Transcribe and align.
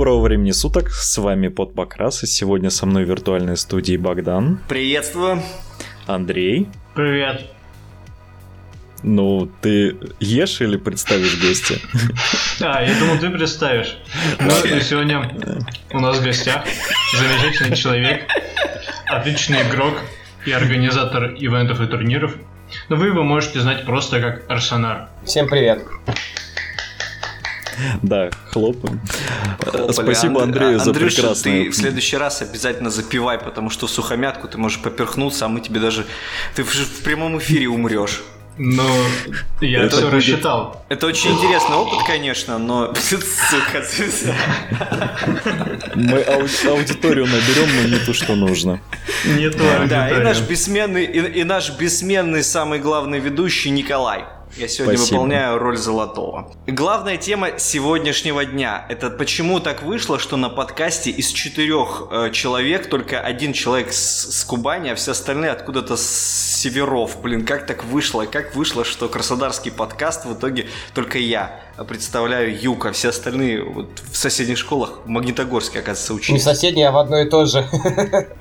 Доброго 0.00 0.22
времени 0.22 0.52
суток, 0.52 0.88
с 0.88 1.18
вами 1.18 1.48
Под 1.48 1.74
Покрас, 1.74 2.22
и 2.22 2.26
сегодня 2.26 2.70
со 2.70 2.86
мной 2.86 3.04
в 3.04 3.08
виртуальной 3.10 3.58
студии 3.58 3.98
Богдан. 3.98 4.58
Приветствую. 4.66 5.42
Андрей. 6.06 6.68
Привет. 6.94 7.42
Ну, 9.02 9.50
ты 9.60 9.98
ешь 10.18 10.62
или 10.62 10.78
представишь 10.78 11.38
гостя? 11.38 11.74
А, 12.62 12.82
я 12.82 12.98
думал, 12.98 13.18
ты 13.18 13.28
представишь. 13.28 13.98
Ну, 14.40 14.50
сегодня 14.80 15.30
у 15.92 16.00
нас 16.00 16.16
в 16.16 16.24
гостях 16.24 16.64
замечательный 17.14 17.76
человек, 17.76 18.22
отличный 19.04 19.60
игрок 19.68 19.98
и 20.46 20.52
организатор 20.52 21.34
ивентов 21.38 21.78
и 21.82 21.86
турниров. 21.86 22.34
Но 22.88 22.96
вы 22.96 23.08
его 23.08 23.22
можете 23.22 23.60
знать 23.60 23.84
просто 23.84 24.22
как 24.22 24.50
Арсенар. 24.50 25.10
Всем 25.26 25.46
привет. 25.46 25.82
Да, 28.02 28.30
хлопаем. 28.50 29.00
Хлопали. 29.62 29.92
Спасибо 29.92 30.40
Анд- 30.42 30.44
Андрею 30.56 30.78
за 30.78 30.90
Андрюша, 30.90 31.16
прекрасное. 31.22 31.64
ты 31.64 31.70
в 31.70 31.74
следующий 31.74 32.16
раз 32.16 32.42
обязательно 32.42 32.90
запивай, 32.90 33.38
потому 33.38 33.70
что 33.70 33.86
в 33.86 33.90
сухомятку 33.90 34.48
ты 34.48 34.58
можешь 34.58 34.80
поперхнуться, 34.80 35.46
а 35.46 35.48
мы 35.48 35.60
тебе 35.60 35.80
даже... 35.80 36.06
Ты 36.54 36.62
в, 36.64 37.00
прямом 37.02 37.38
эфире 37.38 37.68
умрешь. 37.68 38.22
Но 38.62 38.84
я 39.62 39.84
Это 39.84 39.96
все 39.96 40.04
будет- 40.04 40.14
рассчитал. 40.14 40.84
Это 40.90 41.06
очень 41.06 41.30
интересный 41.32 41.76
опыт, 41.76 42.06
конечно, 42.06 42.58
но... 42.58 42.92
Сука. 42.94 43.82
Мы 45.94 46.18
ауди- 46.20 46.68
аудиторию 46.68 47.26
наберем, 47.26 47.68
но 47.82 47.88
не 47.96 48.04
то, 48.04 48.12
что 48.12 48.34
нужно. 48.34 48.80
Не 49.24 49.50
то 49.50 49.86
Да, 49.88 50.10
и 50.10 50.22
наш 50.22 50.40
бессменный, 50.40 51.04
и, 51.04 51.40
и 51.40 51.44
наш 51.44 51.70
бессменный 51.78 52.42
самый 52.42 52.80
главный 52.80 53.18
ведущий 53.20 53.70
Николай. 53.70 54.24
Я 54.56 54.66
сегодня 54.66 54.96
Спасибо. 54.98 55.16
выполняю 55.18 55.58
роль 55.58 55.76
золотого. 55.76 56.52
Главная 56.66 57.16
тема 57.16 57.58
сегодняшнего 57.58 58.44
дня– 58.44 58.84
это 58.88 59.08
почему 59.08 59.60
так 59.60 59.82
вышло, 59.82 60.18
что 60.18 60.36
на 60.36 60.48
подкасте 60.48 61.10
из 61.10 61.28
четырех 61.28 62.08
э, 62.10 62.30
человек 62.32 62.88
только 62.90 63.20
один 63.20 63.52
человек 63.52 63.92
с, 63.92 64.40
с 64.40 64.44
Кубани, 64.44 64.88
а 64.90 64.94
все 64.96 65.12
остальные 65.12 65.52
откуда-то 65.52 65.96
с 65.96 66.02
северов. 66.60 67.22
Блин, 67.22 67.46
как 67.46 67.64
так 67.66 67.84
вышло? 67.84 68.24
Как 68.24 68.56
вышло, 68.56 68.84
что 68.84 69.08
краснодарский 69.08 69.70
подкаст 69.70 70.24
в 70.26 70.34
итоге 70.34 70.66
только 70.94 71.18
я 71.18 71.60
представляю 71.88 72.60
Юг, 72.60 72.86
а 72.86 72.92
все 72.92 73.10
остальные 73.10 73.62
вот, 73.64 74.02
в 74.10 74.16
соседних 74.16 74.58
школах 74.58 74.98
в 75.04 75.08
Магнитогорске, 75.08 75.78
оказывается, 75.78 76.12
Не 76.12 76.18
учились. 76.18 76.42
соседние, 76.42 76.88
а 76.88 76.92
в 76.92 76.98
одно 76.98 77.20
и 77.20 77.30
то 77.30 77.46
же. 77.46 77.66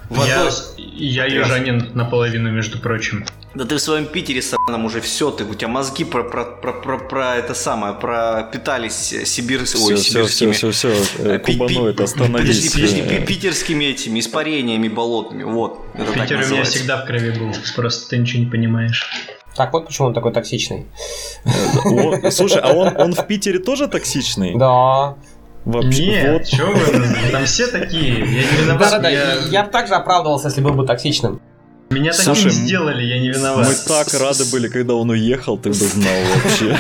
Одной- 0.10 0.52
я 0.78 1.26
южанин 1.26 1.92
наполовину, 1.94 2.52
между 2.52 2.80
прочим. 2.80 3.26
Да 3.56 3.64
ты 3.66 3.78
в 3.78 3.80
своем 3.82 4.06
Питере 4.06 4.42
сраном 4.42 4.86
уже 4.86 5.00
все, 5.02 5.32
ты 5.32 5.44
у 5.46 5.54
тебя 5.56 5.70
мозги 5.70 5.99
про, 6.06 6.24
про, 6.24 6.46
про, 6.46 6.74
про, 6.74 6.98
про 6.98 7.36
это 7.36 7.54
самое, 7.54 7.94
пропитались 7.94 9.14
сибир... 9.26 9.66
Все, 9.66 9.78
ой, 9.80 9.96
все, 9.96 9.96
все, 9.96 10.12
сибирскими. 10.12 10.52
все, 10.52 10.72
все. 10.72 10.90
Э, 11.20 11.40
пи- 11.40 11.54
пи- 11.54 11.58
Кубаноид, 11.68 12.02
остановись. 12.02 12.40
Подожди, 12.42 12.70
подожди, 12.70 13.02
Э, 13.02 13.20
пи- 13.20 13.26
питерскими 13.26 13.86
этими 13.86 14.20
испарениями 14.20 14.88
болотными, 14.88 15.44
вот. 15.44 15.80
Питер 16.14 16.42
у 16.44 16.48
меня 16.52 16.64
всегда 16.64 16.98
в 17.04 17.06
крови 17.06 17.32
был, 17.32 17.52
просто 17.76 18.10
ты 18.10 18.18
ничего 18.18 18.44
не 18.44 18.50
понимаешь. 18.50 19.10
Так 19.56 19.74
вот 19.74 19.88
почему 19.88 20.08
он 20.10 20.14
такой 20.14 20.32
токсичный. 20.32 20.86
Слушай, 22.32 22.62
а 22.62 22.74
он, 22.74 22.96
он 22.98 23.14
в 23.14 23.26
Питере 23.28 23.60
тоже 23.60 23.88
токсичный? 23.88 24.56
Да. 24.58 25.16
Вообще, 25.66 26.06
Нет, 26.06 26.32
вот. 26.40 26.48
чё 26.48 26.72
вы, 26.72 27.32
там 27.32 27.46
все 27.46 27.68
такие, 27.68 28.20
я 28.20 28.26
не 28.26 28.64
виноват. 28.64 28.80
Да-да-да, 28.80 29.10
я- 29.10 29.36
я 29.52 29.64
бы 29.64 29.70
также 29.72 29.94
оправдывался, 29.94 30.48
если 30.48 30.62
был 30.62 30.72
бы 30.72 30.86
токсичным. 30.86 31.42
Меня 31.90 32.12
таким 32.12 32.36
Слушай, 32.36 32.52
сделали, 32.52 33.04
я 33.04 33.20
не 33.20 33.30
виноват. 33.30 33.68
Мы 33.68 33.74
так 33.88 34.14
рады 34.14 34.46
были, 34.46 34.68
когда 34.68 34.94
он 34.94 35.10
уехал, 35.10 35.58
ты 35.58 35.70
бы 35.70 35.76
знал 35.76 36.14
вообще. 36.36 36.78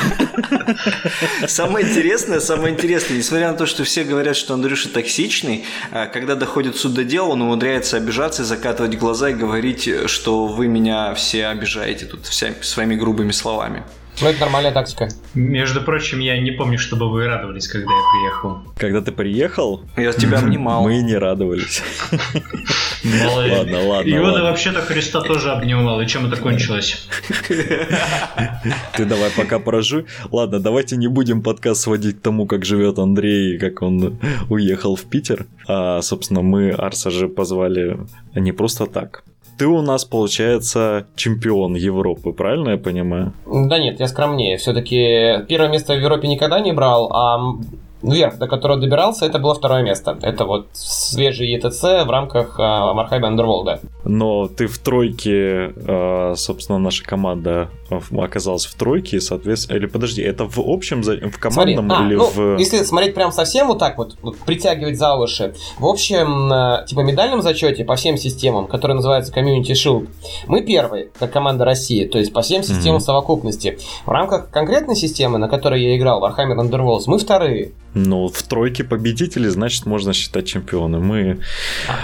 Самое 1.47 1.87
интересное, 1.87 2.39
самое 2.39 2.73
интересное, 2.75 3.17
несмотря 3.17 3.51
на 3.51 3.57
то, 3.57 3.65
что 3.65 3.83
все 3.83 4.03
говорят, 4.03 4.35
что 4.35 4.53
Андрюша 4.53 4.89
токсичный, 4.89 5.65
а, 5.91 6.05
когда 6.05 6.35
доходит 6.35 6.75
суд 6.77 6.93
до 6.93 7.03
дела, 7.03 7.29
он 7.29 7.41
умудряется 7.41 7.97
обижаться 7.97 8.43
и 8.43 8.45
закатывать 8.45 8.97
глаза 8.97 9.29
и 9.29 9.33
говорить, 9.33 9.89
что 10.05 10.45
вы 10.45 10.67
меня 10.67 11.15
все 11.15 11.47
обижаете 11.47 12.05
тут 12.05 12.27
вся, 12.27 12.53
своими 12.61 12.95
грубыми 12.95 13.31
словами. 13.31 13.83
Ну, 14.21 14.27
это 14.27 14.41
нормальная 14.41 14.71
тактика. 14.73 15.07
Между 15.33 15.81
прочим, 15.81 16.19
я 16.19 16.37
не 16.41 16.51
помню, 16.51 16.77
чтобы 16.77 17.09
вы 17.09 17.25
радовались, 17.25 17.67
когда 17.69 17.89
я 17.93 18.01
приехал. 18.11 18.57
Когда 18.77 19.01
ты 19.01 19.11
приехал, 19.13 19.81
Я 19.95 20.11
тебя 20.11 20.39
обнимал. 20.43 20.83
мы 20.83 20.97
не 21.01 21.15
радовались. 21.15 21.81
Ладно, 22.11 23.81
ладно, 23.87 24.21
ладно. 24.21 24.43
вообще-то 24.43 24.81
Христа 24.81 25.21
тоже 25.21 25.51
обнимал, 25.51 26.01
и 26.01 26.07
чем 26.07 26.25
это 26.25 26.35
кончилось? 26.35 27.07
Ты 27.47 29.05
давай 29.05 29.29
пока 29.31 29.59
поражу. 29.59 30.05
Ладно, 30.31 30.59
давайте 30.59 30.97
не 30.97 31.07
будем 31.07 31.41
подкаст 31.41 31.81
сводить 31.81 32.19
к 32.19 32.21
тому, 32.21 32.45
как 32.45 32.65
живет 32.65 32.99
Андрей 32.99 33.55
и 33.55 33.57
как 33.57 33.81
он 33.81 34.19
уехал 34.49 34.95
в 34.97 35.03
Питер. 35.05 35.45
А, 35.67 36.01
собственно, 36.01 36.41
мы 36.41 36.71
Арса 36.71 37.09
же 37.09 37.29
позвали 37.29 37.97
не 38.35 38.51
просто 38.51 38.85
так. 38.85 39.23
Ты 39.59 39.67
у 39.67 39.81
нас, 39.81 40.05
получается, 40.05 41.05
чемпион 41.17 41.75
Европы, 41.75 42.31
правильно 42.31 42.69
я 42.69 42.77
понимаю? 42.77 43.33
Да 43.45 43.77
нет, 43.77 43.99
я 43.99 44.07
скромнее. 44.07 44.55
Все-таки 44.55 45.45
первое 45.49 45.67
место 45.67 45.93
в 45.95 45.99
Европе 45.99 46.29
никогда 46.29 46.61
не 46.61 46.71
брал, 46.71 47.11
а 47.11 47.57
верх, 48.01 48.37
до 48.37 48.47
которого 48.47 48.79
добирался, 48.79 49.25
это 49.25 49.37
было 49.37 49.53
второе 49.53 49.83
место. 49.83 50.17
Это 50.21 50.45
вот 50.45 50.67
свежий 50.71 51.49
ЕТЦ 51.49 52.05
в 52.05 52.09
рамках 52.09 52.55
а, 52.57 52.93
Мархайба 52.93 53.27
Андерволда. 53.27 53.81
Но 54.09 54.47
ты 54.47 54.65
в 54.65 54.79
тройке, 54.79 55.71
а, 55.87 56.33
собственно, 56.35 56.79
наша 56.79 57.03
команда 57.03 57.69
в- 57.89 58.19
оказалась 58.21 58.65
в 58.65 58.73
тройке, 58.73 59.17
и, 59.17 59.19
соответственно... 59.19 59.77
Или 59.77 59.85
подожди, 59.85 60.21
это 60.23 60.45
в 60.45 60.59
общем, 60.59 61.01
в 61.01 61.05
Смотри, 61.05 61.29
командном 61.75 61.91
а, 61.91 62.05
или 62.07 62.15
ну, 62.15 62.25
в... 62.27 62.57
если 62.57 62.81
смотреть 62.83 63.13
прям 63.13 63.31
совсем 63.31 63.67
вот 63.67 63.77
так 63.77 63.97
вот, 63.99 64.15
вот 64.21 64.37
притягивать 64.39 64.97
за 64.97 65.15
уши, 65.15 65.53
в 65.77 65.85
общем, 65.85 66.51
э, 66.51 66.85
типа 66.87 67.01
медальном 67.01 67.41
зачете 67.43 67.85
по 67.85 67.95
всем 67.95 68.17
системам, 68.17 68.65
который 68.67 68.93
называется 68.93 69.31
Community 69.31 69.73
Shield, 69.73 70.07
мы 70.47 70.61
первые, 70.61 71.09
как 71.19 71.31
команда 71.31 71.63
России, 71.65 72.05
то 72.05 72.17
есть 72.17 72.33
по 72.33 72.41
всем 72.41 72.63
системам 72.63 72.95
Мгм. 72.97 73.03
совокупности. 73.05 73.77
В 74.05 74.09
рамках 74.09 74.49
конкретной 74.49 74.95
системы, 74.95 75.37
на 75.37 75.47
которой 75.47 75.83
я 75.83 75.95
играл, 75.95 76.23
Warhammer 76.23 76.57
Underworlds, 76.57 77.03
мы 77.05 77.19
вторые. 77.19 77.73
Ну, 77.93 78.27
в 78.27 78.41
тройке 78.43 78.83
победителей, 78.83 79.49
значит, 79.49 79.85
можно 79.85 80.13
считать 80.13 80.47
чемпионы. 80.47 80.99
Мы 80.99 81.39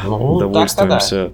Ну, 0.05 0.39
так-то 0.51 0.85
да. 0.85 1.31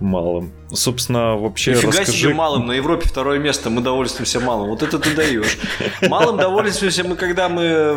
Малым. 0.00 0.52
Собственно, 0.72 1.36
вообще 1.36 1.72
Нифига 1.72 1.88
расскажи... 1.88 2.12
себе 2.12 2.34
малым, 2.34 2.66
на 2.66 2.72
Европе 2.72 3.08
второе 3.08 3.38
место, 3.38 3.70
мы 3.70 3.80
довольствуемся 3.82 4.40
малым. 4.40 4.68
Вот 4.70 4.82
это 4.82 4.98
ты 4.98 5.14
даешь. 5.14 5.56
Малым 6.08 6.36
довольствуемся 6.36 7.04
мы, 7.04 7.16
когда 7.16 7.48
мы, 7.48 7.94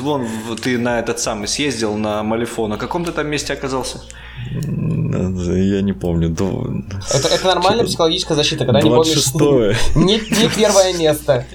вон, 0.00 0.26
ты 0.62 0.78
на 0.78 0.98
этот 1.00 1.18
самый 1.18 1.48
съездил, 1.48 1.96
на 1.96 2.22
Малифон. 2.22 2.70
На 2.70 2.76
каком 2.76 3.04
ты 3.04 3.12
там 3.12 3.26
месте 3.28 3.52
оказался? 3.52 4.00
Я 4.48 5.82
не 5.82 5.92
помню. 5.92 6.30
до- 6.30 6.66
Это, 7.12 7.28
это 7.28 7.46
нормальная 7.46 7.84
психологическая 7.84 8.36
защита, 8.36 8.64
когда 8.64 8.80
не 8.80 8.88
помнишь 8.90 9.16
26-е. 9.34 9.76
не, 9.96 10.14
не 10.14 10.48
первое 10.56 10.92
место. 10.96 11.44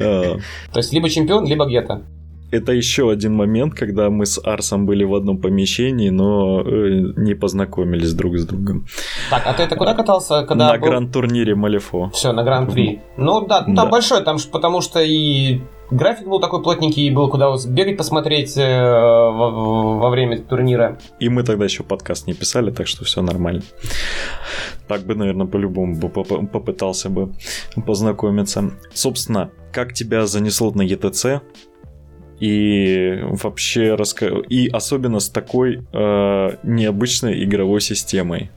А, 0.00 0.38
То 0.72 0.78
есть 0.78 0.92
либо 0.92 1.08
чемпион, 1.10 1.44
либо 1.46 1.66
где-то. 1.66 2.02
Это 2.52 2.72
еще 2.72 3.10
один 3.10 3.34
момент, 3.34 3.74
когда 3.74 4.10
мы 4.10 4.26
с 4.26 4.38
Арсом 4.44 4.84
были 4.86 5.04
в 5.04 5.14
одном 5.14 5.38
помещении, 5.38 6.10
но 6.10 6.60
э, 6.60 7.12
не 7.16 7.34
познакомились 7.34 8.12
друг 8.12 8.36
с 8.36 8.44
другом. 8.46 8.84
Так, 9.30 9.42
а 9.46 9.54
ты 9.54 9.62
это 9.62 9.74
куда 9.76 9.94
катался, 9.94 10.44
когда 10.46 10.68
На 10.72 10.78
был- 10.78 10.88
гранд-турнире 10.88 11.54
Малифо. 11.54 12.10
Все, 12.12 12.32
на 12.32 12.44
Гран-при. 12.44 13.00
Ну 13.16 13.46
да, 13.46 13.64
ну, 13.66 13.74
там 13.74 13.86
Да. 13.86 13.86
большой, 13.86 14.22
там 14.22 14.36
потому 14.52 14.82
что 14.82 15.00
и 15.00 15.60
график 15.90 16.26
был 16.28 16.40
такой 16.40 16.62
плотненький, 16.62 17.06
и 17.06 17.10
было 17.10 17.28
куда 17.28 17.54
бегать 17.68 17.96
посмотреть 17.96 18.54
э, 18.58 18.80
во, 18.80 19.98
во 19.98 20.10
время 20.10 20.38
турнира. 20.38 20.98
И 21.20 21.30
мы 21.30 21.42
тогда 21.44 21.64
еще 21.64 21.82
подкаст 21.84 22.26
не 22.26 22.34
писали, 22.34 22.70
так 22.70 22.86
что 22.86 23.04
все 23.04 23.22
нормально. 23.22 23.62
Так 24.88 25.06
бы, 25.06 25.14
наверное, 25.14 25.46
по-любому 25.46 25.96
бы 25.98 26.08
поп- 26.10 26.50
попытался 26.52 27.08
бы 27.08 27.32
познакомиться. 27.86 28.72
Собственно, 28.92 29.50
как 29.72 29.94
тебя 29.94 30.26
занесло 30.26 30.70
на 30.72 30.82
ЕТЦ? 30.82 31.26
И 32.42 33.20
вообще 33.22 33.94
раска... 33.94 34.26
и 34.26 34.68
особенно 34.68 35.20
с 35.20 35.28
такой 35.28 35.86
э, 35.92 36.50
необычной 36.64 37.44
игровой 37.44 37.80
системой. 37.80 38.50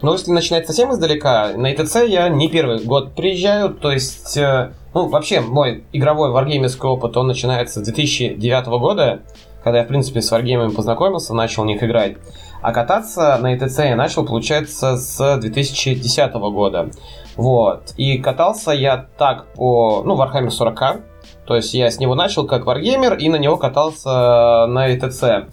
Но 0.00 0.12
если 0.12 0.30
начинать 0.30 0.68
совсем 0.68 0.92
издалека, 0.92 1.54
на 1.56 1.72
ИТЦ 1.72 2.04
я 2.06 2.28
не 2.28 2.48
первый 2.48 2.78
год 2.84 3.16
приезжаю, 3.16 3.70
то 3.70 3.90
есть, 3.90 4.36
э, 4.36 4.74
ну, 4.94 5.08
вообще, 5.08 5.40
мой 5.40 5.82
игровой 5.92 6.30
варгеймерский 6.30 6.88
опыт, 6.88 7.16
он 7.16 7.26
начинается 7.26 7.80
с 7.80 7.82
2009 7.82 8.66
года, 8.78 9.22
когда 9.64 9.80
я, 9.80 9.84
в 9.84 9.88
принципе, 9.88 10.22
с 10.22 10.30
варгеймами 10.30 10.70
познакомился, 10.70 11.34
начал 11.34 11.64
в 11.64 11.66
них 11.66 11.82
играть. 11.82 12.16
А 12.62 12.72
кататься 12.72 13.36
на 13.38 13.56
ИТЦ 13.56 13.78
я 13.80 13.96
начал, 13.96 14.24
получается, 14.24 14.96
с 14.96 15.36
2010 15.38 16.32
года. 16.32 16.90
Вот. 17.34 17.92
И 17.96 18.18
катался 18.18 18.70
я 18.70 19.08
так 19.18 19.52
по, 19.54 20.04
ну, 20.04 20.14
Warhammer 20.16 20.50
40 20.50 21.09
то 21.50 21.56
есть 21.56 21.74
я 21.74 21.90
с 21.90 21.98
него 21.98 22.14
начал 22.14 22.46
как 22.46 22.64
варгеймер 22.64 23.14
и 23.14 23.28
на 23.28 23.34
него 23.34 23.56
катался 23.56 24.68
на 24.68 24.94
ИТЦ. 24.94 25.48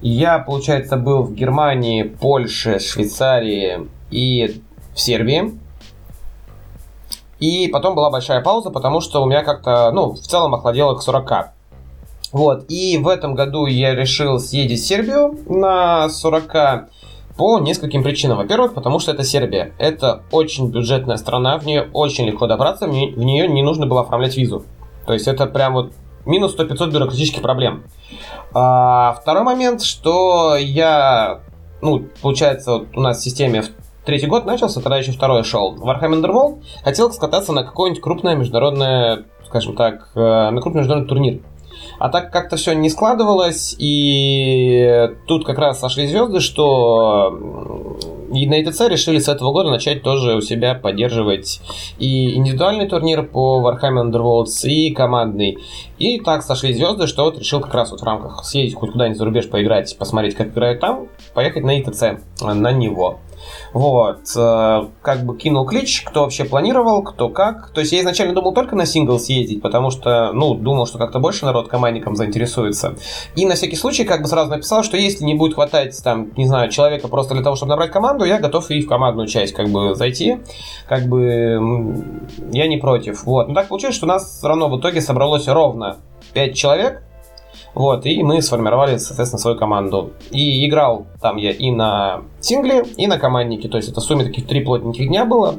Я, 0.00 0.38
получается, 0.38 0.96
был 0.96 1.24
в 1.24 1.34
Германии, 1.34 2.04
Польше, 2.04 2.78
Швейцарии 2.78 3.86
и 4.10 4.62
в 4.94 4.98
Сербии. 4.98 5.52
И 7.38 7.68
потом 7.68 7.94
была 7.94 8.08
большая 8.08 8.40
пауза, 8.40 8.70
потому 8.70 9.02
что 9.02 9.22
у 9.22 9.26
меня 9.26 9.44
как-то, 9.44 9.90
ну, 9.92 10.12
в 10.12 10.20
целом 10.20 10.54
охладело 10.54 10.94
к 10.94 11.02
40. 11.02 11.50
Вот, 12.32 12.64
и 12.70 12.96
в 12.96 13.06
этом 13.06 13.34
году 13.34 13.66
я 13.66 13.94
решил 13.94 14.40
съездить 14.40 14.80
в 14.80 14.86
Сербию 14.86 15.38
на 15.50 16.08
40 16.08 16.88
по 17.36 17.58
нескольким 17.58 18.02
причинам. 18.02 18.38
Во-первых, 18.38 18.72
потому 18.72 19.00
что 19.00 19.12
это 19.12 19.22
Сербия. 19.22 19.74
Это 19.76 20.22
очень 20.30 20.70
бюджетная 20.70 21.18
страна, 21.18 21.58
в 21.58 21.66
нее 21.66 21.90
очень 21.92 22.24
легко 22.24 22.46
добраться, 22.46 22.86
в 22.86 22.90
нее 22.90 23.48
не 23.48 23.62
нужно 23.62 23.84
было 23.84 24.00
оформлять 24.00 24.34
визу. 24.38 24.64
То 25.06 25.12
есть 25.12 25.28
это 25.28 25.46
прям 25.46 25.74
вот 25.74 25.92
минус 26.24 26.56
100-500 26.56 26.90
бюрократических 26.90 27.42
проблем. 27.42 27.84
А, 28.54 29.16
второй 29.20 29.42
момент, 29.42 29.82
что 29.82 30.56
я, 30.56 31.40
ну, 31.80 32.06
получается, 32.20 32.72
вот 32.72 32.96
у 32.96 33.00
нас 33.00 33.18
в 33.18 33.22
системе 33.22 33.64
третий 34.04 34.26
год 34.26 34.44
начался, 34.44 34.80
тогда 34.80 34.98
еще 34.98 35.12
второй 35.12 35.44
шел. 35.44 35.76
Warhammer 35.76 36.20
Underworld 36.20 36.62
хотел 36.84 37.12
скататься 37.12 37.52
на 37.52 37.64
какое-нибудь 37.64 38.02
крупное 38.02 38.34
международное, 38.34 39.24
скажем 39.46 39.76
так, 39.76 40.10
э, 40.14 40.50
на 40.50 40.60
крупный 40.60 40.80
международный 40.80 41.08
турнир. 41.08 41.40
А 41.98 42.08
так 42.08 42.32
как-то 42.32 42.56
все 42.56 42.72
не 42.72 42.90
складывалось, 42.90 43.74
и 43.78 45.10
тут 45.26 45.44
как 45.44 45.58
раз 45.58 45.80
сошли 45.80 46.06
звезды, 46.06 46.40
что 46.40 47.98
и 48.32 48.46
на 48.46 48.62
ETC 48.62 48.88
решили 48.88 49.18
с 49.18 49.28
этого 49.28 49.52
года 49.52 49.70
начать 49.70 50.02
тоже 50.02 50.34
у 50.34 50.40
себя 50.40 50.74
поддерживать 50.74 51.60
и 51.98 52.34
индивидуальный 52.34 52.88
турнир 52.88 53.22
по 53.24 53.60
Warhammer 53.60 54.10
Underworlds, 54.10 54.66
и 54.66 54.92
командный. 54.92 55.58
И 55.98 56.18
так 56.18 56.42
сошли 56.42 56.72
звезды, 56.72 57.06
что 57.06 57.24
вот 57.24 57.38
решил 57.38 57.60
как 57.60 57.74
раз 57.74 57.90
вот 57.90 58.00
в 58.00 58.04
рамках 58.04 58.44
съездить 58.44 58.74
хоть 58.74 58.92
куда-нибудь 58.92 59.18
за 59.18 59.24
рубеж 59.24 59.48
поиграть, 59.48 59.96
посмотреть, 59.98 60.34
как 60.34 60.48
играют 60.48 60.80
там, 60.80 61.08
поехать 61.34 61.64
на 61.64 61.78
ETC, 61.78 62.20
на 62.40 62.72
него. 62.72 63.18
Вот. 63.72 64.20
Э, 64.36 64.88
как 65.02 65.24
бы 65.24 65.36
кинул 65.36 65.66
клич, 65.66 66.02
кто 66.02 66.22
вообще 66.22 66.44
планировал, 66.44 67.02
кто 67.02 67.28
как. 67.28 67.70
То 67.70 67.80
есть 67.80 67.92
я 67.92 68.00
изначально 68.00 68.34
думал 68.34 68.54
только 68.54 68.76
на 68.76 68.86
сингл 68.86 69.18
съездить, 69.18 69.62
потому 69.62 69.90
что, 69.90 70.32
ну, 70.32 70.54
думал, 70.54 70.86
что 70.86 70.98
как-то 70.98 71.18
больше 71.18 71.44
народ 71.44 71.68
командником 71.68 72.16
заинтересуется. 72.16 72.96
И 73.36 73.46
на 73.46 73.54
всякий 73.54 73.76
случай 73.76 74.04
как 74.04 74.22
бы 74.22 74.28
сразу 74.28 74.50
написал, 74.50 74.82
что 74.82 74.96
если 74.96 75.24
не 75.24 75.34
будет 75.34 75.54
хватать, 75.54 76.00
там, 76.02 76.32
не 76.36 76.46
знаю, 76.46 76.70
человека 76.70 77.08
просто 77.08 77.34
для 77.34 77.42
того, 77.42 77.56
чтобы 77.56 77.70
набрать 77.70 77.90
команду, 77.90 78.24
я 78.24 78.38
готов 78.38 78.70
и 78.70 78.82
в 78.82 78.88
командную 78.88 79.28
часть 79.28 79.54
как 79.54 79.68
бы 79.68 79.94
зайти. 79.94 80.38
Как 80.88 81.06
бы 81.06 82.04
я 82.52 82.66
не 82.66 82.76
против. 82.76 83.24
Вот. 83.24 83.48
Но 83.48 83.54
так 83.54 83.68
получилось, 83.68 83.96
что 83.96 84.06
у 84.06 84.08
нас 84.08 84.38
все 84.38 84.48
равно 84.48 84.68
в 84.68 84.78
итоге 84.78 85.00
собралось 85.00 85.48
ровно 85.48 85.96
5 86.34 86.54
человек, 86.54 87.02
вот, 87.74 88.04
и 88.04 88.22
мы 88.22 88.42
сформировали, 88.42 88.98
соответственно, 88.98 89.40
свою 89.40 89.56
команду. 89.56 90.12
И 90.30 90.68
играл 90.68 91.06
там 91.20 91.36
я 91.36 91.50
и 91.52 91.70
на 91.70 92.22
сингле, 92.40 92.84
и 92.96 93.06
на 93.06 93.18
команднике. 93.18 93.68
То 93.68 93.78
есть 93.78 93.88
это 93.88 94.00
в 94.00 94.04
сумме 94.04 94.24
таких 94.24 94.46
три 94.46 94.60
плотненьких 94.60 95.08
дня 95.08 95.24
было. 95.24 95.56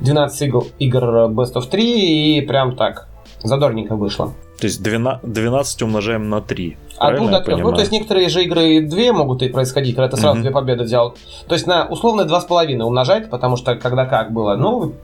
12 0.00 0.42
игр, 0.42 0.64
игр 0.78 1.04
Best 1.30 1.54
of 1.54 1.68
3, 1.68 2.38
и 2.38 2.40
прям 2.42 2.76
так 2.76 3.08
задорненько 3.42 3.96
вышло. 3.96 4.34
То 4.58 4.66
есть 4.66 4.82
12 4.82 5.82
умножаем 5.82 6.28
на 6.28 6.40
3. 6.40 6.76
А 6.98 7.14
тут 7.14 7.32
от 7.32 7.46
Ну, 7.46 7.72
то 7.72 7.80
есть 7.80 7.92
некоторые 7.92 8.28
же 8.28 8.42
игры 8.44 8.80
две 8.80 9.12
могут 9.12 9.42
и 9.42 9.48
происходить, 9.48 9.94
когда 9.94 10.08
ты 10.08 10.16
сразу 10.16 10.38
mm-hmm. 10.38 10.42
две 10.42 10.50
победы 10.50 10.84
взял. 10.84 11.14
То 11.46 11.54
есть 11.54 11.66
на 11.66 11.86
условно 11.86 12.24
два 12.24 12.40
с 12.40 12.44
половиной 12.44 12.86
умножать, 12.86 13.28
потому 13.28 13.56
что 13.56 13.76
когда 13.76 14.06
как 14.06 14.32
было. 14.32 14.56
Ну, 14.56 14.94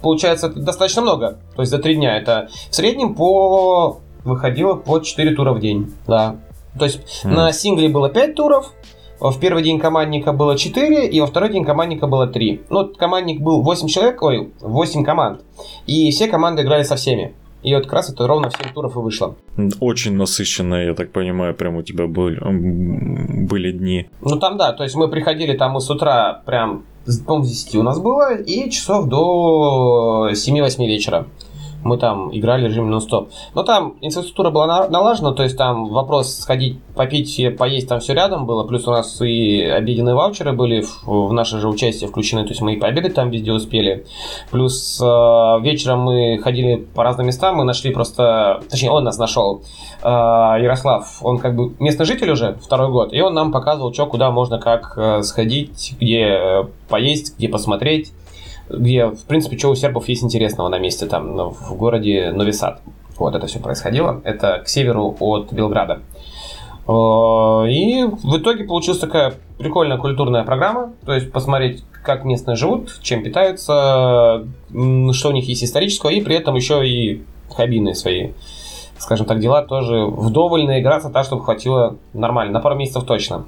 получается 0.00 0.48
достаточно 0.48 1.02
много. 1.02 1.38
То 1.54 1.62
есть 1.62 1.70
за 1.70 1.78
три 1.78 1.96
дня 1.96 2.16
это 2.16 2.48
в 2.70 2.74
среднем 2.74 3.14
по 3.14 4.00
выходило 4.24 4.74
по 4.74 5.00
4 5.00 5.34
тура 5.34 5.52
в 5.52 5.60
день. 5.60 5.92
Да. 6.06 6.36
То 6.78 6.86
есть 6.86 7.24
mm. 7.24 7.28
на 7.28 7.52
сингле 7.52 7.88
было 7.88 8.08
5 8.08 8.34
туров, 8.34 8.72
в 9.20 9.38
первый 9.38 9.62
день 9.62 9.78
командника 9.78 10.32
было 10.32 10.58
4, 10.58 11.06
и 11.06 11.20
во 11.20 11.26
второй 11.26 11.50
день 11.50 11.64
командника 11.64 12.06
было 12.06 12.26
3. 12.26 12.62
Ну, 12.68 12.92
командник 12.94 13.40
был 13.40 13.62
8 13.62 13.88
человек, 13.88 14.22
ой, 14.22 14.52
8 14.60 15.04
команд. 15.04 15.40
И 15.86 16.10
все 16.10 16.26
команды 16.26 16.62
играли 16.62 16.82
со 16.82 16.96
всеми. 16.96 17.34
И 17.62 17.74
вот 17.74 17.84
как 17.84 17.94
раз 17.94 18.10
это 18.10 18.26
ровно 18.26 18.50
в 18.50 18.56
7 18.56 18.74
туров 18.74 18.96
и 18.96 18.98
вышло. 18.98 19.36
Очень 19.80 20.16
насыщенные, 20.16 20.88
я 20.88 20.94
так 20.94 21.12
понимаю, 21.12 21.54
прям 21.54 21.76
у 21.76 21.82
тебя 21.82 22.06
были, 22.06 22.38
были 23.46 23.72
дни. 23.72 24.10
Ну 24.20 24.38
там 24.38 24.58
да, 24.58 24.72
то 24.72 24.82
есть 24.82 24.94
мы 24.96 25.08
приходили 25.08 25.56
там 25.56 25.72
мы 25.72 25.80
с 25.80 25.88
утра 25.88 26.42
прям, 26.44 26.84
по-моему, 27.26 27.46
10 27.46 27.76
у 27.76 27.82
нас 27.82 27.98
было, 28.00 28.36
и 28.36 28.68
часов 28.68 29.06
до 29.06 30.28
7-8 30.32 30.86
вечера 30.86 31.26
мы 31.84 31.98
там 31.98 32.34
играли 32.36 32.64
в 32.64 32.70
режиме 32.70 32.88
нон-стоп. 32.88 33.30
Но 33.54 33.62
там 33.62 33.96
инфраструктура 34.00 34.50
была 34.50 34.88
налажена, 34.88 35.32
то 35.32 35.42
есть 35.42 35.56
там 35.56 35.90
вопрос 35.90 36.34
сходить, 36.34 36.80
попить, 36.94 37.56
поесть, 37.58 37.88
там 37.88 38.00
все 38.00 38.14
рядом 38.14 38.46
было, 38.46 38.64
плюс 38.64 38.86
у 38.88 38.90
нас 38.90 39.20
и 39.20 39.60
обеденные 39.62 40.14
ваучеры 40.14 40.52
были 40.52 40.82
в, 40.82 41.28
в 41.28 41.32
наше 41.32 41.60
же 41.60 41.68
участие 41.68 42.08
включены, 42.08 42.42
то 42.44 42.50
есть 42.50 42.60
мы 42.60 42.74
и 42.74 42.76
пообедать 42.78 43.14
там 43.14 43.30
везде 43.30 43.52
успели. 43.52 44.06
Плюс 44.50 45.00
э, 45.00 45.04
вечером 45.60 46.00
мы 46.00 46.38
ходили 46.42 46.76
по 46.76 47.04
разным 47.04 47.26
местам, 47.26 47.56
мы 47.56 47.64
нашли 47.64 47.92
просто, 47.92 48.62
точнее 48.70 48.90
он 48.90 49.04
нас 49.04 49.18
нашел, 49.18 49.62
э, 50.02 50.08
Ярослав, 50.08 51.18
он 51.22 51.38
как 51.38 51.54
бы 51.54 51.74
местный 51.78 52.06
житель 52.06 52.30
уже 52.30 52.56
второй 52.62 52.90
год, 52.90 53.12
и 53.12 53.20
он 53.20 53.34
нам 53.34 53.52
показывал, 53.52 53.92
что 53.92 54.06
куда 54.06 54.30
можно 54.30 54.58
как 54.58 54.94
э, 54.96 55.22
сходить, 55.22 55.94
где 56.00 56.20
э, 56.20 56.64
поесть, 56.88 57.36
где 57.36 57.48
посмотреть 57.48 58.12
где, 58.68 59.06
в 59.06 59.24
принципе, 59.24 59.58
что 59.58 59.70
у 59.70 59.74
сербов 59.74 60.08
есть 60.08 60.22
интересного 60.22 60.68
на 60.68 60.78
месте, 60.78 61.06
там, 61.06 61.50
в 61.50 61.76
городе 61.76 62.32
Новисад. 62.32 62.80
Вот 63.18 63.34
это 63.34 63.46
все 63.46 63.60
происходило. 63.60 64.20
Это 64.24 64.60
к 64.64 64.68
северу 64.68 65.16
от 65.20 65.52
Белграда. 65.52 66.00
И 66.86 68.04
в 68.04 68.36
итоге 68.36 68.64
получилась 68.64 68.98
такая 68.98 69.34
прикольная 69.56 69.96
культурная 69.96 70.44
программа, 70.44 70.92
то 71.06 71.14
есть 71.14 71.32
посмотреть, 71.32 71.82
как 72.02 72.24
местные 72.24 72.56
живут, 72.56 73.00
чем 73.00 73.22
питаются, 73.22 74.44
что 75.12 75.28
у 75.28 75.32
них 75.32 75.48
есть 75.48 75.64
исторического, 75.64 76.10
и 76.10 76.20
при 76.20 76.36
этом 76.36 76.56
еще 76.56 76.86
и 76.86 77.22
хоббийные 77.48 77.94
свои 77.94 78.32
скажем 79.04 79.26
так, 79.26 79.38
дела 79.38 79.62
тоже 79.62 80.04
вдоволь 80.06 80.66
наиграться 80.66 81.10
так, 81.10 81.24
чтобы 81.24 81.44
хватило 81.44 81.96
нормально, 82.12 82.54
на 82.54 82.60
пару 82.60 82.74
месяцев 82.74 83.04
точно. 83.04 83.46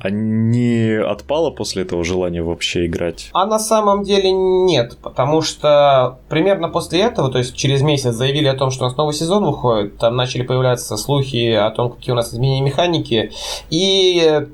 А 0.00 0.10
не 0.10 0.98
отпало 1.00 1.50
после 1.50 1.82
этого 1.82 2.04
желание 2.04 2.42
вообще 2.42 2.86
играть? 2.86 3.30
А 3.32 3.46
на 3.46 3.58
самом 3.58 4.02
деле 4.02 4.32
нет, 4.32 4.96
потому 5.02 5.42
что 5.42 6.18
примерно 6.28 6.68
после 6.68 7.00
этого, 7.02 7.30
то 7.30 7.38
есть 7.38 7.54
через 7.54 7.82
месяц 7.82 8.14
заявили 8.14 8.48
о 8.48 8.54
том, 8.54 8.70
что 8.70 8.84
у 8.84 8.88
нас 8.88 8.96
новый 8.96 9.14
сезон 9.14 9.44
выходит, 9.44 9.98
там 9.98 10.16
начали 10.16 10.42
появляться 10.42 10.96
слухи 10.96 11.52
о 11.52 11.70
том, 11.70 11.90
какие 11.90 12.12
у 12.12 12.16
нас 12.16 12.32
изменения 12.32 12.62
механики, 12.62 13.32
и 13.70 14.46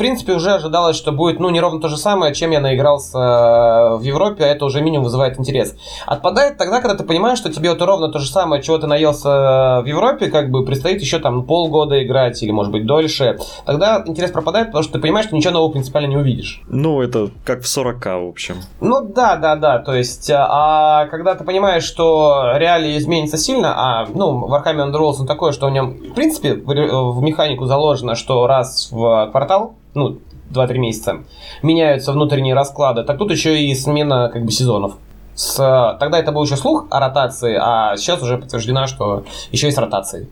принципе, 0.00 0.32
уже 0.32 0.52
ожидалось, 0.52 0.96
что 0.96 1.12
будет, 1.12 1.40
ну, 1.40 1.50
не 1.50 1.60
ровно 1.60 1.78
то 1.78 1.88
же 1.88 1.98
самое, 1.98 2.34
чем 2.34 2.52
я 2.52 2.60
наигрался 2.60 3.18
э, 3.18 3.96
в 3.96 4.00
Европе, 4.00 4.44
а 4.44 4.46
это 4.46 4.64
уже 4.64 4.80
минимум 4.80 5.04
вызывает 5.04 5.38
интерес. 5.38 5.76
Отпадает 6.06 6.56
тогда, 6.56 6.80
когда 6.80 6.96
ты 6.96 7.04
понимаешь, 7.04 7.36
что 7.36 7.52
тебе 7.52 7.68
вот 7.68 7.82
ровно 7.82 8.10
то 8.10 8.18
же 8.18 8.30
самое, 8.30 8.62
чего 8.62 8.78
ты 8.78 8.86
наелся 8.86 9.28
э, 9.28 9.82
в 9.82 9.84
Европе, 9.84 10.30
как 10.30 10.50
бы 10.50 10.64
предстоит 10.64 11.02
еще 11.02 11.18
там 11.18 11.44
полгода 11.44 12.02
играть 12.02 12.42
или, 12.42 12.50
может 12.50 12.72
быть, 12.72 12.86
дольше. 12.86 13.38
Тогда 13.66 14.02
интерес 14.06 14.30
пропадает, 14.30 14.68
потому 14.68 14.82
что 14.82 14.94
ты 14.94 15.00
понимаешь, 15.00 15.26
что 15.26 15.36
ничего 15.36 15.52
нового 15.52 15.72
принципиально 15.72 16.06
не 16.06 16.16
увидишь. 16.16 16.62
Ну, 16.66 17.02
это 17.02 17.28
как 17.44 17.60
в 17.60 17.68
40 17.68 18.06
в 18.06 18.28
общем. 18.28 18.54
Ну, 18.80 19.02
да, 19.02 19.36
да, 19.36 19.54
да, 19.54 19.80
то 19.80 19.94
есть, 19.94 20.30
а 20.34 21.08
когда 21.08 21.34
ты 21.34 21.44
понимаешь, 21.44 21.84
что 21.84 22.52
реалии 22.54 22.96
изменится 22.96 23.36
сильно, 23.36 23.74
а, 23.76 24.06
ну, 24.14 24.48
Warhammer 24.48 24.90
Underworlds 24.90 25.20
он 25.20 25.26
такой, 25.26 25.52
что 25.52 25.66
в 25.66 25.70
нем, 25.72 25.90
в 25.90 26.14
принципе, 26.14 26.54
в 26.54 27.20
механику 27.20 27.66
заложено, 27.66 28.14
что 28.14 28.46
раз 28.46 28.88
в 28.90 29.28
квартал 29.30 29.74
ну, 29.94 30.18
2-3 30.50 30.78
месяца, 30.78 31.24
меняются 31.62 32.12
внутренние 32.12 32.54
расклады, 32.54 33.04
так 33.04 33.18
тут 33.18 33.30
еще 33.30 33.62
и 33.62 33.74
смена 33.74 34.30
как 34.32 34.44
бы 34.44 34.50
сезонов. 34.50 34.96
С, 35.34 35.56
тогда 35.98 36.18
это 36.18 36.32
был 36.32 36.44
еще 36.44 36.56
слух 36.56 36.86
о 36.90 37.00
ротации, 37.00 37.56
а 37.58 37.96
сейчас 37.96 38.22
уже 38.22 38.36
подтверждено, 38.36 38.86
что 38.86 39.24
еще 39.52 39.66
есть 39.66 39.78
ротации. 39.78 40.28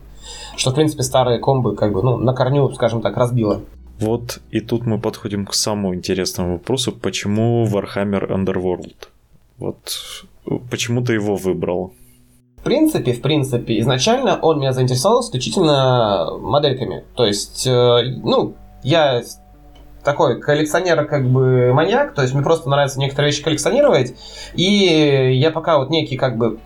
Что, 0.55 0.71
в 0.71 0.75
принципе, 0.75 1.03
старые 1.03 1.39
комбы 1.39 1.75
как 1.75 1.93
бы, 1.93 2.03
ну, 2.03 2.17
на 2.17 2.33
корню, 2.33 2.71
скажем 2.73 3.01
так, 3.01 3.17
разбило. 3.17 3.61
Вот 3.99 4.39
и 4.51 4.59
тут 4.59 4.85
мы 4.85 4.99
подходим 4.99 5.45
к 5.45 5.53
самому 5.53 5.95
интересному 5.95 6.53
вопросу, 6.53 6.91
почему 6.91 7.65
Warhammer 7.65 8.29
Underworld? 8.29 8.93
Вот 9.57 10.25
почему 10.69 11.03
ты 11.03 11.13
его 11.13 11.35
выбрал? 11.35 11.93
В 12.57 12.63
принципе, 12.63 13.13
в 13.13 13.21
принципе, 13.21 13.79
изначально 13.79 14.37
он 14.41 14.59
меня 14.59 14.73
заинтересовал 14.73 15.21
исключительно 15.21 16.37
модельками. 16.39 17.03
То 17.15 17.25
есть, 17.25 17.65
э, 17.65 18.01
ну, 18.21 18.53
я 18.83 19.21
такой 20.03 20.39
коллекционер, 20.39 21.05
как 21.05 21.27
бы 21.29 21.73
маньяк, 21.73 22.13
то 22.13 22.21
есть 22.21 22.33
мне 22.33 22.43
просто 22.43 22.69
нравится 22.69 22.99
некоторые 22.99 23.31
вещи 23.31 23.43
коллекционировать, 23.43 24.15
и 24.53 25.33
я 25.33 25.51
пока 25.51 25.77
вот 25.77 25.89
некий 25.89 26.17
как 26.17 26.37
бы 26.37 26.59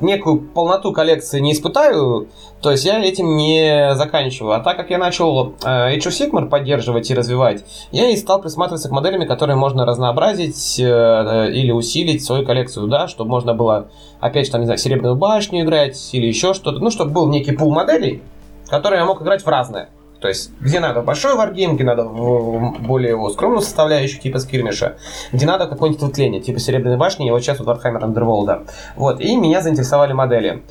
некую 0.00 0.40
полноту 0.40 0.92
коллекции 0.92 1.40
не 1.40 1.52
испытаю, 1.52 2.28
то 2.60 2.70
есть 2.70 2.84
я 2.84 3.02
этим 3.02 3.36
не 3.36 3.94
заканчиваю. 3.94 4.54
А 4.54 4.60
так 4.60 4.76
как 4.76 4.90
я 4.90 4.98
начал 4.98 5.54
э, 5.62 5.96
Age 5.96 6.06
of 6.06 6.30
Sigmar 6.30 6.48
поддерживать 6.48 7.10
и 7.10 7.14
развивать, 7.14 7.64
я 7.92 8.08
и 8.08 8.16
стал 8.16 8.40
присматриваться 8.40 8.88
к 8.88 8.92
моделям, 8.92 9.26
которые 9.26 9.56
можно 9.56 9.84
разнообразить 9.84 10.78
э, 10.78 11.50
или 11.52 11.70
усилить 11.70 12.24
свою 12.24 12.44
коллекцию, 12.44 12.88
да, 12.88 13.08
чтобы 13.08 13.30
можно 13.30 13.54
было, 13.54 13.88
опять 14.20 14.46
же, 14.46 14.52
там, 14.52 14.60
не 14.62 14.66
знаю, 14.66 14.78
Серебряную 14.78 15.16
башню 15.16 15.62
играть 15.62 15.98
или 16.12 16.26
еще 16.26 16.54
что-то, 16.54 16.78
ну, 16.80 16.90
чтобы 16.90 17.12
был 17.12 17.28
некий 17.28 17.52
пул 17.52 17.72
моделей, 17.72 18.22
которые 18.68 19.00
я 19.00 19.06
мог 19.06 19.22
играть 19.22 19.42
в 19.42 19.48
разное. 19.48 19.90
То 20.20 20.28
есть, 20.28 20.50
где 20.60 20.80
надо 20.80 21.00
большой 21.00 21.34
варгейм, 21.34 21.76
где 21.76 21.84
надо 21.84 22.04
более 22.04 23.10
его 23.10 23.30
скромную 23.30 23.62
составляющую, 23.62 24.20
типа 24.20 24.38
скирмиша, 24.38 24.96
где 25.32 25.46
надо 25.46 25.66
какое-нибудь 25.66 26.02
вытление, 26.02 26.42
типа 26.42 26.60
Серебряной 26.60 26.98
башни, 26.98 27.26
и 27.26 27.30
вот 27.30 27.40
сейчас 27.40 27.58
вот 27.58 27.68
Warhammer 27.68 28.02
Underworld. 28.02 28.68
Вот, 28.96 29.20
и 29.20 29.34
меня 29.36 29.62
заинтересовали 29.62 30.12
модели. 30.12 30.62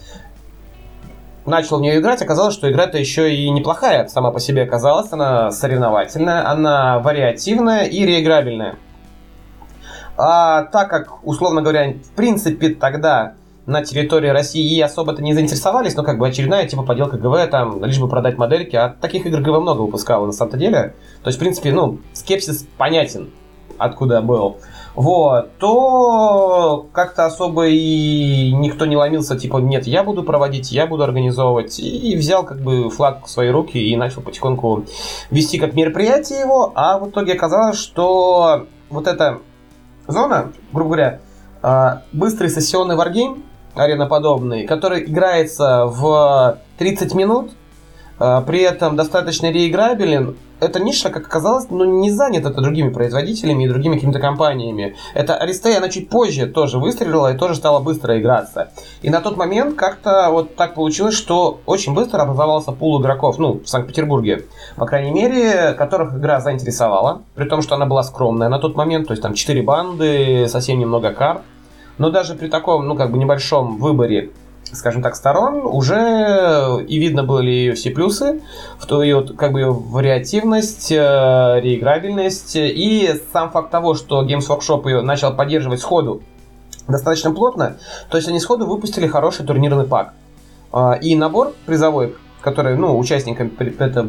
начал 1.45 1.79
в 1.79 1.81
нее 1.81 1.99
играть, 1.99 2.21
оказалось, 2.21 2.53
что 2.53 2.71
игра-то 2.71 2.97
еще 2.99 3.33
и 3.33 3.49
неплохая 3.49 4.07
сама 4.07 4.31
по 4.31 4.39
себе 4.39 4.63
оказалась. 4.63 5.11
Она 5.11 5.51
соревновательная, 5.51 6.47
она 6.47 6.99
вариативная 6.99 7.85
и 7.85 8.05
реиграбельная. 8.05 8.75
А 10.15 10.63
так 10.63 10.89
как, 10.89 11.25
условно 11.25 11.61
говоря, 11.61 11.93
в 11.93 12.11
принципе 12.11 12.69
тогда 12.69 13.33
на 13.69 13.83
территории 13.83 14.29
России 14.29 14.81
особо-то 14.81 15.21
не 15.21 15.33
заинтересовались, 15.33 15.95
но 15.95 16.03
как 16.03 16.17
бы 16.17 16.27
очередная 16.27 16.67
типа 16.67 16.83
поделка 16.83 17.17
ГВ, 17.17 17.47
там, 17.49 17.83
лишь 17.83 17.99
бы 17.99 18.09
продать 18.09 18.37
модельки, 18.37 18.75
а 18.75 18.89
таких 18.89 19.25
игр 19.25 19.39
ГВ 19.39 19.61
много 19.61 19.81
выпускало 19.81 20.25
на 20.25 20.33
самом-то 20.33 20.57
деле. 20.57 20.95
То 21.23 21.27
есть, 21.27 21.37
в 21.37 21.39
принципе, 21.39 21.71
ну, 21.71 21.99
скепсис 22.13 22.67
понятен, 22.77 23.29
откуда 23.77 24.21
был. 24.21 24.57
Вот, 24.95 25.57
то 25.59 26.87
как-то 26.91 27.25
особо 27.25 27.67
и 27.67 28.51
никто 28.53 28.85
не 28.85 28.97
ломился, 28.97 29.37
типа, 29.37 29.57
нет, 29.57 29.87
я 29.87 30.03
буду 30.03 30.23
проводить, 30.23 30.71
я 30.71 30.87
буду 30.87 31.03
организовывать. 31.03 31.79
И 31.79 32.17
взял 32.17 32.43
как 32.43 32.59
бы 32.59 32.89
флаг 32.89 33.25
в 33.25 33.29
свои 33.29 33.49
руки 33.49 33.77
и 33.77 33.95
начал 33.95 34.21
потихоньку 34.21 34.85
вести 35.29 35.57
как 35.59 35.73
мероприятие 35.73 36.39
его, 36.39 36.73
а 36.75 36.97
в 36.97 37.09
итоге 37.09 37.33
оказалось, 37.33 37.77
что 37.77 38.65
вот 38.89 39.07
эта 39.07 39.39
зона, 40.07 40.51
грубо 40.73 40.89
говоря, 40.89 41.19
а, 41.61 42.03
быстрый 42.11 42.49
сессионный 42.49 42.95
варгейм, 42.95 43.43
ареноподобный, 43.75 44.65
который 44.65 45.03
играется 45.03 45.85
в 45.85 46.59
30 46.77 47.13
минут, 47.13 47.51
а, 48.19 48.41
при 48.41 48.61
этом 48.61 48.95
достаточно 48.95 49.49
реиграбелен. 49.49 50.35
Эта 50.59 50.81
ниша, 50.81 51.09
как 51.09 51.25
оказалось, 51.27 51.67
ну, 51.69 51.85
не 51.85 52.11
занята 52.11 52.49
другими 52.49 52.89
производителями 52.89 53.63
и 53.63 53.67
другими 53.69 53.95
какими-то 53.95 54.19
компаниями. 54.19 54.97
Это 55.13 55.37
Аристея, 55.37 55.77
она 55.77 55.87
чуть 55.87 56.09
позже 56.09 56.47
тоже 56.47 56.79
выстрелила 56.79 57.33
и 57.33 57.37
тоже 57.37 57.55
стала 57.55 57.79
быстро 57.79 58.19
играться. 58.19 58.71
И 59.01 59.09
на 59.09 59.21
тот 59.21 59.37
момент 59.37 59.77
как-то 59.77 60.27
вот 60.31 60.57
так 60.57 60.73
получилось, 60.73 61.15
что 61.15 61.61
очень 61.65 61.93
быстро 61.93 62.23
образовался 62.23 62.73
пул 62.73 63.01
игроков, 63.01 63.37
ну, 63.37 63.61
в 63.63 63.69
Санкт-Петербурге, 63.69 64.47
по 64.75 64.85
крайней 64.85 65.11
мере, 65.11 65.73
которых 65.77 66.13
игра 66.15 66.41
заинтересовала, 66.41 67.21
при 67.35 67.47
том, 67.47 67.61
что 67.61 67.75
она 67.75 67.85
была 67.85 68.03
скромная 68.03 68.49
на 68.49 68.59
тот 68.59 68.75
момент, 68.75 69.07
то 69.07 69.13
есть 69.13 69.23
там 69.23 69.35
4 69.35 69.61
банды, 69.61 70.45
совсем 70.49 70.77
немного 70.77 71.13
карт. 71.13 71.41
Но 71.99 72.09
даже 72.09 72.33
при 72.33 72.47
таком, 72.47 72.87
ну, 72.87 72.95
как 72.95 73.11
бы 73.11 73.17
небольшом 73.19 73.77
выборе 73.77 74.31
скажем 74.71 75.01
так, 75.01 75.15
сторон 75.15 75.65
уже 75.65 76.85
и 76.87 76.99
видно 76.99 77.23
были 77.23 77.49
ее 77.49 77.73
все 77.73 77.89
плюсы, 77.89 78.41
в 78.77 78.85
то 78.85 79.01
ее 79.01 79.23
как 79.23 79.51
бы 79.51 79.61
ее 79.61 79.71
вариативность, 79.71 80.91
э, 80.91 80.95
реиграбельность 81.59 82.55
и 82.55 83.09
сам 83.33 83.49
факт 83.49 83.71
того, 83.71 83.95
что 83.95 84.23
Games 84.23 84.47
Workshop 84.47 84.87
ее 84.87 85.01
начал 85.01 85.33
поддерживать 85.33 85.79
сходу 85.79 86.21
достаточно 86.87 87.31
плотно, 87.31 87.77
то 88.09 88.17
есть 88.17 88.29
они 88.29 88.39
сходу 88.39 88.65
выпустили 88.65 89.07
хороший 89.07 89.45
турнирный 89.45 89.85
пак. 89.85 90.13
Э, 90.71 90.99
и 91.01 91.15
набор 91.15 91.53
призовой 91.65 92.15
который, 92.41 92.77
ну, 92.77 92.97
участникам 92.97 93.51
это 93.57 94.07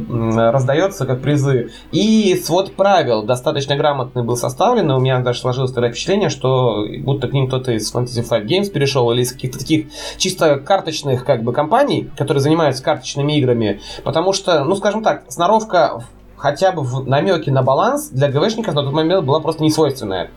раздается 0.53 1.07
как 1.07 1.21
призы. 1.21 1.71
И 1.91 2.41
свод 2.43 2.75
правил 2.75 3.23
достаточно 3.23 3.77
грамотный 3.77 4.23
был 4.23 4.37
составлен, 4.37 4.91
и 4.91 4.95
у 4.95 5.01
меня 5.01 5.19
даже 5.21 5.41
сложилось 5.41 5.73
тогда 5.73 5.91
впечатление, 5.91 6.29
что 6.29 6.87
будто 7.01 7.29
к 7.29 7.33
ним 7.33 7.49
кто-то 7.49 7.73
из 7.73 7.93
Fantasy 7.93 8.29
Flight 8.29 8.47
Games 8.47 8.71
перешел, 8.71 9.11
или 9.11 9.23
из 9.23 9.33
каких-то 9.33 9.59
таких 9.59 9.87
чисто 10.17 10.59
карточных, 10.59 11.25
как 11.25 11.43
бы, 11.43 11.53
компаний, 11.53 12.11
которые 12.17 12.41
занимаются 12.41 12.83
карточными 12.83 13.39
играми, 13.39 13.81
потому 14.05 14.33
что, 14.33 14.65
ну, 14.65 14.77
скажем 14.77 15.03
так, 15.03 15.25
сноровка 15.29 16.05
хотя 16.37 16.73
бы 16.73 16.83
в 16.83 17.07
намеке 17.07 17.51
на 17.51 17.63
баланс 17.63 18.09
для 18.09 18.29
ГВшников 18.29 18.75
на 18.75 18.83
тот 18.83 18.93
момент 18.93 19.25
была 19.25 19.41
просто 19.41 19.63
несвойственная. 19.63 20.31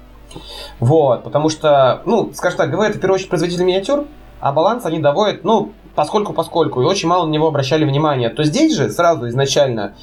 Вот, 0.80 1.24
потому 1.24 1.50
что, 1.50 2.02
ну, 2.06 2.32
скажем 2.34 2.58
так, 2.58 2.72
ГВ 2.72 2.80
это 2.82 2.98
в 2.98 3.02
первую 3.02 3.16
очередь 3.16 3.30
производитель 3.30 3.64
миниатюр, 3.64 4.06
а 4.40 4.52
баланс 4.52 4.86
они 4.86 5.00
доводят, 5.00 5.44
ну, 5.44 5.72
поскольку 5.96 6.34
поскольку, 6.34 6.82
и 6.82 6.86
очень 6.86 7.08
мало 7.08 7.26
на 7.26 7.32
него 7.32 7.48
обращали 7.48 7.86
внимание, 7.86 8.30
то 8.30 8.44
здесь 8.44 8.76
же 8.76 8.90
сразу 8.90 9.28
изначально 9.30 9.94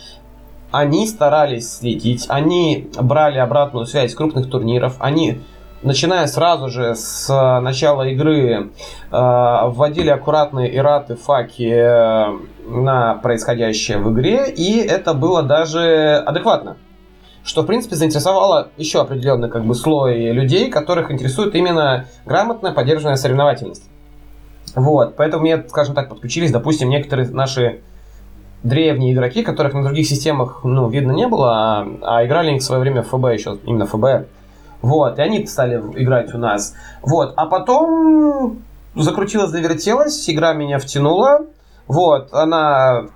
они 0.70 1.06
старались 1.06 1.78
следить, 1.78 2.26
они 2.28 2.90
брали 3.00 3.38
обратную 3.38 3.86
связь 3.86 4.12
с 4.12 4.14
крупных 4.14 4.48
турниров, 4.48 4.96
они 5.00 5.40
начиная 5.82 6.26
сразу 6.26 6.68
же 6.68 6.94
с 6.94 7.28
начала 7.60 8.02
игры, 8.08 8.70
э, 9.10 9.10
вводили 9.10 10.10
аккуратные 10.10 10.74
ираты, 10.76 11.16
факи 11.16 11.68
э, 11.68 12.38
на 12.68 13.14
происходящее 13.14 13.98
в 13.98 14.12
игре, 14.12 14.48
и 14.50 14.78
это 14.78 15.14
было 15.14 15.42
даже 15.42 16.22
адекватно. 16.26 16.76
Что, 17.42 17.62
в 17.62 17.66
принципе, 17.66 17.96
заинтересовало 17.96 18.68
еще 18.76 19.00
определенный 19.00 19.48
как 19.48 19.64
бы, 19.64 19.74
слой 19.74 20.30
людей, 20.30 20.70
которых 20.70 21.10
интересует 21.10 21.54
именно 21.54 22.04
грамотная 22.26 22.72
поддержанная 22.72 23.16
соревновательность. 23.16 23.89
Вот, 24.74 25.16
поэтому 25.16 25.42
мне, 25.42 25.64
скажем 25.68 25.94
так, 25.94 26.08
подключились, 26.08 26.52
допустим, 26.52 26.88
некоторые 26.88 27.28
наши 27.30 27.80
древние 28.62 29.14
игроки, 29.14 29.42
которых 29.42 29.74
на 29.74 29.82
других 29.82 30.06
системах, 30.06 30.60
ну, 30.64 30.88
видно 30.88 31.12
не 31.12 31.26
было, 31.26 31.52
а, 31.52 31.88
а 32.02 32.26
играли 32.26 32.58
в 32.58 32.62
свое 32.62 32.80
время 32.80 33.02
в 33.02 33.08
ФБ 33.08 33.24
еще, 33.32 33.58
именно 33.64 33.86
ФБ. 33.86 34.28
Вот, 34.82 35.18
и 35.18 35.22
они 35.22 35.46
стали 35.46 35.76
играть 35.96 36.34
у 36.34 36.38
нас. 36.38 36.74
Вот, 37.02 37.34
а 37.36 37.46
потом 37.46 38.58
закрутилась, 38.94 39.50
завертелась, 39.50 40.28
игра 40.28 40.52
меня 40.52 40.78
втянула. 40.78 41.46
Вот, 41.86 42.32
она 42.32 43.06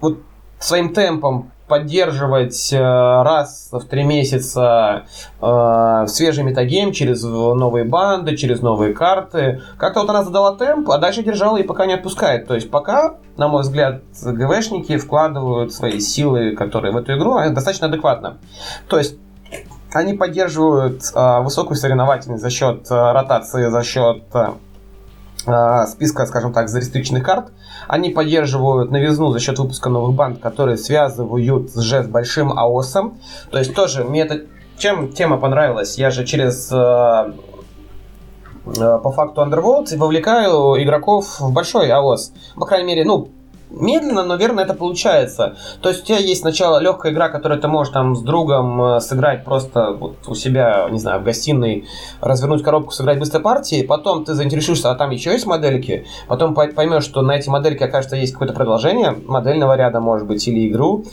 вот 0.00 0.18
своим 0.58 0.92
темпом 0.92 1.50
поддерживать 1.72 2.70
э, 2.70 2.78
раз 2.78 3.70
в 3.72 3.80
три 3.86 4.04
месяца 4.04 5.04
э, 5.40 6.04
свежий 6.06 6.44
метагейм 6.44 6.92
через 6.92 7.22
новые 7.22 7.86
банды, 7.86 8.36
через 8.36 8.60
новые 8.60 8.92
карты. 8.92 9.62
Как-то 9.78 10.00
вот 10.00 10.10
она 10.10 10.22
задала 10.22 10.54
темп, 10.54 10.90
а 10.90 10.98
дальше 10.98 11.22
держала 11.22 11.56
и 11.56 11.62
пока 11.62 11.86
не 11.86 11.94
отпускает. 11.94 12.46
То 12.46 12.54
есть 12.54 12.70
пока, 12.70 13.14
на 13.38 13.48
мой 13.48 13.62
взгляд, 13.62 14.02
ГВшники 14.22 14.98
вкладывают 14.98 15.72
свои 15.72 15.98
силы, 15.98 16.54
которые 16.56 16.92
в 16.92 16.98
эту 16.98 17.16
игру, 17.16 17.38
достаточно 17.52 17.86
адекватно. 17.86 18.36
То 18.86 18.98
есть 18.98 19.16
они 19.94 20.12
поддерживают 20.12 21.04
э, 21.14 21.40
высокую 21.40 21.78
соревновательность 21.78 22.42
за 22.42 22.50
счет 22.50 22.86
э, 22.90 23.12
ротации, 23.12 23.70
за 23.70 23.82
счет 23.82 24.24
э, 24.34 24.48
списка, 25.42 26.26
скажем 26.26 26.52
так, 26.52 26.68
зарестриченных 26.68 27.24
карт. 27.24 27.52
Они 27.88 28.10
поддерживают 28.10 28.90
новизну 28.90 29.30
за 29.30 29.40
счет 29.40 29.58
выпуска 29.58 29.88
новых 29.88 30.14
банд, 30.14 30.40
которые 30.40 30.76
связывают 30.76 31.74
же 31.74 32.02
с 32.02 32.06
большим 32.06 32.52
АОСом. 32.58 33.18
То 33.50 33.58
есть 33.58 33.74
тоже 33.74 34.04
мне 34.04 34.22
это... 34.22 34.42
Чем 34.78 35.12
тема 35.12 35.36
понравилась? 35.36 35.96
Я 35.98 36.10
же 36.10 36.24
через 36.24 36.72
э, 36.72 36.76
э, 38.66 38.98
по 39.02 39.12
факту 39.12 39.42
Underworld 39.42 39.96
вовлекаю 39.96 40.82
игроков 40.82 41.38
в 41.38 41.52
большой 41.52 41.90
АОС. 41.90 42.32
По 42.56 42.66
крайней 42.66 42.88
мере, 42.88 43.04
ну, 43.04 43.28
медленно, 43.72 44.22
но 44.22 44.36
верно 44.36 44.60
это 44.60 44.74
получается. 44.74 45.56
То 45.80 45.88
есть 45.88 46.02
у 46.02 46.06
тебя 46.06 46.18
есть 46.18 46.42
сначала 46.42 46.78
легкая 46.78 47.12
игра, 47.12 47.28
которую 47.28 47.60
ты 47.60 47.68
можешь 47.68 47.92
там 47.92 48.14
с 48.14 48.22
другом 48.22 48.82
э, 48.82 49.00
сыграть 49.00 49.44
просто 49.44 49.92
вот 49.92 50.16
у 50.26 50.34
себя, 50.34 50.88
не 50.90 50.98
знаю, 50.98 51.20
в 51.20 51.24
гостиной, 51.24 51.86
развернуть 52.20 52.62
коробку, 52.62 52.92
сыграть 52.92 53.18
быстрой 53.18 53.42
партии, 53.42 53.82
потом 53.82 54.24
ты 54.24 54.34
заинтересуешься, 54.34 54.90
а 54.90 54.94
там 54.94 55.10
еще 55.10 55.32
есть 55.32 55.46
модельки, 55.46 56.06
потом 56.28 56.54
поймешь, 56.54 57.04
что 57.04 57.22
на 57.22 57.32
эти 57.32 57.48
модельки, 57.48 57.82
окажется, 57.82 58.16
есть 58.16 58.32
какое-то 58.32 58.54
продолжение 58.54 59.16
модельного 59.26 59.76
ряда, 59.76 60.00
может 60.00 60.26
быть, 60.26 60.46
или 60.46 60.68
игру, 60.68 61.04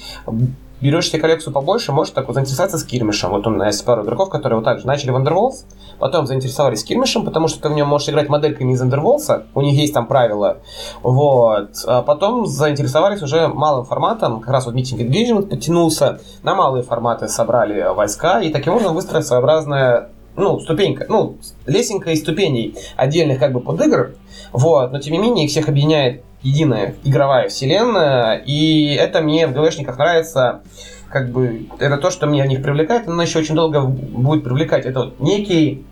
берешь 0.81 1.09
себе 1.09 1.19
коллекцию 1.19 1.53
побольше, 1.53 1.91
можешь 1.91 2.13
так 2.13 2.27
вот 2.27 2.33
заинтересоваться 2.33 2.77
скирмишем. 2.77 3.31
Вот 3.31 3.45
у 3.47 3.49
меня 3.49 3.67
есть 3.67 3.83
пару 3.83 4.03
игроков, 4.03 4.29
которые 4.29 4.57
вот 4.57 4.65
так 4.65 4.79
же 4.79 4.87
начали 4.87 5.11
в 5.11 5.15
Underworlds, 5.15 5.65
потом 5.99 6.27
заинтересовались 6.27 6.81
скирмишем, 6.81 7.25
потому 7.25 7.47
что 7.47 7.61
ты 7.61 7.69
в 7.69 7.73
нем 7.73 7.87
можешь 7.87 8.09
играть 8.09 8.29
модельками 8.29 8.73
из 8.73 8.81
Underworlds, 8.81 9.43
у 9.53 9.61
них 9.61 9.75
есть 9.75 9.93
там 9.93 10.07
правила. 10.07 10.57
Вот. 11.01 11.69
А 11.85 12.01
потом 12.01 12.45
заинтересовались 12.45 13.21
уже 13.21 13.47
малым 13.47 13.85
форматом, 13.85 14.39
как 14.39 14.51
раз 14.51 14.65
вот 14.65 14.75
Meeting 14.75 14.99
Engagement 14.99 15.47
подтянулся, 15.47 16.19
на 16.43 16.55
малые 16.55 16.83
форматы 16.83 17.27
собрали 17.27 17.93
войска, 17.93 18.41
и 18.41 18.49
таким 18.49 18.73
образом 18.73 18.95
выстроили 18.95 19.23
своеобразная 19.23 20.09
ну, 20.39 20.59
ступенька, 20.59 21.05
ну, 21.09 21.37
лесенка 21.65 22.11
из 22.11 22.19
ступеней 22.21 22.75
отдельных 22.95 23.39
как 23.39 23.53
бы 23.53 23.59
под 23.59 23.81
игр, 23.81 24.11
вот, 24.51 24.91
но 24.91 24.99
тем 24.99 25.13
не 25.13 25.19
менее 25.19 25.45
их 25.45 25.51
всех 25.51 25.69
объединяет 25.69 26.23
единая 26.41 26.95
игровая 27.03 27.49
вселенная, 27.49 28.37
и 28.37 28.93
это 28.95 29.21
мне 29.21 29.47
в 29.47 29.53
ГВшниках 29.53 29.97
нравится, 29.97 30.61
как 31.09 31.29
бы, 31.31 31.67
это 31.79 31.97
то, 31.97 32.11
что 32.11 32.27
меня 32.27 32.43
в 32.43 32.47
них 32.47 32.61
привлекает, 32.61 33.07
но 33.07 33.21
еще 33.21 33.39
очень 33.39 33.55
долго 33.55 33.81
будет 33.81 34.43
привлекать. 34.43 34.85
Это 34.85 34.99
вот 34.99 35.19
некий, 35.19 35.85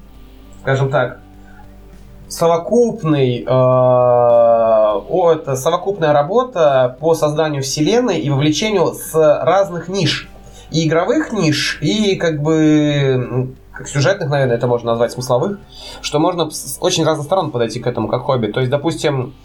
скажем 0.61 0.89
так, 0.89 1.19
совокупный, 2.27 3.41
э, 3.41 3.47
о, 3.49 5.31
это 5.33 5.55
совокупная 5.55 6.13
работа 6.13 6.97
по 6.99 7.15
созданию 7.15 7.63
вселенной 7.63 8.19
и 8.19 8.29
вовлечению 8.29 8.93
с 8.93 9.13
разных 9.15 9.87
ниш. 9.87 10.29
И 10.69 10.87
игровых 10.87 11.31
ниш, 11.31 11.79
и 11.81 12.15
как 12.15 12.41
бы 12.41 13.55
как 13.77 13.87
сюжетных, 13.87 14.29
наверное, 14.29 14.57
это 14.57 14.65
можно 14.65 14.91
назвать 14.91 15.11
смысловых, 15.11 15.59
что 16.01 16.17
можно 16.17 16.49
с 16.49 16.79
очень 16.81 17.03
разных 17.03 17.27
сторон 17.27 17.51
подойти 17.51 17.79
к 17.79 17.85
этому 17.85 18.07
как 18.07 18.23
хобби. 18.23 18.47
То 18.47 18.59
есть, 18.59 18.71
допустим, 18.71 19.35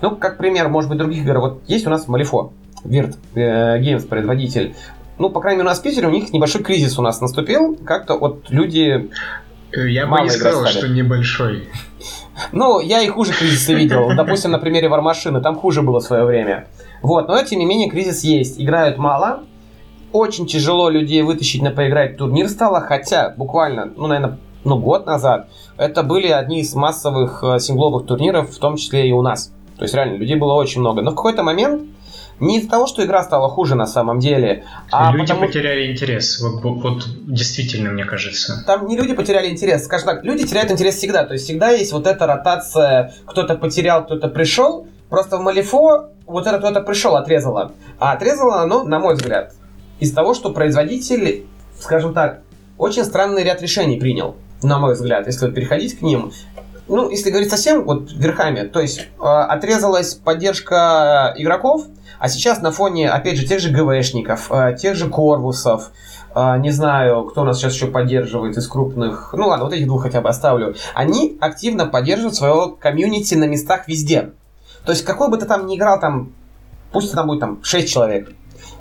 ну, 0.00 0.16
как 0.16 0.38
пример, 0.38 0.70
может 0.70 0.88
быть, 0.88 0.98
других 0.98 1.24
игр. 1.24 1.38
Вот 1.40 1.62
есть 1.66 1.86
у 1.86 1.90
нас 1.90 2.08
Малифо, 2.08 2.52
Вирт, 2.84 3.18
э, 3.34 3.78
Games, 3.78 4.06
производитель. 4.06 4.74
Ну, 5.18 5.28
по 5.28 5.40
крайней 5.40 5.58
мере, 5.58 5.66
у 5.66 5.70
нас 5.70 5.80
в 5.80 5.82
Питере 5.82 6.06
у 6.06 6.10
них 6.10 6.32
небольшой 6.32 6.62
кризис 6.62 6.98
у 6.98 7.02
нас 7.02 7.20
наступил. 7.20 7.76
Как-то 7.84 8.16
вот 8.16 8.46
люди... 8.48 9.10
Э, 9.72 9.86
я 9.86 10.06
бы 10.06 10.22
не 10.22 10.30
сказал, 10.30 10.64
что 10.66 10.88
небольшой. 10.88 11.68
Ну, 12.52 12.80
я 12.80 13.02
и 13.02 13.08
хуже 13.08 13.34
кризисы 13.34 13.74
видел. 13.74 14.16
Допустим, 14.16 14.52
на 14.52 14.58
примере 14.58 14.88
Вармашины, 14.88 15.42
там 15.42 15.56
хуже 15.56 15.82
было 15.82 16.00
в 16.00 16.02
свое 16.02 16.24
время. 16.24 16.68
Вот, 17.02 17.28
но 17.28 17.42
тем 17.42 17.58
не 17.58 17.66
менее 17.66 17.90
кризис 17.90 18.24
есть. 18.24 18.58
Играют 18.58 18.96
мало. 18.96 19.44
Очень 20.12 20.46
тяжело 20.46 20.90
людей 20.90 21.22
вытащить 21.22 21.62
на 21.62 21.70
поиграть 21.70 22.16
турнир 22.16 22.48
стало, 22.48 22.80
хотя 22.80 23.32
буквально, 23.36 23.92
ну, 23.96 24.06
наверное, 24.06 24.38
ну, 24.64 24.78
год 24.78 25.06
назад 25.06 25.48
это 25.76 26.02
были 26.02 26.28
одни 26.28 26.60
из 26.60 26.74
массовых 26.74 27.42
э, 27.42 27.58
сингловых 27.60 28.06
турниров, 28.06 28.50
в 28.50 28.58
том 28.58 28.76
числе 28.76 29.08
и 29.08 29.12
у 29.12 29.22
нас. 29.22 29.52
То 29.78 29.84
есть 29.84 29.94
реально 29.94 30.16
людей 30.16 30.36
было 30.36 30.52
очень 30.54 30.80
много. 30.80 31.00
Но 31.00 31.12
в 31.12 31.14
какой-то 31.14 31.42
момент 31.42 31.82
не 32.40 32.58
из-за 32.58 32.68
того, 32.68 32.86
что 32.86 33.04
игра 33.04 33.22
стала 33.22 33.48
хуже 33.48 33.74
на 33.74 33.86
самом 33.86 34.18
деле, 34.18 34.64
а 34.90 35.12
люди 35.12 35.28
потому... 35.28 35.46
потеряли 35.46 35.90
интерес. 35.90 36.40
Вот, 36.40 36.62
вот 36.62 37.04
действительно, 37.26 37.90
мне 37.90 38.04
кажется. 38.04 38.64
Там 38.66 38.86
не 38.88 38.96
люди 38.96 39.14
потеряли 39.14 39.48
интерес. 39.50 39.84
Скажем 39.84 40.06
так, 40.06 40.24
люди 40.24 40.46
теряют 40.46 40.70
интерес 40.70 40.96
всегда. 40.96 41.24
То 41.24 41.34
есть 41.34 41.44
всегда 41.44 41.70
есть 41.70 41.92
вот 41.92 42.06
эта 42.06 42.26
ротация, 42.26 43.14
кто-то 43.26 43.54
потерял, 43.56 44.04
кто-то 44.04 44.28
пришел. 44.28 44.86
Просто 45.08 45.38
в 45.38 45.42
Малифо 45.42 46.10
вот 46.26 46.46
это 46.46 46.58
кто-то 46.58 46.80
пришел, 46.80 47.16
отрезало. 47.16 47.72
А 47.98 48.12
отрезало 48.12 48.60
оно, 48.60 48.84
на 48.84 48.98
мой 48.98 49.14
взгляд, 49.14 49.54
из 50.00 50.12
того, 50.12 50.34
что 50.34 50.50
производитель, 50.50 51.46
скажем 51.78 52.14
так, 52.14 52.40
очень 52.78 53.04
странный 53.04 53.44
ряд 53.44 53.62
решений 53.62 53.98
принял, 53.98 54.36
на 54.62 54.78
мой 54.78 54.94
взгляд, 54.94 55.26
если 55.26 55.46
вот 55.46 55.54
переходить 55.54 55.98
к 55.98 56.02
ним. 56.02 56.32
Ну, 56.88 57.08
если 57.08 57.30
говорить 57.30 57.50
совсем 57.50 57.84
вот 57.84 58.10
верхами, 58.10 58.66
то 58.66 58.80
есть 58.80 59.00
э, 59.00 59.22
отрезалась 59.22 60.14
поддержка 60.14 61.32
игроков, 61.36 61.84
а 62.18 62.28
сейчас 62.28 62.60
на 62.62 62.72
фоне, 62.72 63.10
опять 63.10 63.36
же, 63.36 63.46
тех 63.46 63.60
же 63.60 63.70
ГВшников, 63.70 64.50
э, 64.50 64.76
тех 64.76 64.96
же 64.96 65.08
Корвусов, 65.08 65.92
э, 66.34 66.58
не 66.58 66.70
знаю, 66.72 67.24
кто 67.26 67.44
нас 67.44 67.58
сейчас 67.58 67.74
еще 67.74 67.86
поддерживает 67.86 68.56
из 68.56 68.66
крупных, 68.66 69.32
ну 69.36 69.46
ладно, 69.46 69.66
вот 69.66 69.74
этих 69.74 69.86
двух 69.86 70.02
хотя 70.02 70.20
бы 70.20 70.30
оставлю, 70.30 70.74
они 70.94 71.38
активно 71.40 71.86
поддерживают 71.86 72.34
своего 72.34 72.70
комьюнити 72.70 73.34
на 73.34 73.44
местах 73.44 73.86
везде. 73.86 74.32
То 74.84 74.90
есть 74.90 75.04
какой 75.04 75.28
бы 75.28 75.36
ты 75.36 75.46
там 75.46 75.66
ни 75.66 75.76
играл, 75.76 76.00
там, 76.00 76.32
пусть 76.90 77.12
там 77.12 77.28
будет 77.28 77.40
там 77.40 77.62
6 77.62 77.88
человек, 77.88 78.32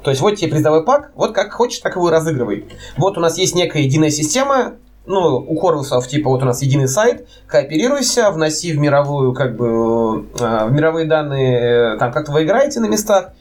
то 0.04 0.10
есть 0.10 0.22
вот 0.22 0.36
тебе 0.36 0.52
призовой 0.52 0.84
пак, 0.84 1.12
вот 1.16 1.34
как 1.34 1.52
хочешь, 1.54 1.80
так 1.80 1.96
его 1.96 2.10
разыгрывай. 2.10 2.66
Вот 2.98 3.18
у 3.18 3.22
нас 3.22 3.38
есть 3.38 3.56
некая 3.56 3.84
единая 3.84 4.10
система, 4.10 4.74
ну, 5.06 5.38
у 5.38 5.60
Корвусов, 5.60 6.08
типа, 6.08 6.30
вот 6.30 6.44
у 6.44 6.46
нас 6.46 6.62
единый 6.62 6.88
сайт, 6.88 7.28
кооперируйся, 7.48 8.30
вноси 8.32 8.74
в 8.74 8.78
мировую, 8.78 9.34
как 9.34 9.56
бы, 9.56 10.26
э, 10.40 10.66
в 10.68 10.72
мировые 10.72 11.08
данные, 11.08 11.96
э, 11.96 11.98
там, 11.98 12.12
как 12.12 12.30
вы 12.30 12.44
играете 12.44 12.80
на 12.80 12.86
местах, 12.86 13.32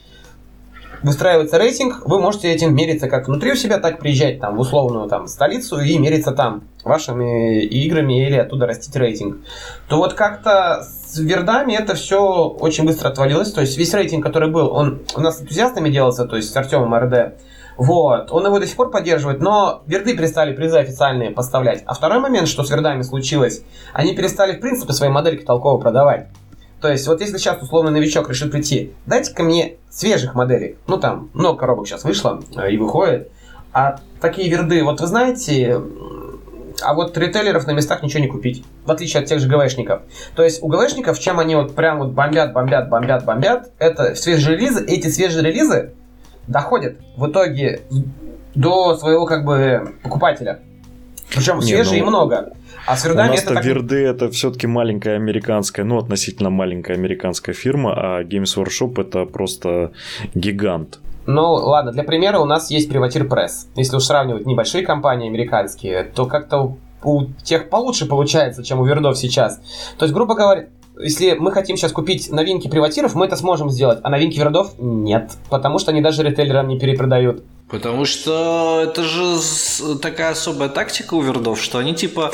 выстраивается 1.03 1.59
рейтинг, 1.59 2.03
вы 2.07 2.21
можете 2.21 2.51
этим 2.51 2.75
мериться 2.75 3.09
как 3.09 3.29
внутри 3.29 3.53
у 3.53 3.55
себя, 3.55 3.79
так 3.79 3.99
приезжать 3.99 4.41
там 4.41 4.57
в 4.57 4.61
условную 4.61 5.09
там 5.09 5.27
столицу 5.29 5.81
и 5.81 5.99
мериться 5.99 6.33
там 6.33 6.65
вашими 6.85 7.63
играми 7.63 8.27
или 8.27 8.37
оттуда 8.37 8.67
растить 8.67 8.97
рейтинг. 8.97 9.39
То 9.89 9.99
вот 9.99 10.15
как-то 10.15 10.85
с 11.09 11.19
вердами 11.19 11.73
это 11.73 11.95
все 11.95 12.49
очень 12.49 12.85
быстро 12.85 13.09
отвалилось. 13.09 13.53
То 13.53 13.63
есть 13.63 13.79
весь 13.79 13.95
рейтинг, 13.95 14.23
который 14.25 14.51
был, 14.51 14.71
он 14.73 15.01
у 15.17 15.21
нас 15.21 15.39
с 15.39 15.43
энтузиастами 15.43 15.89
делался, 15.89 16.27
то 16.27 16.37
есть 16.37 16.53
с 16.53 16.57
Артемом 16.57 16.95
РД. 16.95 17.35
Вот, 17.79 18.33
он 18.33 18.45
его 18.45 18.59
до 18.59 18.67
сих 18.67 18.77
пор 18.77 18.91
поддерживает, 18.91 19.41
но 19.41 19.83
верды 19.87 20.17
перестали 20.17 20.53
призы 20.53 20.79
официальные 20.79 21.31
поставлять. 21.31 21.85
А 21.87 21.95
второй 21.95 22.19
момент, 22.19 22.49
что 22.49 22.65
с 22.65 22.71
вердами 22.71 23.03
случилось, 23.03 23.63
они 23.93 24.17
перестали, 24.17 24.57
в 24.57 24.61
принципе, 24.61 24.93
свои 24.93 25.09
модельки 25.09 25.45
толково 25.45 25.79
продавать. 25.81 26.27
То 26.81 26.89
есть, 26.89 27.07
вот 27.07 27.21
если 27.21 27.39
сейчас 27.39 27.63
условный 27.63 27.93
новичок 27.93 28.29
решит 28.29 28.51
прийти, 28.51 28.93
дайте-ка 29.07 29.45
мне 29.45 29.77
свежих 29.91 30.35
моделей. 30.35 30.77
Ну, 30.89 30.99
там 30.99 31.31
много 31.35 31.59
коробок 31.59 31.87
сейчас 31.87 32.05
вышло 32.05 32.43
и 32.69 32.77
выходит. 32.77 33.31
А 33.73 34.01
такие 34.21 34.51
верды, 34.51 34.83
вот 34.83 35.01
вы 35.01 35.07
знаете, 35.07 35.81
а 36.83 36.95
вот 36.95 37.17
ритейлеров 37.17 37.67
на 37.67 37.73
местах 37.73 38.03
ничего 38.03 38.21
не 38.21 38.29
купить. 38.29 38.65
В 38.85 38.91
отличие 38.91 39.23
от 39.23 39.29
тех 39.29 39.41
же 39.41 39.49
ГВшников. 39.49 40.03
То 40.35 40.43
есть 40.43 40.63
у 40.63 40.69
ГВшников, 40.69 41.19
чем 41.19 41.39
они 41.39 41.57
вот 41.57 41.75
прям 41.75 41.99
вот 41.99 42.13
бомбят, 42.13 42.53
бомбят, 42.53 42.89
бомбят, 42.89 43.25
бомбят, 43.25 43.73
это 43.79 44.15
свежие 44.15 44.57
релизы. 44.57 44.85
Эти 44.85 45.09
свежие 45.09 45.45
релизы 45.45 45.93
доходят 46.47 46.97
в 47.17 47.31
итоге 47.31 47.83
до 48.55 48.97
своего 48.97 49.27
как 49.27 49.45
бы 49.45 49.95
покупателя. 50.03 50.61
Причем 51.31 51.61
свежие 51.61 52.01
ну... 52.03 52.07
и 52.07 52.11
много. 52.11 52.53
А 52.87 52.97
с 52.97 53.05
вердами 53.05 53.29
У 53.29 53.31
нас-то 53.33 53.55
так... 53.55 53.65
верды 53.65 54.03
это 54.03 54.31
все-таки 54.31 54.67
маленькая 54.67 55.17
американская, 55.17 55.85
ну, 55.85 55.99
относительно 55.99 56.49
маленькая 56.49 56.95
американская 56.95 57.55
фирма, 57.55 57.93
а 57.95 58.23
Games 58.23 58.57
Workshop 58.57 59.01
это 59.01 59.27
просто 59.27 59.93
гигант. 60.35 61.01
Ну, 61.31 61.53
ладно, 61.53 61.93
для 61.93 62.05
примера 62.05 62.39
у 62.39 62.47
нас 62.47 62.71
есть 62.71 62.91
Privateer 62.91 63.29
Press. 63.29 63.67
Если 63.77 63.95
уж 63.95 64.05
сравнивать 64.05 64.47
небольшие 64.47 64.83
компании 64.83 65.29
американские, 65.29 66.05
то 66.05 66.25
как-то 66.25 66.79
у 67.05 67.25
тех 67.45 67.69
получше 67.69 68.07
получается, 68.07 68.65
чем 68.65 68.81
у 68.81 68.87
вердов 68.87 69.19
сейчас. 69.19 69.61
То 69.99 70.07
есть, 70.07 70.15
грубо 70.15 70.35
говоря, 70.35 70.69
если 70.99 71.35
мы 71.35 71.53
хотим 71.53 71.77
сейчас 71.77 71.93
купить 71.93 72.33
новинки 72.33 72.67
приватиров, 72.67 73.15
мы 73.15 73.27
это 73.27 73.37
сможем 73.37 73.69
сделать, 73.69 73.99
а 74.03 74.09
новинки 74.09 74.39
вердов 74.39 74.73
нет, 74.79 75.33
потому 75.51 75.79
что 75.79 75.91
они 75.91 76.01
даже 76.01 76.23
ритейлерам 76.23 76.67
не 76.67 76.79
перепродают. 76.79 77.45
Потому 77.69 78.07
что 78.07 78.83
это 78.83 79.05
же 79.05 79.37
такая 80.01 80.31
особая 80.31 80.71
тактика 80.71 81.15
у 81.15 81.21
вердов, 81.21 81.61
что 81.61 81.79
они 81.79 81.95
типа, 81.95 82.33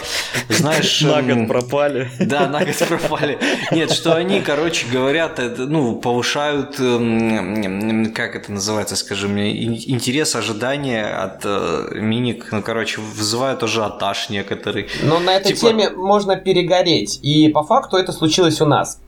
знаешь... 0.49 1.01
На 1.03 1.23
год 1.23 1.31
эм, 1.31 1.47
пропали. 1.49 2.11
Да, 2.21 2.49
на 2.49 2.65
год 2.65 2.77
пропали. 2.89 3.39
Нет, 3.73 3.91
что 3.91 4.15
они, 4.15 4.41
короче, 4.41 4.87
говорят, 4.87 5.41
ну, 5.59 5.97
повышают, 5.97 6.79
эм, 6.79 8.13
как 8.13 8.37
это 8.37 8.53
называется, 8.53 8.95
скажи 8.95 9.27
мне, 9.27 9.65
интерес, 9.65 10.37
ожидания 10.37 11.05
от 11.05 11.41
э, 11.45 11.89
миник, 11.95 12.49
ну, 12.53 12.63
короче, 12.63 13.01
вызывают 13.01 13.63
ажиотаж 13.63 14.31
некоторый. 14.31 14.89
Но 15.03 15.19
на 15.19 15.35
этой 15.37 15.53
типа 15.53 15.69
теме 15.69 15.91
можно 15.91 16.37
перегореть, 16.37 17.19
и 17.23 17.49
по 17.49 17.65
факту 17.65 17.97
это 17.97 18.13
случилось 18.13 18.61
у 18.61 18.67
нас. 18.67 19.01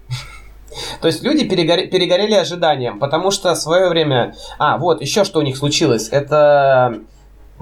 То 1.01 1.09
есть 1.09 1.23
люди 1.23 1.49
перегоре, 1.49 1.87
перегорели 1.87 2.35
ожиданием, 2.35 2.99
потому 2.99 3.31
что 3.31 3.55
в 3.55 3.59
свое 3.59 3.89
время... 3.89 4.35
А, 4.59 4.79
вот, 4.79 5.01
еще 5.01 5.25
что 5.25 5.41
у 5.41 5.43
них 5.43 5.57
случилось. 5.57 6.09
Это 6.11 7.01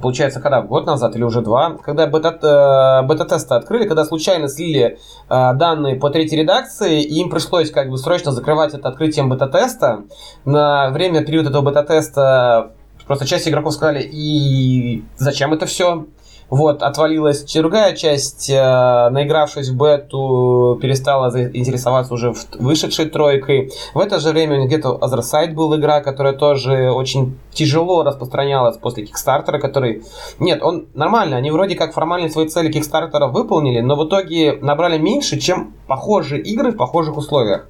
получается, 0.00 0.40
когда, 0.40 0.62
год 0.62 0.87
назад 0.87 1.14
или 1.16 1.22
уже 1.22 1.40
два, 1.40 1.77
когда 1.83 2.07
бета, 2.07 3.00
э, 3.03 3.07
бета-тесты 3.07 3.55
открыли, 3.55 3.87
когда 3.87 4.05
случайно 4.05 4.48
слили 4.48 4.98
э, 5.29 5.55
данные 5.55 5.96
по 5.96 6.11
третьей 6.11 6.40
редакции, 6.40 7.03
и 7.03 7.20
им 7.20 7.31
пришлось 7.31 7.70
как 7.70 7.88
бы 7.88 7.98
срочно 7.98 8.33
закрывать 8.33 8.74
это 8.74 8.88
открытием 8.88 9.29
бета-теста. 9.29 10.05
На 10.44 10.90
время 10.90 11.24
периода 11.24 11.50
этого 11.50 11.62
бета-теста 11.62 12.72
просто 13.07 13.27
часть 13.27 13.48
игроков 13.48 13.74
сказали, 13.74 14.03
и 14.03 15.05
зачем 15.16 15.53
это 15.53 15.66
все? 15.66 16.07
Вот, 16.50 16.83
отвалилась 16.83 17.44
другая 17.54 17.94
часть, 17.96 18.50
э, 18.50 19.09
наигравшись 19.11 19.68
в 19.70 19.76
бету, 19.76 20.78
перестала 20.80 21.30
интересоваться 21.52 22.14
уже 22.14 22.33
в 22.33 22.46
вышедшей 22.59 23.07
тройкой. 23.07 23.72
В 23.94 23.98
это 23.98 24.20
же 24.20 24.30
время 24.30 24.66
где-то 24.66 24.98
Other 25.00 25.52
был 25.52 25.74
игра, 25.76 26.00
которая 26.00 26.35
тоже 26.35 26.90
очень 26.90 27.38
тяжело 27.52 28.02
распространялась 28.02 28.76
после 28.76 29.07
Кикстартера, 29.07 29.59
который... 29.59 30.02
Нет, 30.38 30.62
он 30.62 30.87
нормально, 30.94 31.37
они 31.37 31.50
вроде 31.50 31.76
как 31.76 31.94
формально 31.94 32.28
свои 32.28 32.46
цели 32.48 32.70
Кикстартера 32.70 33.26
выполнили, 33.26 33.80
но 33.80 33.96
в 33.96 34.07
итоге 34.07 34.59
набрали 34.61 34.98
меньше, 34.98 35.38
чем 35.38 35.72
похожие 35.87 36.42
игры 36.42 36.72
в 36.72 36.76
похожих 36.76 37.16
условиях. 37.16 37.66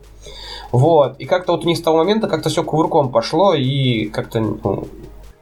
Вот, 0.72 1.14
и 1.20 1.24
как-то 1.24 1.52
вот 1.52 1.64
у 1.64 1.68
них 1.68 1.78
с 1.78 1.82
того 1.82 1.98
момента 1.98 2.26
как-то 2.26 2.48
все 2.48 2.64
кувырком 2.64 3.12
пошло, 3.12 3.54
и 3.54 4.06
как-то 4.06 4.40
ну, 4.40 4.88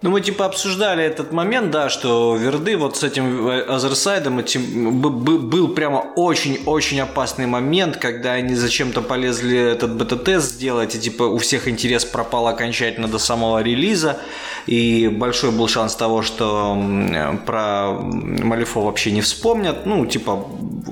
ну, 0.03 0.11
мы 0.11 0.21
типа 0.21 0.47
обсуждали 0.47 1.05
этот 1.05 1.33
момент, 1.33 1.71
да, 1.71 1.89
что 1.89 2.37
Верды 2.37 2.77
вот 2.77 2.97
с 2.97 3.05
этим 3.05 3.49
Азерсайдом 3.69 4.41
этим, 4.41 5.01
был 5.01 5.69
прямо 5.69 5.99
очень-очень 6.17 7.01
опасный 7.01 7.47
момент, 7.47 7.99
когда 7.99 8.33
они 8.33 8.57
зачем-то 8.57 9.01
полезли 9.01 9.57
этот 9.57 9.97
бета-тест 9.97 10.55
сделать, 10.55 10.97
и 10.97 10.99
типа 10.99 11.23
у 11.23 11.39
всех 11.39 11.69
интерес 11.69 12.05
пропал 12.05 12.49
окончательно 12.49 13.07
до 13.07 13.19
самого 13.19 13.63
релиза, 13.63 14.19
и 14.67 15.07
большой 15.07 15.53
был 15.53 15.69
шанс 15.69 15.95
того, 15.95 16.23
что 16.23 16.77
про 17.47 17.93
Малифо 17.93 18.81
вообще 18.81 19.13
не 19.13 19.21
вспомнят, 19.21 19.87
ну, 19.87 20.05
типа, 20.05 20.49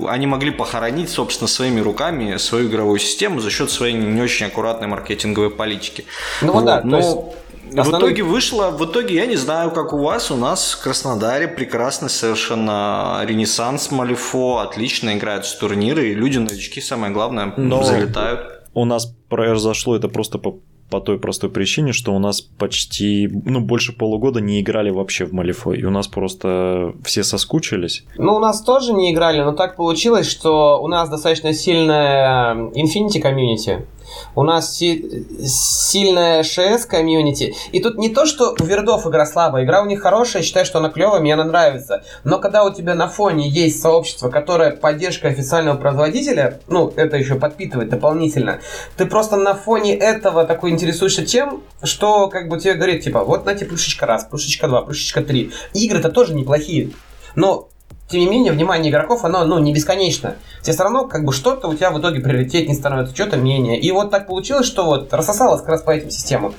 они 0.07 0.25
могли 0.25 0.51
похоронить, 0.51 1.09
собственно, 1.09 1.49
своими 1.49 1.81
руками 1.81 2.37
свою 2.37 2.69
игровую 2.69 2.99
систему 2.99 3.41
за 3.41 3.49
счет 3.49 3.69
своей 3.69 3.93
не 3.93 4.21
очень 4.21 4.45
аккуратной 4.45 4.87
маркетинговой 4.87 5.49
политики. 5.49 6.05
Ну 6.41 6.53
вот, 6.53 6.65
да, 6.65 6.81
но... 6.83 6.91
то 6.91 6.97
есть 6.97 7.41
Основной... 7.79 8.09
В 8.09 8.13
итоге 8.13 8.23
вышло, 8.23 8.71
в 8.71 8.85
итоге 8.85 9.15
я 9.15 9.25
не 9.25 9.37
знаю, 9.37 9.71
как 9.71 9.93
у 9.93 9.97
вас, 9.97 10.31
у 10.31 10.35
нас 10.35 10.73
в 10.73 10.83
Краснодаре 10.83 11.47
прекрасный 11.47 12.09
совершенно 12.09 13.21
ренессанс 13.23 13.91
Малифо, 13.91 14.57
отлично 14.59 15.15
играют 15.15 15.45
с 15.45 15.55
турниры, 15.55 16.09
и 16.09 16.13
люди, 16.13 16.37
новички, 16.37 16.81
самое 16.81 17.13
главное, 17.13 17.53
Но 17.57 17.83
залетают. 17.83 18.41
У 18.73 18.85
нас 18.85 19.13
произошло 19.29 19.95
это 19.95 20.07
просто 20.07 20.37
по 20.37 20.59
по 20.91 20.99
той 20.99 21.17
простой 21.17 21.49
причине, 21.49 21.93
что 21.93 22.13
у 22.13 22.19
нас 22.19 22.41
почти, 22.41 23.29
ну, 23.45 23.61
больше 23.61 23.93
полугода 23.93 24.41
не 24.41 24.59
играли 24.59 24.89
вообще 24.89 25.25
в 25.25 25.31
Малифой, 25.31 25.79
и 25.79 25.85
у 25.85 25.89
нас 25.89 26.07
просто 26.07 26.93
все 27.03 27.23
соскучились. 27.23 28.03
Ну, 28.17 28.35
у 28.35 28.39
нас 28.39 28.61
тоже 28.61 28.91
не 28.91 29.13
играли, 29.13 29.41
но 29.41 29.53
так 29.53 29.77
получилось, 29.77 30.29
что 30.29 30.81
у 30.81 30.87
нас 30.89 31.09
достаточно 31.09 31.53
сильная 31.53 32.53
Infinity 32.53 33.21
комьюнити, 33.21 33.87
у 34.35 34.43
нас 34.43 34.75
си- 34.75 35.25
сильная 35.45 36.43
ШС 36.43 36.85
комьюнити. 36.85 37.53
И 37.71 37.79
тут 37.79 37.97
не 37.97 38.09
то, 38.09 38.25
что 38.25 38.55
у 38.59 38.63
вердов 38.63 39.07
игра 39.07 39.25
слабая, 39.25 39.63
игра 39.63 39.81
у 39.81 39.85
них 39.85 40.01
хорошая, 40.01 40.43
считаю, 40.43 40.65
что 40.65 40.79
она 40.79 40.89
клевая, 40.89 41.21
мне 41.21 41.33
она 41.33 41.43
нравится. 41.43 42.03
Но 42.23 42.39
когда 42.39 42.63
у 42.63 42.73
тебя 42.73 42.95
на 42.95 43.07
фоне 43.07 43.49
есть 43.49 43.81
сообщество, 43.81 44.29
которое 44.29 44.71
поддержка 44.71 45.27
официального 45.27 45.77
производителя, 45.77 46.59
ну, 46.67 46.91
это 46.95 47.17
еще 47.17 47.35
подпитывает 47.35 47.89
дополнительно, 47.89 48.59
ты 48.97 49.05
просто 49.05 49.35
на 49.35 49.53
фоне 49.55 49.95
этого 49.95 50.45
такой 50.45 50.71
интересуешься 50.71 51.25
тем, 51.25 51.63
что 51.83 52.27
как 52.29 52.47
бы 52.47 52.59
тебе 52.59 52.73
говорит, 52.73 53.03
типа, 53.03 53.23
вот 53.23 53.45
на 53.45 53.55
тебе 53.55 53.67
плюшечка 53.67 54.05
раз, 54.05 54.25
плюшечка 54.25 54.67
два, 54.67 54.81
плюшечка 54.81 55.21
три. 55.21 55.51
Игры-то 55.73 56.09
тоже 56.09 56.33
неплохие. 56.33 56.91
Но 57.35 57.69
тем 58.11 58.21
не 58.21 58.27
менее, 58.27 58.51
внимание 58.51 58.91
игроков, 58.91 59.23
оно, 59.25 59.45
ну, 59.45 59.59
не 59.59 59.73
бесконечно. 59.73 60.35
Тебе 60.61 60.73
все 60.73 60.83
равно, 60.83 61.07
как 61.07 61.25
бы, 61.25 61.33
что-то 61.33 61.67
у 61.67 61.73
тебя 61.73 61.91
в 61.91 61.99
итоге 61.99 62.19
приоритетнее 62.19 62.75
становится, 62.75 63.15
что-то 63.15 63.37
менее. 63.37 63.79
И 63.79 63.91
вот 63.91 64.11
так 64.11 64.27
получилось, 64.27 64.67
что 64.67 64.85
вот 64.85 65.13
рассосалось 65.13 65.61
как 65.61 65.69
раз 65.69 65.81
по 65.81 65.91
этим 65.91 66.09
системам. 66.11 66.53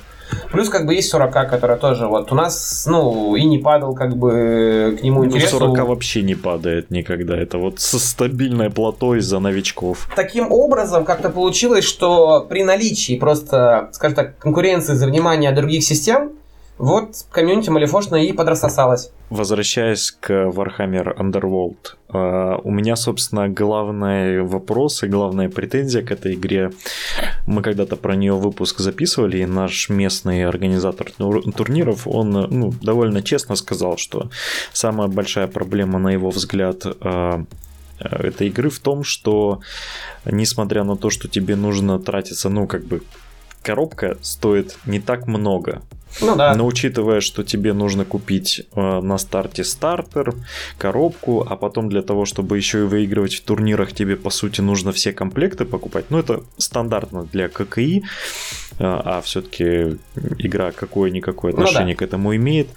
Плюс, 0.51 0.69
как 0.69 0.87
бы, 0.87 0.95
есть 0.95 1.11
40, 1.11 1.33
которая 1.51 1.77
тоже 1.77 2.07
вот 2.07 2.33
у 2.33 2.35
нас, 2.35 2.87
ну, 2.89 3.37
и 3.37 3.45
не 3.45 3.59
падал, 3.59 3.95
как 3.95 4.17
бы, 4.17 4.97
к 4.99 5.03
нему 5.03 5.25
Ну, 5.25 5.27
интерес. 5.27 5.51
40 5.51 5.87
вообще 5.87 6.23
не 6.23 6.35
падает 6.35 6.91
никогда. 6.91 7.37
Это 7.37 7.59
вот 7.59 7.81
со 7.81 7.99
стабильной 7.99 8.71
платой 8.71 9.21
за 9.21 9.39
новичков. 9.39 10.09
Таким 10.17 10.51
образом, 10.51 11.05
как-то 11.05 11.31
получилось, 11.31 11.85
что 11.85 12.47
при 12.49 12.65
наличии 12.65 13.19
просто, 13.19 13.91
скажем 13.93 14.17
так, 14.17 14.39
конкуренции 14.39 14.95
за 14.95 15.07
внимание 15.07 15.53
других 15.53 15.85
систем, 15.85 16.33
вот 16.79 17.27
комьюнити 17.31 17.71
Малифошна 17.71 18.17
и 18.17 18.33
подрассосалась. 18.33 19.11
Возвращаясь 19.31 20.11
к 20.11 20.31
Warhammer 20.31 21.17
Underworld, 21.17 21.97
э, 22.13 22.61
у 22.65 22.71
меня, 22.71 22.97
собственно, 22.97 23.49
главный 23.49 24.43
вопрос 24.43 25.03
и 25.03 25.07
главная 25.07 25.49
претензия 25.49 26.03
к 26.03 26.11
этой 26.11 26.35
игре. 26.35 26.71
Мы 27.47 27.63
когда-то 27.63 27.97
про 27.97 28.17
нее 28.17 28.35
выпуск 28.35 28.81
записывали, 28.81 29.39
и 29.39 29.47
наш 29.47 29.89
местный 29.91 30.45
организатор 30.45 31.11
тур- 31.17 31.53
турниров, 31.53 32.07
он 32.07 32.31
ну, 32.31 32.73
довольно 32.83 33.23
честно 33.23 33.57
сказал, 33.57 33.97
что 33.97 34.31
самая 34.73 35.09
большая 35.09 35.47
проблема, 35.47 35.99
на 35.99 36.11
его 36.11 36.31
взгляд, 36.31 36.85
э, 36.85 37.45
этой 38.01 38.49
игры 38.49 38.71
в 38.71 38.79
том, 38.81 39.05
что 39.05 39.61
несмотря 40.25 40.85
на 40.85 40.97
то, 40.97 41.11
что 41.11 41.29
тебе 41.29 41.57
нужно 41.57 41.99
тратиться, 41.99 42.49
ну, 42.49 42.67
как 42.67 42.85
бы, 42.85 43.03
коробка 43.63 44.19
стоит 44.21 44.77
не 44.87 45.01
так 45.01 45.27
много. 45.27 45.83
Ну 46.21 46.37
да. 46.37 46.55
Но 46.55 46.67
учитывая, 46.67 47.21
что 47.21 47.43
тебе 47.43 47.73
нужно 47.73 48.05
купить 48.05 48.67
э, 48.75 49.01
на 49.01 49.19
старте 49.19 49.65
стартер, 49.65 50.35
коробку, 50.79 51.47
а 51.49 51.57
потом 51.57 51.89
для 51.89 52.03
того, 52.03 52.25
чтобы 52.25 52.57
еще 52.57 52.81
и 52.81 52.83
выигрывать 52.83 53.35
в 53.35 53.45
турнирах, 53.45 53.93
тебе 53.93 54.17
по 54.17 54.31
сути 54.31 54.61
нужно 54.61 54.93
все 54.93 55.13
комплекты 55.13 55.65
покупать. 55.65 56.07
Ну, 56.11 56.19
это 56.19 56.43
стандартно 56.59 57.25
для 57.33 57.49
ККИ, 57.49 58.03
э, 58.03 58.03
а 58.79 59.21
все-таки 59.23 59.97
игра 60.39 60.73
какое-никакое 60.73 61.53
Ну 61.53 61.59
да. 61.59 61.65
отношение 61.65 61.97
к 61.97 62.03
этому 62.03 62.35
имеет. 62.37 62.69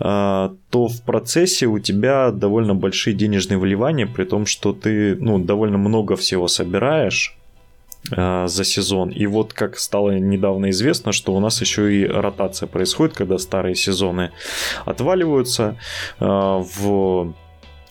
э, 0.00 0.50
то 0.70 0.88
в 0.88 1.02
процессе 1.02 1.66
у 1.66 1.78
тебя 1.78 2.30
довольно 2.30 2.74
большие 2.74 3.14
денежные 3.14 3.58
вливания, 3.58 4.06
при 4.06 4.24
том, 4.24 4.46
что 4.46 4.72
ты 4.72 5.16
ну, 5.16 5.38
довольно 5.38 5.78
много 5.78 6.14
всего 6.16 6.48
собираешь 6.48 7.34
за 8.10 8.64
сезон. 8.64 9.10
И 9.10 9.26
вот 9.26 9.52
как 9.52 9.78
стало 9.78 10.12
недавно 10.12 10.70
известно, 10.70 11.12
что 11.12 11.34
у 11.34 11.40
нас 11.40 11.60
еще 11.60 11.92
и 11.94 12.06
ротация 12.06 12.66
происходит, 12.66 13.14
когда 13.14 13.38
старые 13.38 13.74
сезоны 13.74 14.30
отваливаются 14.86 15.76
э, 16.20 16.24
в 16.24 17.34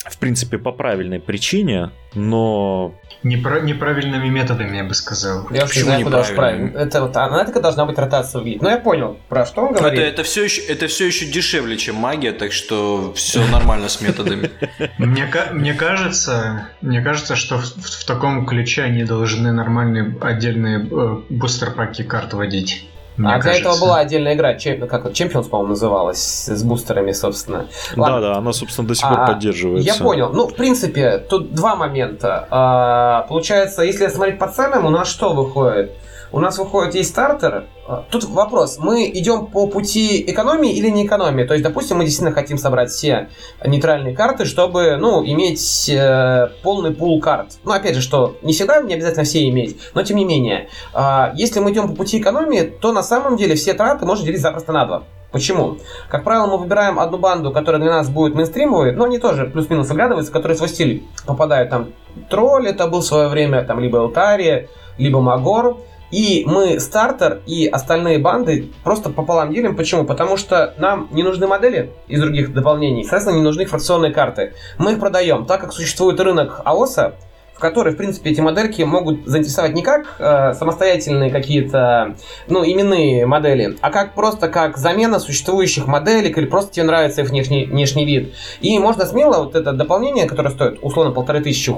в 0.10 0.18
принципе, 0.18 0.58
по 0.58 0.72
правильной 0.72 1.20
причине, 1.20 1.92
но 2.14 2.94
Непра- 3.24 3.62
неправильными 3.62 4.28
методами, 4.30 4.78
я 4.78 4.84
бы 4.84 4.94
сказал. 4.94 5.48
Я 5.52 5.62
вообще 5.62 5.82
знаю, 5.82 6.04
куда 6.04 6.20
уж 6.22 6.30
неправильно? 6.30 6.68
правильно. 6.72 6.88
Это 6.90 7.02
вот 7.02 7.18
она 7.18 7.44
такая 7.46 7.64
должна 7.64 7.86
быть 7.86 7.98
ротация 7.98 8.40
выглядеть. 8.40 8.62
Но 8.62 8.70
я 8.70 8.78
понял, 8.78 9.18
про 9.28 9.46
что 9.46 9.62
он 9.62 9.72
Это, 9.74 9.80
говорит. 9.82 10.00
это, 10.00 10.24
все 10.24 10.44
еще, 10.44 10.62
это 10.62 10.88
все 10.88 11.08
еще 11.08 11.26
дешевле, 11.26 11.78
чем 11.78 11.96
магия, 11.96 12.32
так 12.32 12.52
что 12.52 13.14
все 13.16 13.46
нормально 13.48 13.90
с 13.90 14.02
методами. 14.02 14.52
Мне, 14.98 15.26
ка- 15.26 15.50
мне 15.52 15.74
кажется, 15.74 16.70
мне 16.82 17.02
кажется, 17.02 17.36
что 17.36 17.58
в, 17.58 17.66
в 17.66 18.06
таком 18.06 18.46
ключе 18.46 18.84
они 18.84 19.04
должны 19.04 19.52
нормальные 19.52 20.16
отдельные 20.22 20.88
э, 20.90 21.18
бустер-паки 21.30 22.04
карт 22.04 22.34
вводить. 22.34 22.88
Мне 23.18 23.30
а 23.30 23.40
для 23.40 23.52
кажется. 23.52 23.70
этого 23.70 23.80
была 23.80 23.98
отдельная 23.98 24.36
игра, 24.36 24.54
как 24.54 25.06
Champions, 25.08 25.50
по-моему, 25.50 25.70
называлась, 25.70 26.46
с 26.46 26.64
бустерами, 26.64 27.12
собственно. 27.12 27.68
Ладно. 27.96 28.22
да-да, 28.22 28.38
она, 28.38 28.54
собственно, 28.54 28.88
до 28.88 28.96
сих 28.96 29.08
пор 29.08 29.22
А, 29.22 29.28
поддерживается. 29.28 29.88
Я 29.88 29.96
понял. 29.96 30.32
Ну, 30.32 30.48
в 30.48 30.56
принципе, 30.56 31.18
тут 31.18 31.54
два 31.54 31.76
момента. 31.76 32.48
А, 32.52 33.26
получается, 33.28 33.82
если 33.82 34.08
смотреть 34.08 34.38
по 34.38 34.48
ценам, 34.48 34.86
у 34.86 34.90
нас 34.90 35.08
что 35.08 35.34
выходит? 35.34 35.92
У 36.32 36.40
нас 36.40 36.58
выходит 36.58 36.96
есть 36.96 37.10
стартер. 37.10 37.66
А, 37.88 38.04
Тут 38.10 38.26
вопрос. 38.26 38.78
Мы 38.80 39.10
идем 39.10 39.48
по 39.48 39.68
пути 39.68 40.24
экономии 40.28 40.74
или 40.74 40.90
не 40.90 41.06
экономии? 41.06 41.44
То 41.44 41.54
есть, 41.54 41.64
допустим, 41.64 41.98
мы 41.98 42.04
действительно 42.04 42.34
хотим 42.34 42.58
собрать 42.58 42.90
все 42.90 43.30
нейтральные 43.66 44.16
карты, 44.16 44.46
чтобы, 44.46 44.98
ну, 44.98 45.24
иметь 45.26 45.90
э, 45.90 46.50
полный 46.64 46.92
пул 46.92 47.22
карт. 47.22 47.58
Ну, 47.64 47.72
опять 47.72 47.96
же, 47.96 48.02
что 48.02 48.38
не 48.42 48.54
всегда 48.54 48.82
не 48.82 48.94
обязательно 48.94 49.24
все 49.24 49.48
иметь, 49.48 49.78
но 49.94 50.04
тем 50.04 50.18
не 50.18 50.26
менее. 50.26 50.70
А, 50.94 51.32
если 51.36 51.60
мы 51.60 51.72
идем 51.72 51.90
по 51.90 51.96
пути 51.96 52.20
экономии, 52.20 52.62
то 52.62 52.92
на 52.92 53.04
самом 53.04 53.38
деле 53.38 53.56
все 53.56 53.74
траты 53.74 54.06
можно 54.06 54.26
делить 54.26 54.42
запросто 54.42 54.72
на 54.74 54.86
два. 54.86 55.04
Почему? 55.32 55.78
Как 56.10 56.24
правило, 56.24 56.48
мы 56.48 56.58
выбираем 56.58 57.00
одну 57.00 57.18
банду, 57.18 57.52
которая 57.52 57.82
для 57.82 57.92
нас 57.92 58.10
будет 58.10 58.34
мейнстримовой, 58.34 58.94
но 58.94 59.06
они 59.06 59.20
тоже 59.20 59.46
плюс-минус 59.46 59.92
оглядываются, 59.92 60.32
которые 60.32 60.56
в 60.56 60.58
свой 60.58 60.70
стиль 60.70 61.04
попадают. 61.26 61.70
Там 61.70 61.90
Тролль 62.30 62.68
это 62.68 62.88
был 62.88 63.02
в 63.02 63.06
свое 63.06 63.28
время, 63.28 63.64
там 63.64 63.80
либо 63.80 63.98
Элтари, 64.00 64.70
либо 64.98 65.20
Магор. 65.20 65.78
И 66.12 66.44
мы 66.48 66.80
стартер 66.80 67.42
и 67.46 67.68
остальные 67.68 68.20
банды 68.20 68.72
просто 68.84 69.10
пополам 69.10 69.54
делим. 69.54 69.76
Почему? 69.76 70.06
Потому 70.06 70.38
что 70.38 70.74
нам 70.78 71.10
не 71.12 71.24
нужны 71.24 71.48
модели 71.48 71.92
из 72.08 72.22
других 72.22 72.54
дополнений, 72.54 73.04
соответственно, 73.04 73.38
не 73.38 73.44
нужны 73.44 73.66
фракционные 73.66 74.14
карты. 74.14 74.54
Мы 74.78 74.94
их 74.94 75.00
продаем, 75.00 75.46
так 75.46 75.62
как 75.62 75.74
существует 75.74 76.20
рынок 76.20 76.62
АОСа, 76.64 77.16
в 77.58 77.60
который, 77.60 77.94
в 77.94 77.98
принципе, 77.98 78.30
эти 78.30 78.40
модельки 78.40 78.84
могут 78.84 79.26
заинтересовать 79.26 79.74
не 79.74 79.82
как 79.82 80.18
э, 80.20 80.54
самостоятельные 80.54 81.32
какие-то, 81.32 82.16
ну, 82.48 82.64
именные 82.64 83.26
модели, 83.26 83.76
а 83.82 83.90
как 83.90 84.14
просто 84.14 84.48
как 84.48 84.78
замена 84.78 85.20
существующих 85.20 85.88
моделек 85.88 86.38
или 86.38 86.46
просто 86.46 86.74
тебе 86.74 86.86
нравится 86.86 87.22
их 87.22 87.30
внешний, 87.30 87.66
внешний 87.66 88.06
вид. 88.06 88.36
И 88.62 88.78
можно 88.78 89.08
смело 89.08 89.44
вот 89.44 89.56
это 89.56 89.74
дополнение, 89.74 90.28
которое 90.28 90.52
стоит 90.52 90.78
условно 90.84 91.12
полторы 91.12 91.42
тысячи 91.42 91.72
у 91.72 91.78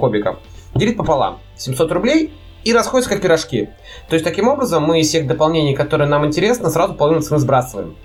делить 0.75 0.97
пополам. 0.97 1.39
700 1.55 1.91
рублей 1.93 2.33
и 2.63 2.73
расходятся 2.73 3.11
как 3.11 3.21
пирожки. 3.21 3.69
То 4.09 4.15
есть, 4.15 4.25
таким 4.25 4.47
образом, 4.47 4.83
мы 4.83 4.99
из 4.99 5.07
всех 5.07 5.27
дополнений, 5.27 5.75
которые 5.75 6.09
нам 6.09 6.25
интересны, 6.25 6.69
сразу 6.69 6.95
половину 6.95 7.21
цены 7.21 7.39
сбрасываем. 7.39 7.95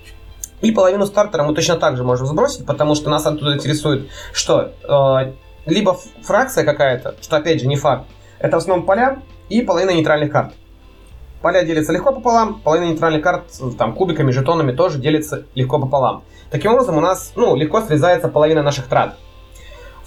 И 0.60 0.70
половину 0.70 1.06
стартера 1.06 1.42
мы 1.42 1.54
точно 1.54 1.76
так 1.76 1.96
же 1.96 2.04
можем 2.04 2.26
сбросить, 2.26 2.66
потому 2.66 2.94
что 2.94 3.10
нас 3.10 3.26
оттуда 3.26 3.54
интересует, 3.54 4.08
что 4.32 4.72
э, 4.82 5.32
либо 5.66 5.98
фракция 6.22 6.64
какая-то, 6.64 7.14
что 7.20 7.36
опять 7.36 7.60
же 7.60 7.66
не 7.66 7.76
факт, 7.76 8.06
это 8.38 8.56
в 8.56 8.60
основном 8.60 8.86
поля 8.86 9.22
и 9.48 9.62
половина 9.62 9.90
нейтральных 9.90 10.30
карт. 10.30 10.52
Поля 11.42 11.62
делятся 11.64 11.92
легко 11.92 12.12
пополам, 12.12 12.60
половина 12.60 12.90
нейтральных 12.90 13.22
карт 13.22 13.44
там 13.76 13.94
кубиками, 13.94 14.30
жетонами 14.30 14.72
тоже 14.72 14.98
делится 14.98 15.44
легко 15.54 15.78
пополам. 15.78 16.24
Таким 16.50 16.72
образом 16.72 16.96
у 16.96 17.00
нас 17.00 17.32
ну, 17.36 17.56
легко 17.56 17.82
срезается 17.82 18.28
половина 18.28 18.62
наших 18.62 18.86
трат. 18.86 19.16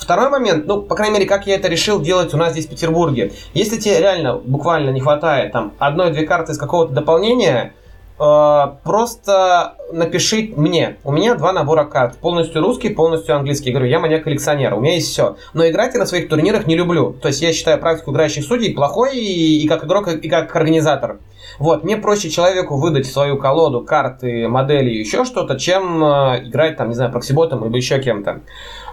Второй 0.08 0.30
момент, 0.30 0.68
ну, 0.68 0.82
по 0.82 0.96
крайней 0.96 1.16
мере, 1.16 1.26
как 1.26 1.48
я 1.48 1.56
это 1.56 1.68
решил 1.68 2.00
делать 2.00 2.34
у 2.34 2.38
нас 2.38 2.54
здесь 2.54 2.68
в 2.68 2.70
Петербурге. 2.70 3.34
Если 3.54 3.76
тебе 3.76 4.00
реально 4.00 4.36
буквально 4.38 4.92
не 4.92 5.02
хватает 5.02 5.52
там 5.52 5.74
одной-две 5.80 6.26
карты 6.26 6.54
из 6.54 6.58
какого-то 6.58 6.94
дополнения, 6.94 7.74
просто 8.18 9.76
напиши 9.92 10.52
мне. 10.56 10.98
У 11.04 11.12
меня 11.12 11.36
два 11.36 11.54
набора 11.54 11.86
карт. 11.86 12.18
Полностью 12.18 12.62
русский, 12.62 12.90
полностью 12.90 13.36
английский. 13.36 13.70
Я 13.70 13.76
говорю, 13.76 13.90
я 13.90 14.00
маньяк-коллекционер, 14.00 14.74
у 14.74 14.80
меня 14.80 14.96
есть 14.96 15.10
все. 15.12 15.38
Но 15.54 15.68
играть 15.68 15.94
я 15.94 16.00
на 16.00 16.06
своих 16.06 16.30
турнирах 16.30 16.68
не 16.68 16.76
люблю. 16.76 17.14
То 17.14 17.28
есть 17.28 17.42
я 17.42 17.54
считаю 17.54 17.80
практику 17.80 18.12
играющих 18.12 18.44
судей 18.44 18.74
плохой 18.74 19.18
и, 19.18 19.64
и 19.64 19.68
как 19.68 19.86
игрок, 19.86 20.08
и 20.08 20.30
как 20.30 20.56
организатор. 20.56 21.20
Вот, 21.60 21.84
мне 21.84 21.98
проще 21.98 22.30
человеку 22.30 22.78
выдать 22.78 23.08
свою 23.08 23.38
колоду, 23.38 23.82
карты, 23.82 24.48
модели 24.48 24.90
еще 24.90 25.26
что-то, 25.26 25.58
чем 25.58 26.04
э, 26.04 26.48
играть 26.48 26.78
там, 26.78 26.90
не 26.90 26.96
знаю, 26.96 27.12
проксиботом 27.12 27.64
либо 27.64 27.78
еще 27.78 28.00
кем-то. 28.00 28.42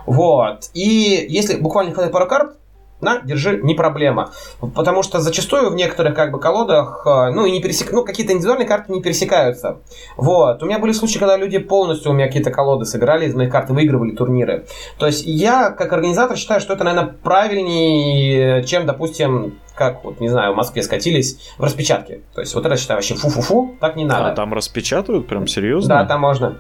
Вот. 0.07 0.71
И 0.73 1.27
если 1.29 1.57
буквально 1.57 1.93
хватает 1.93 2.13
пару 2.13 2.27
карт, 2.27 2.57
на, 3.05 3.21
держи, 3.21 3.61
не 3.63 3.75
проблема. 3.75 4.33
Потому 4.75 5.03
что 5.03 5.21
зачастую 5.21 5.71
в 5.71 5.75
некоторых 5.75 6.15
как 6.15 6.33
бы 6.33 6.41
колодах, 6.41 7.03
э, 7.07 7.31
ну 7.31 7.47
и 7.47 7.51
не 7.53 7.61
пересек... 7.61 7.93
ну 7.93 8.05
какие-то 8.05 8.33
индивидуальные 8.33 8.67
карты 8.67 8.93
не 8.93 9.03
пересекаются. 9.03 9.79
Вот. 10.17 10.63
У 10.63 10.67
меня 10.67 10.79
были 10.79 10.93
случаи, 10.93 11.19
когда 11.19 11.37
люди 11.37 11.59
полностью 11.59 12.11
у 12.11 12.15
меня 12.15 12.27
какие-то 12.27 12.51
колоды 12.51 12.85
собирали 12.85 13.27
из 13.27 13.35
моих 13.35 13.51
карт 13.51 13.71
выигрывали 13.71 14.13
турниры. 14.13 14.67
То 14.99 15.07
есть 15.07 15.25
я, 15.27 15.71
как 15.71 15.93
организатор, 15.93 16.37
считаю, 16.37 16.61
что 16.61 16.73
это, 16.73 16.85
наверное, 16.85 17.15
правильнее, 17.23 18.65
чем, 18.65 18.87
допустим, 18.87 19.59
как, 19.75 20.05
вот, 20.05 20.21
не 20.21 20.29
знаю, 20.29 20.53
в 20.53 20.57
Москве 20.57 20.83
скатились 20.83 21.39
в 21.59 21.65
распечатке. 21.65 22.23
То 22.35 22.41
есть 22.41 22.55
вот 22.55 22.65
это 22.65 22.77
считаю 22.77 22.99
вообще 22.99 23.15
фу-фу-фу, 23.15 23.77
так 23.81 23.97
не 23.97 24.05
надо. 24.05 24.33
А 24.33 24.35
там 24.35 24.55
распечатывают 24.55 25.27
прям 25.27 25.47
серьезно? 25.47 25.89
Да, 25.89 26.05
там 26.05 26.21
можно. 26.21 26.59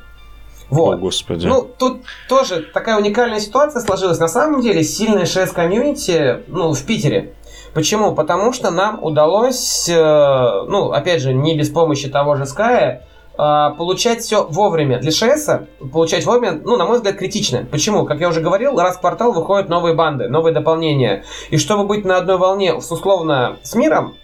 Вот. 0.70 0.94
О, 0.94 0.98
господи. 0.98 1.46
Ну, 1.46 1.62
тут 1.62 2.02
тоже 2.28 2.62
такая 2.72 2.98
уникальная 2.98 3.40
ситуация 3.40 3.80
сложилась. 3.80 4.18
На 4.18 4.28
самом 4.28 4.60
деле, 4.60 4.82
сильная 4.82 5.26
ШС 5.26 5.52
комьюнити, 5.52 6.42
ну, 6.48 6.72
в 6.72 6.82
Питере. 6.84 7.34
Почему? 7.74 8.14
Потому 8.14 8.52
что 8.52 8.70
нам 8.70 9.02
удалось, 9.02 9.88
э, 9.88 9.94
ну, 9.94 10.92
опять 10.92 11.20
же, 11.20 11.34
не 11.34 11.58
без 11.58 11.70
помощи 11.70 12.08
того 12.08 12.36
же 12.36 12.44
Sky, 12.44 13.00
э, 13.36 13.76
получать 13.76 14.20
все 14.20 14.46
вовремя. 14.48 15.00
Для 15.00 15.10
ШС 15.10 15.48
получать 15.92 16.24
вовремя, 16.24 16.60
ну, 16.64 16.76
на 16.76 16.86
мой 16.86 16.98
взгляд, 16.98 17.16
критично. 17.16 17.66
Почему? 17.68 18.04
Как 18.04 18.20
я 18.20 18.28
уже 18.28 18.40
говорил, 18.40 18.78
раз 18.78 18.96
в 18.96 19.00
квартал 19.00 19.32
выходят 19.32 19.68
новые 19.68 19.94
банды, 19.94 20.28
новые 20.28 20.54
дополнения. 20.54 21.24
И 21.50 21.58
чтобы 21.58 21.84
быть 21.84 22.04
на 22.04 22.16
одной 22.16 22.38
волне, 22.38 22.80
с 22.80 22.90
условно, 22.92 23.56
с 23.62 23.74
миром, 23.74 24.14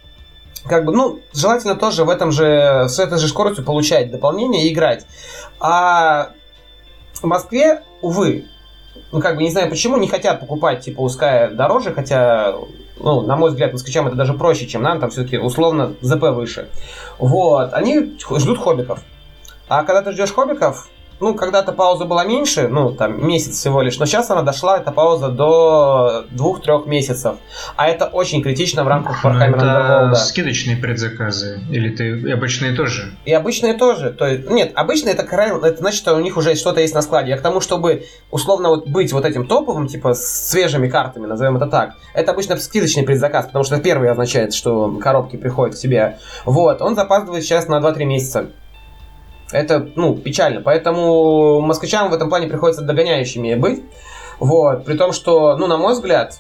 как 0.66 0.85
бы, 0.85 0.92
ну, 0.92 1.20
желательно 1.33 1.75
тоже 1.75 2.05
в 2.05 2.11
этом 2.11 2.33
же, 2.33 2.87
с 2.88 2.99
этой 2.99 3.18
же 3.18 3.29
скоростью 3.29 3.64
получать 3.64 4.11
дополнение 4.11 4.66
и 4.66 4.73
играть. 4.73 5.07
А 5.59 6.31
в 7.14 7.25
Москве, 7.25 7.83
увы, 8.03 8.46
ну, 9.12 9.20
как 9.20 9.37
бы, 9.37 9.42
не 9.42 9.51
знаю 9.51 9.70
почему, 9.70 9.96
не 9.96 10.09
хотят 10.09 10.40
покупать, 10.40 10.81
типа, 10.81 11.01
уская 11.01 11.51
дороже, 11.51 11.92
хотя, 11.92 12.55
ну, 12.99 13.23
на 13.23 13.37
мой 13.37 13.51
взгляд, 13.51 13.73
москвичам 13.73 14.07
это 14.07 14.16
даже 14.16 14.35
проще, 14.35 14.66
чем 14.66 14.83
нам, 14.83 15.01
там 15.01 15.11
все-таки 15.11 15.38
условно 15.38 15.94
ЗП 16.01 16.25
выше. 16.25 16.68
Вот, 17.18 17.73
они 17.73 18.16
ждут 18.37 18.59
хоббиков. 18.59 19.01
А 19.68 19.85
когда 19.85 20.03
ты 20.03 20.12
ждешь 20.12 20.33
хоббиков, 20.33 20.88
ну, 21.20 21.35
когда-то 21.35 21.72
пауза 21.72 22.06
была 22.06 22.24
меньше, 22.24 22.68
ну, 22.68 22.92
там, 22.92 23.26
месяц 23.26 23.56
всего 23.56 23.83
лишь, 23.83 23.98
но 23.98 24.06
сейчас 24.06 24.30
она 24.30 24.42
дошла, 24.42 24.78
эта 24.78 24.90
пауза, 24.90 25.28
до 25.28 26.24
двух-трех 26.30 26.87
месяцев. 26.87 27.37
А 27.76 27.88
это 27.88 28.06
очень 28.06 28.42
критично 28.42 28.85
в 28.85 28.88
рамках 28.88 29.24
Warhammer 29.24 29.56
это 29.56 30.11
Underworld. 30.11 30.14
скидочные 30.14 30.76
предзаказы? 30.76 31.61
Или 31.70 31.94
ты 31.94 32.18
и 32.20 32.30
обычные 32.30 32.72
тоже? 32.72 33.12
И 33.24 33.33
обычные 33.33 33.74
тоже. 33.74 34.11
То 34.11 34.26
есть, 34.26 34.48
нет, 34.50 34.72
обычные 34.74 35.14
это, 35.14 35.22
это 35.22 35.76
значит, 35.76 35.98
что 35.98 36.14
у 36.14 36.20
них 36.20 36.37
уже 36.37 36.54
что-то 36.54 36.80
есть 36.80 36.94
на 36.94 37.02
складе. 37.02 37.30
Я 37.30 37.37
к 37.37 37.42
тому, 37.42 37.61
чтобы 37.61 38.06
условно 38.30 38.70
вот 38.70 38.88
быть 38.88 39.12
вот 39.12 39.24
этим 39.24 39.46
топовым, 39.46 39.87
типа 39.87 40.14
с 40.14 40.48
свежими 40.48 40.88
картами, 40.88 41.26
назовем 41.26 41.56
это 41.56 41.66
так, 41.66 41.94
это 42.14 42.33
обычно 42.33 42.56
скидочный 42.56 43.02
предзаказ, 43.02 43.46
потому 43.46 43.64
что 43.64 43.78
первый 43.78 44.11
означает, 44.11 44.54
что 44.54 44.90
коробки 45.00 45.37
приходят 45.37 45.76
к 45.76 45.78
тебе. 45.78 46.18
Вот, 46.44 46.80
он 46.80 46.94
запаздывает 46.94 47.44
сейчас 47.44 47.68
на 47.68 47.78
2-3 47.78 48.04
месяца. 48.04 48.46
Это, 49.53 49.89
ну, 49.97 50.17
печально. 50.17 50.61
Поэтому 50.61 51.61
москвичам 51.61 52.11
в 52.11 52.15
этом 52.15 52.29
плане 52.29 52.49
приходится 52.49 52.83
догоняющими 52.83 53.55
быть. 53.55 53.83
Вот. 54.39 54.85
При 54.85 54.97
том, 54.97 55.13
что, 55.13 55.57
ну, 55.57 55.67
на 55.67 55.77
мой 55.77 55.93
взгляд, 55.93 56.39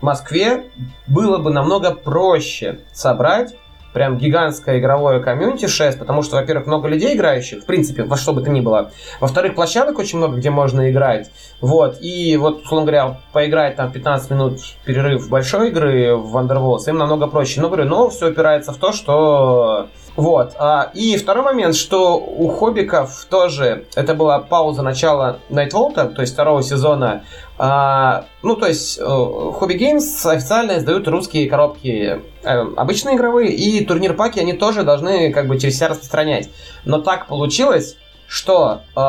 в 0.00 0.04
Москве 0.04 0.64
было 1.06 1.38
бы 1.38 1.50
намного 1.50 1.92
проще 1.92 2.80
собрать 2.92 3.54
прям 3.92 4.16
гигантское 4.16 4.78
игровое 4.78 5.20
комьюнити 5.20 5.66
6, 5.66 5.98
потому 5.98 6.22
что, 6.22 6.36
во-первых, 6.36 6.66
много 6.66 6.88
людей 6.88 7.14
играющих, 7.14 7.62
в 7.62 7.66
принципе, 7.66 8.04
во 8.04 8.16
что 8.16 8.32
бы 8.32 8.42
то 8.42 8.50
ни 8.50 8.60
было. 8.60 8.90
Во-вторых, 9.20 9.54
площадок 9.54 9.98
очень 9.98 10.18
много, 10.18 10.36
где 10.36 10.50
можно 10.50 10.90
играть. 10.90 11.30
Вот, 11.60 11.98
и 12.00 12.36
вот, 12.36 12.62
условно 12.62 12.86
говоря, 12.86 13.20
поиграть 13.32 13.76
там 13.76 13.92
15 13.92 14.30
минут 14.30 14.60
перерыв 14.84 15.28
большой 15.28 15.68
игры 15.68 16.16
в 16.16 16.36
Underworld, 16.36 16.88
им 16.88 16.98
намного 16.98 17.26
проще. 17.26 17.60
Но, 17.60 17.68
говорю, 17.68 17.84
но 17.84 18.08
все 18.08 18.28
опирается 18.28 18.72
в 18.72 18.78
то, 18.78 18.92
что... 18.92 19.88
Вот. 20.16 20.54
А, 20.58 20.90
и 20.94 21.16
второй 21.16 21.44
момент, 21.44 21.74
что 21.74 22.16
у 22.18 22.48
Хоббиков 22.48 23.26
тоже, 23.30 23.86
это 23.94 24.14
была 24.14 24.40
пауза 24.40 24.82
начала 24.82 25.38
Nightwalk, 25.48 26.14
то 26.14 26.20
есть 26.20 26.34
второго 26.34 26.62
сезона, 26.62 27.24
а, 27.58 28.24
ну, 28.42 28.56
то 28.56 28.66
есть, 28.66 28.98
э, 28.98 29.02
Hobby 29.02 29.78
Games 29.78 30.28
официально 30.28 30.78
издают 30.78 31.06
русские 31.06 31.48
коробки 31.48 32.20
э, 32.42 32.64
обычные 32.76 33.16
игровые, 33.16 33.52
и 33.52 33.84
турнир-паки 33.84 34.40
они 34.40 34.52
тоже 34.52 34.82
должны 34.82 35.32
как 35.32 35.46
бы 35.46 35.58
через 35.58 35.76
себя 35.76 35.88
распространять. 35.88 36.50
Но 36.84 37.00
так 37.00 37.28
получилось, 37.28 37.96
что, 38.26 38.80
э, 38.96 39.00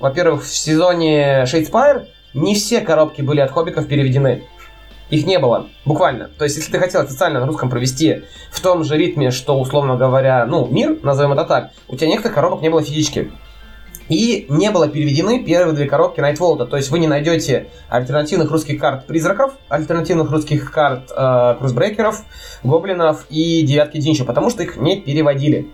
во-первых, 0.00 0.42
в 0.42 0.56
сезоне 0.56 1.44
Shadespire 1.44 2.06
не 2.34 2.54
все 2.54 2.80
коробки 2.80 3.22
были 3.22 3.40
от 3.40 3.50
хоббиков 3.50 3.86
переведены. 3.86 4.44
Их 5.10 5.26
не 5.26 5.38
было, 5.38 5.66
буквально. 5.84 6.28
То 6.38 6.44
есть, 6.44 6.56
если 6.56 6.70
ты 6.70 6.78
хотел 6.78 7.00
официально 7.00 7.40
на 7.40 7.46
русском 7.46 7.68
провести 7.68 8.22
в 8.50 8.60
том 8.60 8.84
же 8.84 8.96
ритме, 8.96 9.30
что, 9.30 9.58
условно 9.58 9.96
говоря, 9.96 10.46
ну, 10.46 10.66
мир, 10.66 10.98
назовем 11.02 11.32
это 11.32 11.44
так, 11.44 11.70
у 11.88 11.96
тебя 11.96 12.08
некоторых 12.08 12.34
коробок 12.36 12.62
не 12.62 12.70
было 12.70 12.82
физически. 12.82 13.32
И 14.08 14.46
не 14.48 14.70
было 14.72 14.88
переведены 14.88 15.44
первые 15.44 15.74
две 15.74 15.86
коробки 15.86 16.18
Nightwolda. 16.18 16.66
То 16.66 16.76
есть 16.76 16.90
вы 16.90 16.98
не 16.98 17.06
найдете 17.06 17.68
альтернативных 17.88 18.50
русских 18.50 18.80
карт 18.80 19.06
призраков, 19.06 19.54
альтернативных 19.68 20.30
русских 20.32 20.72
карт 20.72 21.12
э, 21.16 21.54
крузбрейкеров, 21.58 22.24
гоблинов 22.64 23.26
и 23.30 23.62
девятки 23.62 23.98
Динча, 23.98 24.24
потому 24.24 24.50
что 24.50 24.64
их 24.64 24.76
не 24.76 25.00
переводили. 25.00 25.70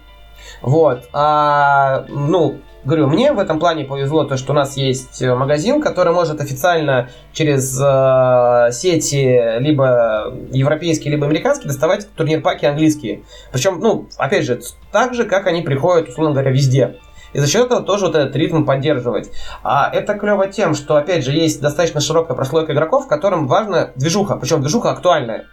Вот. 0.60 1.08
А, 1.14 2.04
ну, 2.08 2.58
говорю, 2.86 3.08
мне 3.08 3.32
в 3.32 3.38
этом 3.38 3.58
плане 3.58 3.84
повезло 3.84 4.24
то, 4.24 4.36
что 4.36 4.52
у 4.52 4.56
нас 4.56 4.76
есть 4.76 5.20
магазин, 5.22 5.82
который 5.82 6.12
может 6.12 6.40
официально 6.40 7.10
через 7.32 7.78
э, 7.78 8.72
сети 8.72 9.58
либо 9.58 10.32
европейские, 10.52 11.12
либо 11.12 11.26
американские 11.26 11.68
доставать 11.68 12.08
турнир-паки 12.14 12.64
английские. 12.64 13.24
Причем, 13.52 13.80
ну, 13.80 14.08
опять 14.16 14.44
же, 14.44 14.60
так 14.92 15.14
же, 15.14 15.24
как 15.24 15.46
они 15.46 15.62
приходят, 15.62 16.08
условно 16.08 16.32
говоря, 16.32 16.50
везде. 16.50 16.96
И 17.32 17.38
за 17.38 17.46
счет 17.48 17.66
этого 17.66 17.82
тоже 17.82 18.06
вот 18.06 18.14
этот 18.14 18.34
ритм 18.36 18.64
поддерживать. 18.64 19.30
А 19.62 19.90
это 19.92 20.14
клево 20.14 20.46
тем, 20.46 20.74
что, 20.74 20.96
опять 20.96 21.24
же, 21.24 21.32
есть 21.32 21.60
достаточно 21.60 22.00
широкая 22.00 22.36
прослойка 22.36 22.72
игроков, 22.72 23.08
которым 23.08 23.46
важна 23.46 23.90
движуха, 23.96 24.36
причем 24.36 24.62
движуха 24.62 24.90
актуальная. 24.90 25.46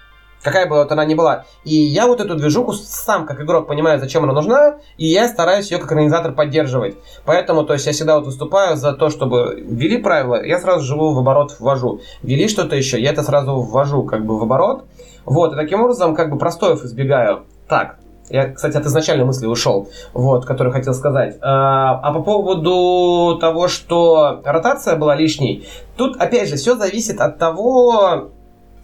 Какая 0.43 0.67
бы 0.67 0.75
вот 0.75 0.91
она 0.91 1.05
ни 1.05 1.15
была. 1.15 1.45
И 1.63 1.73
я 1.73 2.05
вот 2.05 2.19
эту 2.19 2.35
движуху 2.35 2.73
сам, 2.73 3.25
как 3.25 3.41
игрок, 3.41 3.67
понимаю, 3.67 3.99
зачем 3.99 4.23
она 4.23 4.33
нужна, 4.33 4.75
и 4.97 5.07
я 5.07 5.27
стараюсь 5.27 5.71
ее 5.71 5.77
как 5.77 5.91
организатор 5.91 6.33
поддерживать. 6.33 6.95
Поэтому, 7.25 7.63
то 7.63 7.73
есть, 7.73 7.85
я 7.85 7.93
всегда 7.93 8.17
вот 8.17 8.25
выступаю 8.25 8.75
за 8.75 8.91
то, 8.93 9.09
чтобы 9.09 9.63
ввели 9.65 9.97
правила, 9.97 10.43
я 10.43 10.59
сразу 10.59 10.83
живу 10.83 11.13
в 11.13 11.19
оборот 11.19 11.55
ввожу. 11.59 12.01
Ввели 12.21 12.49
что-то 12.49 12.75
еще, 12.75 13.01
я 13.01 13.11
это 13.11 13.23
сразу 13.23 13.61
ввожу 13.61 14.03
как 14.03 14.25
бы 14.25 14.37
в 14.37 14.43
оборот. 14.43 14.83
Вот, 15.25 15.53
и 15.53 15.55
таким 15.55 15.81
образом 15.81 16.15
как 16.15 16.29
бы 16.29 16.37
простоев 16.37 16.83
избегаю. 16.83 17.43
Так, 17.69 17.95
я, 18.29 18.51
кстати, 18.51 18.75
от 18.75 18.85
изначальной 18.85 19.25
мысли 19.25 19.45
ушел, 19.45 19.89
вот, 20.13 20.45
которую 20.45 20.73
хотел 20.73 20.93
сказать. 20.93 21.37
А, 21.41 21.99
а 22.03 22.13
по 22.13 22.21
поводу 22.21 23.37
того, 23.39 23.67
что 23.67 24.41
ротация 24.43 24.95
была 24.97 25.15
лишней, 25.15 25.67
тут, 25.95 26.17
опять 26.17 26.49
же, 26.49 26.55
все 26.55 26.75
зависит 26.75 27.21
от 27.21 27.37
того, 27.37 28.31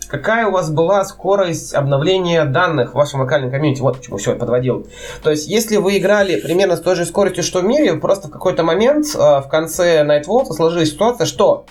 какая 0.10 0.48
у 0.48 0.52
вас 0.52 0.69
была 0.72 1.06
скорость 1.06 1.74
обновления 1.74 2.43
данных 2.45 2.91
в 2.91 2.95
вашем 2.95 3.22
локальном 3.22 3.52
комьюнити. 3.52 3.82
Вот 3.82 3.98
почему 3.98 4.17
все 4.17 4.32
я 4.32 4.38
подводил. 4.38 4.88
То 5.24 5.30
есть, 5.30 5.48
если 5.48 5.78
вы 5.78 5.98
играли 5.98 6.39
примерно 6.41 6.76
с 6.76 6.82
той 6.82 6.95
же 6.95 7.06
скоростью, 7.06 7.43
что 7.43 7.62
в 7.62 7.63
мире, 7.63 7.93
просто 7.95 8.28
в 8.28 8.32
какой-то 8.32 8.63
момент 8.63 9.06
в 9.13 9.48
конце 9.50 10.04
Nightwalk 10.04 10.52
сложилась 10.52 10.89
ситуация, 10.89 11.26
что 11.26 11.65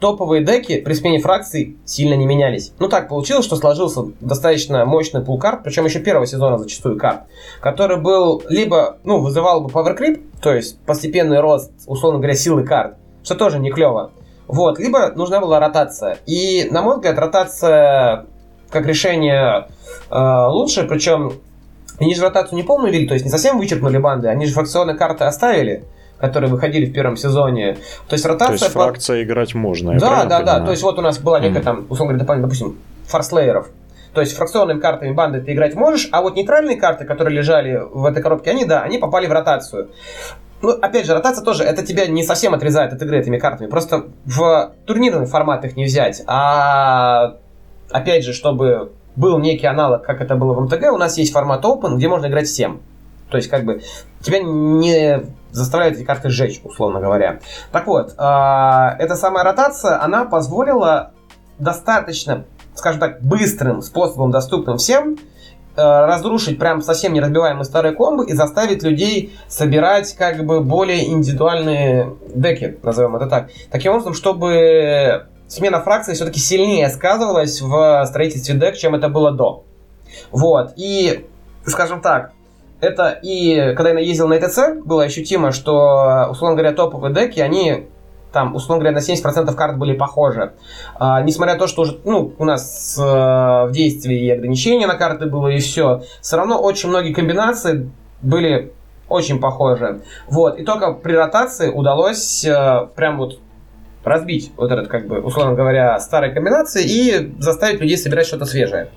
топовые 0.00 0.44
деки 0.44 0.80
при 0.80 0.92
смене 0.92 1.18
фракций 1.18 1.76
сильно 1.84 2.14
не 2.14 2.26
менялись. 2.26 2.72
Ну 2.78 2.88
так 2.88 3.08
получилось, 3.08 3.44
что 3.44 3.56
сложился 3.56 4.02
достаточно 4.20 4.84
мощный 4.84 5.24
пул 5.24 5.38
карт, 5.38 5.62
причем 5.64 5.84
еще 5.84 6.00
первого 6.00 6.26
сезона 6.26 6.58
зачастую 6.58 6.96
карт, 6.96 7.22
который 7.60 8.00
был 8.00 8.42
либо, 8.48 8.98
ну, 9.04 9.20
вызывал 9.20 9.60
бы 9.60 9.70
power 9.70 9.98
creep, 9.98 10.22
то 10.40 10.54
есть 10.54 10.78
постепенный 10.80 11.40
рост, 11.40 11.72
условно 11.86 12.18
говоря, 12.18 12.34
силы 12.34 12.62
карт, 12.62 12.96
что 13.24 13.34
тоже 13.34 13.58
не 13.58 13.70
клево. 13.70 14.12
Вот, 14.48 14.78
либо 14.78 15.12
нужна 15.14 15.40
была 15.40 15.60
ротация. 15.60 16.18
И, 16.26 16.66
на 16.70 16.82
мой 16.82 16.96
взгляд, 16.96 17.18
ротация 17.18 18.26
как 18.70 18.86
решение 18.86 19.68
э, 20.10 20.46
лучше, 20.48 20.84
причем 20.84 21.34
они 22.00 22.14
же 22.14 22.22
ротацию 22.22 22.56
не 22.56 22.62
полную 22.62 22.92
вели, 22.92 23.06
то 23.06 23.14
есть 23.14 23.24
не 23.24 23.30
совсем 23.30 23.58
вычеркнули 23.58 23.98
банды, 23.98 24.28
они 24.28 24.46
же 24.46 24.52
фракционные 24.52 24.96
карты 24.96 25.24
оставили, 25.24 25.84
которые 26.18 26.50
выходили 26.50 26.86
в 26.86 26.92
первом 26.92 27.16
сезоне. 27.16 27.76
То 28.08 28.14
есть 28.14 28.24
ротация... 28.24 28.58
То 28.58 28.64
есть 28.64 28.72
фракция 28.74 29.16
по... 29.18 29.22
играть 29.24 29.54
можно, 29.54 29.98
Да, 29.98 30.24
да, 30.24 30.38
понимаю? 30.38 30.44
да. 30.44 30.64
То 30.64 30.70
есть 30.70 30.82
вот 30.82 30.98
у 30.98 31.02
нас 31.02 31.18
была 31.18 31.40
некая 31.40 31.60
mm. 31.60 31.64
там, 31.64 31.86
условно 31.88 32.14
говоря, 32.14 32.18
дополнительно, 32.20 32.48
допустим, 32.48 32.78
форслееров. 33.06 33.68
То 34.14 34.22
есть 34.22 34.34
фракционными 34.36 34.80
картами 34.80 35.12
банды 35.12 35.40
ты 35.40 35.52
играть 35.52 35.74
можешь, 35.74 36.08
а 36.10 36.22
вот 36.22 36.34
нейтральные 36.34 36.76
карты, 36.76 37.04
которые 37.04 37.36
лежали 37.36 37.80
в 37.90 38.04
этой 38.04 38.22
коробке, 38.22 38.50
они, 38.50 38.64
да, 38.64 38.82
они 38.82 38.98
попали 38.98 39.26
в 39.26 39.32
ротацию. 39.32 39.90
Ну, 40.60 40.70
опять 40.70 41.06
же, 41.06 41.14
ротация 41.14 41.44
тоже, 41.44 41.62
это 41.64 41.84
тебя 41.86 42.06
не 42.06 42.24
совсем 42.24 42.54
отрезает 42.54 42.92
от 42.92 43.00
игры 43.02 43.18
этими 43.18 43.38
картами. 43.38 43.68
Просто 43.68 44.06
в 44.24 44.72
турнирный 44.86 45.26
формат 45.26 45.64
их 45.64 45.76
не 45.76 45.84
взять. 45.84 46.22
А 46.26 47.36
опять 47.90 48.24
же, 48.24 48.32
чтобы 48.32 48.92
был 49.14 49.38
некий 49.38 49.66
аналог, 49.66 50.02
как 50.02 50.20
это 50.20 50.36
было 50.36 50.54
в 50.54 50.60
МТГ, 50.62 50.92
у 50.92 50.96
нас 50.96 51.16
есть 51.18 51.32
формат 51.32 51.64
Open, 51.64 51.96
где 51.96 52.08
можно 52.08 52.26
играть 52.26 52.46
всем. 52.46 52.80
То 53.30 53.36
есть, 53.36 53.48
как 53.48 53.64
бы, 53.64 53.82
тебя 54.20 54.40
не 54.40 55.22
заставляют 55.50 55.96
эти 55.96 56.04
карты 56.04 56.30
сжечь, 56.30 56.60
условно 56.64 57.00
говоря. 57.00 57.40
Так 57.72 57.86
вот, 57.86 58.14
э, 58.16 58.96
эта 58.98 59.16
самая 59.16 59.44
ротация, 59.44 60.02
она 60.02 60.24
позволила 60.24 61.12
достаточно, 61.58 62.44
скажем 62.74 63.00
так, 63.00 63.20
быстрым 63.22 63.82
способом, 63.82 64.30
доступным 64.30 64.78
всем, 64.78 65.18
разрушить 65.78 66.58
прям 66.58 66.82
совсем 66.82 67.12
неразбиваемые 67.12 67.64
старые 67.64 67.94
комбы 67.94 68.26
и 68.26 68.34
заставить 68.34 68.82
людей 68.82 69.32
собирать 69.46 70.14
как 70.14 70.44
бы 70.44 70.60
более 70.60 71.08
индивидуальные 71.08 72.14
деки, 72.34 72.76
назовем 72.82 73.16
это 73.16 73.26
так. 73.26 73.50
Таким 73.70 73.92
образом, 73.92 74.14
чтобы 74.14 75.26
смена 75.46 75.80
фракции 75.80 76.14
все-таки 76.14 76.40
сильнее 76.40 76.88
сказывалась 76.88 77.60
в 77.60 78.04
строительстве 78.06 78.54
дек, 78.54 78.76
чем 78.76 78.94
это 78.94 79.08
было 79.08 79.32
до. 79.32 79.64
Вот. 80.30 80.72
И, 80.76 81.26
скажем 81.64 82.00
так, 82.00 82.32
это 82.80 83.18
и 83.22 83.74
когда 83.76 83.90
я 83.90 83.98
ездил 84.00 84.28
на 84.28 84.38
ЭТЦ, 84.38 84.84
было 84.84 85.04
ощутимо, 85.04 85.52
что, 85.52 86.28
условно 86.30 86.56
говоря, 86.56 86.74
топовые 86.74 87.14
деки, 87.14 87.40
они 87.40 87.88
там, 88.38 88.54
условно 88.54 88.84
говоря, 88.84 89.00
на 89.00 89.02
70% 89.02 89.52
карт 89.56 89.78
были 89.78 89.96
похожи. 89.96 90.52
А, 90.94 91.20
несмотря 91.22 91.54
на 91.54 91.58
то, 91.58 91.66
что 91.66 91.82
уже, 91.82 91.98
ну, 92.04 92.32
у 92.38 92.44
нас 92.44 92.96
а, 92.96 93.66
в 93.66 93.72
действии 93.72 94.26
и 94.26 94.30
ограничения 94.30 94.86
на 94.86 94.94
карты 94.94 95.26
было, 95.26 95.48
и 95.48 95.58
все, 95.58 96.02
все 96.20 96.36
равно 96.36 96.60
очень 96.60 96.88
многие 96.88 97.12
комбинации 97.12 97.90
были 98.22 98.72
очень 99.08 99.40
похожи. 99.40 100.02
Вот, 100.28 100.56
и 100.56 100.64
только 100.64 100.92
при 100.92 101.14
ротации 101.14 101.68
удалось 101.68 102.46
а, 102.46 102.86
прям 102.94 103.18
вот 103.18 103.40
разбить 104.04 104.52
вот 104.56 104.70
этот, 104.70 104.86
как 104.86 105.08
бы, 105.08 105.18
условно 105.20 105.56
говоря, 105.56 105.98
старые 105.98 106.32
комбинации 106.32 106.84
и 106.84 107.34
заставить 107.40 107.80
людей 107.80 107.98
собирать 107.98 108.28
что-то 108.28 108.44
свежее. 108.44 108.90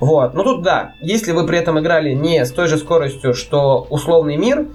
Вот. 0.00 0.34
Но 0.34 0.42
тут 0.42 0.62
да, 0.62 0.94
если 1.00 1.30
вы 1.30 1.46
при 1.46 1.58
этом 1.58 1.78
играли 1.78 2.12
не 2.12 2.44
с 2.44 2.50
той 2.50 2.66
же 2.66 2.76
скоростью, 2.76 3.34
что 3.34 3.86
условный 3.88 4.36
мир, 4.36 4.66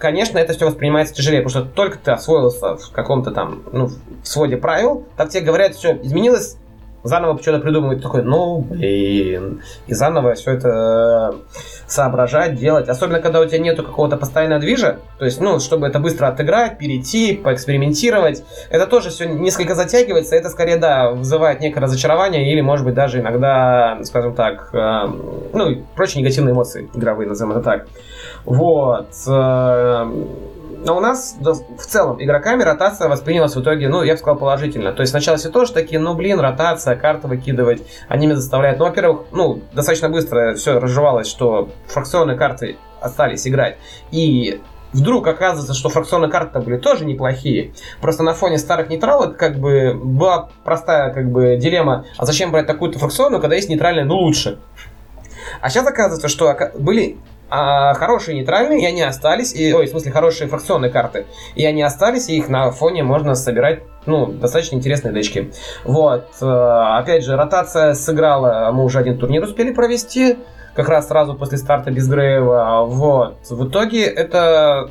конечно, 0.00 0.38
это 0.38 0.54
все 0.54 0.66
воспринимается 0.66 1.14
тяжелее, 1.14 1.42
потому 1.42 1.64
что 1.64 1.72
только 1.72 1.98
ты 1.98 2.10
освоился 2.10 2.76
в 2.76 2.90
каком-то 2.90 3.30
там, 3.30 3.62
ну, 3.72 3.86
в 4.22 4.26
своде 4.26 4.56
правил, 4.56 5.06
так 5.16 5.28
тебе 5.28 5.42
говорят, 5.42 5.74
все, 5.74 5.96
изменилось, 6.02 6.56
заново 7.02 7.40
что-то 7.40 7.60
придумывать, 7.60 8.02
такой, 8.02 8.22
ну, 8.22 8.58
блин, 8.58 9.62
и 9.86 9.94
заново 9.94 10.34
все 10.34 10.52
это 10.52 11.34
э, 11.34 11.54
соображать, 11.86 12.56
делать. 12.56 12.88
Особенно, 12.88 13.20
когда 13.20 13.40
у 13.40 13.46
тебя 13.46 13.58
нету 13.58 13.82
какого-то 13.82 14.16
постоянного 14.16 14.60
движа, 14.60 14.98
то 15.18 15.24
есть, 15.24 15.40
ну, 15.40 15.60
чтобы 15.60 15.86
это 15.86 15.98
быстро 15.98 16.28
отыграть, 16.28 16.78
перейти, 16.78 17.34
поэкспериментировать, 17.34 18.42
это 18.70 18.86
тоже 18.86 19.10
все 19.10 19.26
несколько 19.26 19.74
затягивается, 19.74 20.36
это 20.36 20.50
скорее, 20.50 20.76
да, 20.76 21.10
вызывает 21.10 21.60
некое 21.60 21.80
разочарование 21.80 22.52
или, 22.52 22.60
может 22.60 22.84
быть, 22.84 22.94
даже 22.94 23.20
иногда, 23.20 23.98
скажем 24.04 24.34
так, 24.34 24.70
э, 24.74 25.06
ну, 25.52 25.84
прочие 25.94 26.22
негативные 26.22 26.52
эмоции 26.52 26.90
игровые, 26.94 27.28
назовем 27.28 27.52
это 27.52 27.62
так. 27.62 27.86
Вот. 28.44 29.08
Э, 29.26 30.04
но 30.84 30.96
у 30.96 31.00
нас 31.00 31.36
в 31.40 31.86
целом 31.86 32.22
игроками 32.22 32.62
ротация 32.62 33.08
воспринялась 33.08 33.54
в 33.54 33.60
итоге, 33.60 33.88
ну, 33.88 34.02
я 34.02 34.14
бы 34.14 34.18
сказал, 34.18 34.38
положительно. 34.38 34.92
То 34.92 35.02
есть 35.02 35.10
сначала 35.10 35.36
все 35.36 35.50
тоже 35.50 35.72
такие, 35.72 36.00
ну, 36.00 36.14
блин, 36.14 36.40
ротация, 36.40 36.96
карты 36.96 37.28
выкидывать, 37.28 37.82
они 38.08 38.26
меня 38.26 38.36
заставляют. 38.36 38.78
Ну, 38.78 38.86
во-первых, 38.86 39.26
ну, 39.32 39.60
достаточно 39.74 40.08
быстро 40.08 40.54
все 40.54 40.78
разжевалось, 40.78 41.28
что 41.28 41.68
фракционные 41.86 42.38
карты 42.38 42.76
остались 43.00 43.46
играть. 43.46 43.76
И 44.10 44.60
вдруг 44.92 45.26
оказывается, 45.26 45.74
что 45.74 45.90
фракционные 45.90 46.30
карты 46.30 46.60
были 46.60 46.78
тоже 46.78 47.04
неплохие. 47.04 47.72
Просто 48.00 48.22
на 48.22 48.32
фоне 48.32 48.58
старых 48.58 48.88
нейтралок 48.88 49.36
как 49.36 49.58
бы 49.58 49.94
была 49.94 50.48
простая 50.64 51.12
как 51.12 51.30
бы 51.30 51.56
дилемма, 51.56 52.06
а 52.16 52.24
зачем 52.24 52.52
брать 52.52 52.66
такую-то 52.66 52.98
фракционную, 52.98 53.40
когда 53.40 53.54
есть 53.56 53.68
нейтральная, 53.68 54.04
ну 54.04 54.16
лучше. 54.16 54.58
А 55.60 55.68
сейчас 55.68 55.86
оказывается, 55.86 56.28
что 56.28 56.56
были 56.78 57.18
а, 57.50 57.94
хорошие 57.94 58.36
нейтральные, 58.36 58.82
и 58.82 58.86
они 58.86 59.02
остались, 59.02 59.52
и, 59.52 59.72
ой, 59.72 59.86
в 59.86 59.90
смысле, 59.90 60.12
хорошие 60.12 60.48
фракционные 60.48 60.90
карты, 60.90 61.26
и 61.56 61.64
они 61.66 61.82
остались, 61.82 62.28
и 62.28 62.36
их 62.36 62.48
на 62.48 62.70
фоне 62.70 63.02
можно 63.02 63.34
собирать, 63.34 63.82
ну, 64.06 64.26
достаточно 64.26 64.76
интересные 64.76 65.12
дечки. 65.12 65.52
Вот, 65.84 66.26
э, 66.40 66.46
опять 66.46 67.24
же, 67.24 67.36
ротация 67.36 67.94
сыграла, 67.94 68.70
мы 68.72 68.84
уже 68.84 68.98
один 69.00 69.18
турнир 69.18 69.42
успели 69.42 69.72
провести, 69.72 70.38
как 70.74 70.88
раз 70.88 71.08
сразу 71.08 71.34
после 71.34 71.58
старта 71.58 71.90
Безгрейва, 71.90 72.84
вот. 72.86 73.38
В 73.50 73.68
итоге 73.68 74.04
это 74.04 74.88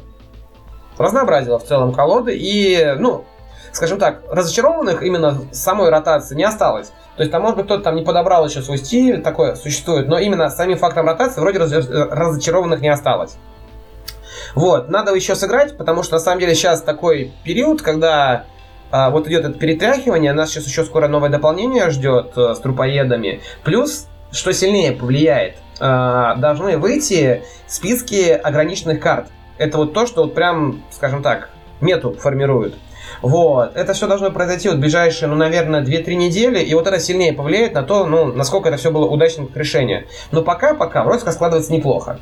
разнообразило 0.97 1.59
в 1.59 1.63
целом 1.63 1.93
колоды, 1.93 2.35
и, 2.37 2.95
ну, 2.99 3.23
скажем 3.71 3.99
так, 3.99 4.21
разочарованных 4.29 5.03
именно 5.03 5.41
самой 5.51 5.89
ротации 5.89 6.35
не 6.35 6.43
осталось. 6.43 6.91
То 7.15 7.23
есть 7.23 7.31
там, 7.31 7.41
может 7.41 7.57
быть, 7.57 7.65
кто-то 7.65 7.83
там 7.83 7.95
не 7.95 8.03
подобрал 8.03 8.47
еще 8.47 8.61
свой 8.61 8.77
стиль, 8.77 9.21
такое 9.21 9.55
существует, 9.55 10.07
но 10.07 10.19
именно 10.19 10.49
самим 10.49 10.77
фактом 10.77 11.05
ротации 11.05 11.41
вроде 11.41 11.59
раз, 11.59 11.71
разочарованных 11.71 12.81
не 12.81 12.89
осталось. 12.89 13.35
Вот, 14.55 14.89
надо 14.89 15.13
еще 15.13 15.35
сыграть, 15.35 15.77
потому 15.77 16.03
что 16.03 16.13
на 16.13 16.19
самом 16.19 16.39
деле 16.39 16.55
сейчас 16.55 16.81
такой 16.81 17.33
период, 17.43 17.81
когда 17.81 18.45
а, 18.91 19.09
вот 19.09 19.27
идет 19.27 19.45
это 19.45 19.57
перетряхивание, 19.57 20.33
нас 20.33 20.49
сейчас 20.49 20.65
еще 20.65 20.83
скоро 20.83 21.07
новое 21.07 21.29
дополнение 21.29 21.89
ждет 21.89 22.33
а, 22.35 22.55
с 22.55 22.59
трупоедами. 22.59 23.41
Плюс, 23.63 24.07
что 24.31 24.53
сильнее 24.53 24.93
повлияет, 24.93 25.57
а, 25.79 26.35
должны 26.35 26.77
выйти 26.77 27.43
списки 27.67 28.29
ограниченных 28.31 28.99
карт. 28.99 29.27
Это 29.57 29.77
вот 29.77 29.93
то, 29.93 30.07
что 30.07 30.23
вот 30.23 30.33
прям, 30.33 30.83
скажем 30.91 31.21
так, 31.21 31.49
мету 31.81 32.13
формирует. 32.13 32.75
Вот. 33.21 33.75
Это 33.75 33.93
все 33.93 34.07
должно 34.07 34.31
произойти 34.31 34.69
вот 34.69 34.77
ближайшие, 34.79 35.29
ну, 35.29 35.35
наверное, 35.35 35.81
2-3 35.83 36.15
недели, 36.15 36.59
и 36.59 36.73
вот 36.73 36.87
это 36.87 36.99
сильнее 36.99 37.33
повлияет 37.33 37.73
на 37.73 37.83
то, 37.83 38.05
ну, 38.05 38.25
насколько 38.25 38.69
это 38.69 38.77
все 38.77 38.91
было 38.91 39.05
удачным 39.05 39.49
решение. 39.53 40.05
Но 40.31 40.41
пока-пока 40.41 41.03
вроде 41.03 41.23
как 41.23 41.33
складывается 41.33 41.73
неплохо. 41.73 42.19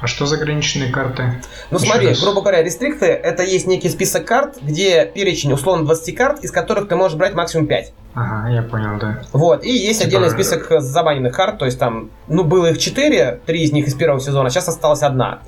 А 0.00 0.06
что 0.06 0.26
за 0.26 0.36
ограниченные 0.36 0.92
карты? 0.92 1.42
Ну 1.70 1.78
Еще 1.78 1.88
смотри, 1.88 2.08
раз. 2.08 2.20
грубо 2.20 2.40
говоря, 2.40 2.62
рестрикты 2.62 3.06
это 3.06 3.42
есть 3.42 3.66
некий 3.66 3.88
список 3.88 4.24
карт, 4.24 4.58
где 4.62 5.04
перечень 5.04 5.52
условно 5.52 5.84
20 5.84 6.14
карт, 6.16 6.44
из 6.44 6.52
которых 6.52 6.88
ты 6.88 6.94
можешь 6.94 7.16
брать 7.18 7.34
максимум 7.34 7.66
5. 7.66 7.92
Ага, 8.14 8.48
я 8.48 8.62
понял, 8.62 8.98
да. 9.00 9.22
Вот, 9.32 9.64
и 9.64 9.70
есть 9.70 9.98
типа... 9.98 10.08
отдельный 10.08 10.30
список 10.30 10.80
забаненных 10.80 11.34
карт, 11.34 11.58
то 11.58 11.64
есть 11.64 11.78
там, 11.78 12.10
ну, 12.28 12.44
было 12.44 12.70
их 12.70 12.78
4, 12.78 13.40
3 13.44 13.62
из 13.62 13.72
них 13.72 13.88
из 13.88 13.94
первого 13.94 14.20
сезона, 14.20 14.50
сейчас 14.50 14.68
осталась 14.68 15.02
одна. 15.02 15.40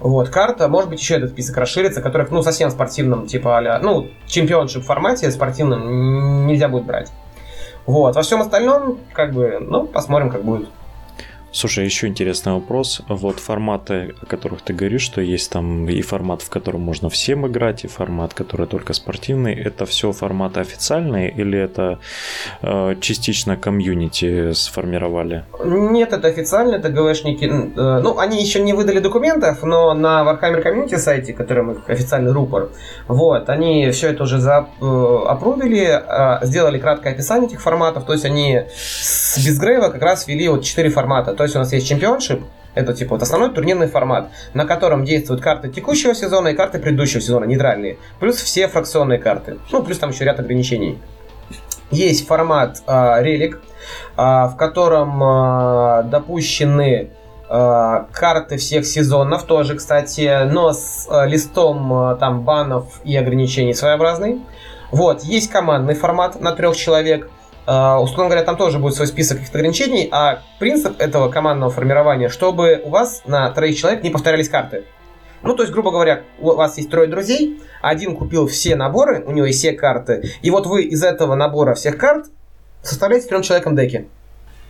Вот, 0.00 0.30
карта, 0.30 0.68
может 0.68 0.88
быть, 0.88 1.00
еще 1.00 1.16
этот 1.16 1.30
список 1.30 1.58
расширится, 1.58 2.00
которых, 2.00 2.30
ну, 2.30 2.42
совсем 2.42 2.70
спортивном, 2.70 3.26
типа, 3.26 3.58
а 3.58 3.78
ну, 3.78 4.08
чемпионшип 4.26 4.84
формате 4.84 5.30
спортивном 5.30 6.46
нельзя 6.46 6.68
будет 6.68 6.84
брать. 6.84 7.10
Вот, 7.84 8.16
во 8.16 8.22
всем 8.22 8.40
остальном, 8.40 9.00
как 9.12 9.32
бы, 9.32 9.58
ну, 9.60 9.86
посмотрим, 9.86 10.30
как 10.30 10.44
будет. 10.44 10.68
Слушай, 11.50 11.86
еще 11.86 12.06
интересный 12.08 12.52
вопрос. 12.52 13.00
Вот 13.08 13.40
форматы, 13.40 14.14
о 14.20 14.26
которых 14.26 14.60
ты 14.60 14.74
говоришь, 14.74 15.00
что 15.00 15.22
есть 15.22 15.50
там 15.50 15.88
и 15.88 16.02
формат, 16.02 16.42
в 16.42 16.50
котором 16.50 16.82
можно 16.82 17.08
всем 17.08 17.46
играть, 17.46 17.84
и 17.84 17.88
формат, 17.88 18.34
который 18.34 18.66
только 18.66 18.92
спортивный, 18.92 19.54
это 19.54 19.86
все 19.86 20.12
форматы 20.12 20.60
официальные 20.60 21.30
или 21.30 21.58
это 21.58 22.00
э, 22.60 22.96
частично 23.00 23.56
комьюнити 23.56 24.52
сформировали? 24.52 25.44
Нет, 25.64 26.12
это 26.12 26.28
официально, 26.28 26.74
это. 26.74 26.88
Э, 26.88 28.00
ну, 28.00 28.18
они 28.18 28.42
еще 28.42 28.60
не 28.60 28.74
выдали 28.74 28.98
документов, 28.98 29.62
но 29.62 29.94
на 29.94 30.22
Warhammer 30.22 30.62
Community 30.62 30.98
сайте, 30.98 31.32
которым 31.32 31.72
их 31.72 31.88
официальный 31.88 32.32
рупор, 32.32 32.68
вот, 33.06 33.48
они 33.48 33.90
все 33.90 34.10
это 34.10 34.24
уже 34.24 34.38
за, 34.38 34.66
э, 34.80 34.84
э, 34.84 36.38
сделали 36.42 36.78
краткое 36.78 37.14
описание 37.14 37.48
этих 37.48 37.62
форматов, 37.62 38.04
то 38.04 38.12
есть 38.12 38.26
они 38.26 38.64
с 38.76 39.38
Безгрейва 39.38 39.88
как 39.88 40.02
раз 40.02 40.28
ввели 40.28 40.48
вот 40.48 40.62
четыре 40.62 40.90
формата 40.90 41.37
то 41.38 41.44
есть 41.44 41.54
у 41.54 41.60
нас 41.60 41.72
есть 41.72 41.86
чемпионшип, 41.86 42.42
это 42.74 42.92
типа 42.92 43.14
вот 43.14 43.22
основной 43.22 43.50
турнирный 43.54 43.86
формат, 43.86 44.30
на 44.54 44.66
котором 44.66 45.04
действуют 45.04 45.40
карты 45.40 45.68
текущего 45.68 46.12
сезона 46.12 46.48
и 46.48 46.54
карты 46.54 46.80
предыдущего 46.80 47.20
сезона, 47.20 47.44
нейтральные. 47.44 47.96
Плюс 48.18 48.36
все 48.36 48.66
фракционные 48.66 49.20
карты. 49.20 49.58
Ну, 49.70 49.84
плюс 49.84 49.98
там 49.98 50.10
еще 50.10 50.24
ряд 50.24 50.40
ограничений. 50.40 50.98
Есть 51.92 52.26
формат 52.26 52.82
э, 52.88 53.22
релик, 53.22 53.62
э, 54.16 54.20
в 54.20 54.56
котором 54.58 55.22
э, 55.22 56.02
допущены 56.10 57.10
э, 57.48 58.04
карты 58.12 58.56
всех 58.56 58.84
сезонов 58.84 59.44
тоже, 59.44 59.76
кстати, 59.76 60.44
но 60.50 60.72
с 60.72 61.06
э, 61.08 61.28
листом 61.28 61.92
э, 61.92 62.16
там 62.16 62.42
банов 62.42 63.00
и 63.04 63.16
ограничений 63.16 63.74
своеобразный. 63.74 64.40
Вот, 64.90 65.22
есть 65.22 65.50
командный 65.52 65.94
формат 65.94 66.40
на 66.40 66.50
трех 66.50 66.76
человек. 66.76 67.30
Uh, 67.68 67.98
условно 67.98 68.30
говоря, 68.30 68.46
там 68.46 68.56
тоже 68.56 68.78
будет 68.78 68.94
свой 68.94 69.06
список 69.06 69.36
каких-то 69.36 69.58
ограничений, 69.58 70.08
а 70.10 70.40
принцип 70.58 70.98
этого 70.98 71.28
командного 71.28 71.70
формирования, 71.70 72.30
чтобы 72.30 72.80
у 72.82 72.88
вас 72.88 73.24
на 73.26 73.50
троих 73.50 73.76
человек 73.76 74.02
не 74.02 74.08
повторялись 74.08 74.48
карты. 74.48 74.84
Ну, 75.42 75.54
то 75.54 75.64
есть, 75.64 75.72
грубо 75.74 75.90
говоря, 75.90 76.22
у 76.38 76.54
вас 76.54 76.78
есть 76.78 76.88
трое 76.88 77.08
друзей, 77.08 77.60
один 77.82 78.16
купил 78.16 78.46
все 78.46 78.74
наборы, 78.74 79.22
у 79.26 79.32
него 79.32 79.44
есть 79.44 79.58
все 79.58 79.72
карты, 79.72 80.30
и 80.40 80.50
вот 80.50 80.66
вы 80.66 80.84
из 80.84 81.02
этого 81.02 81.34
набора 81.34 81.74
всех 81.74 81.98
карт 81.98 82.28
составляете 82.82 83.28
трем 83.28 83.42
человеком 83.42 83.76
деки. 83.76 84.08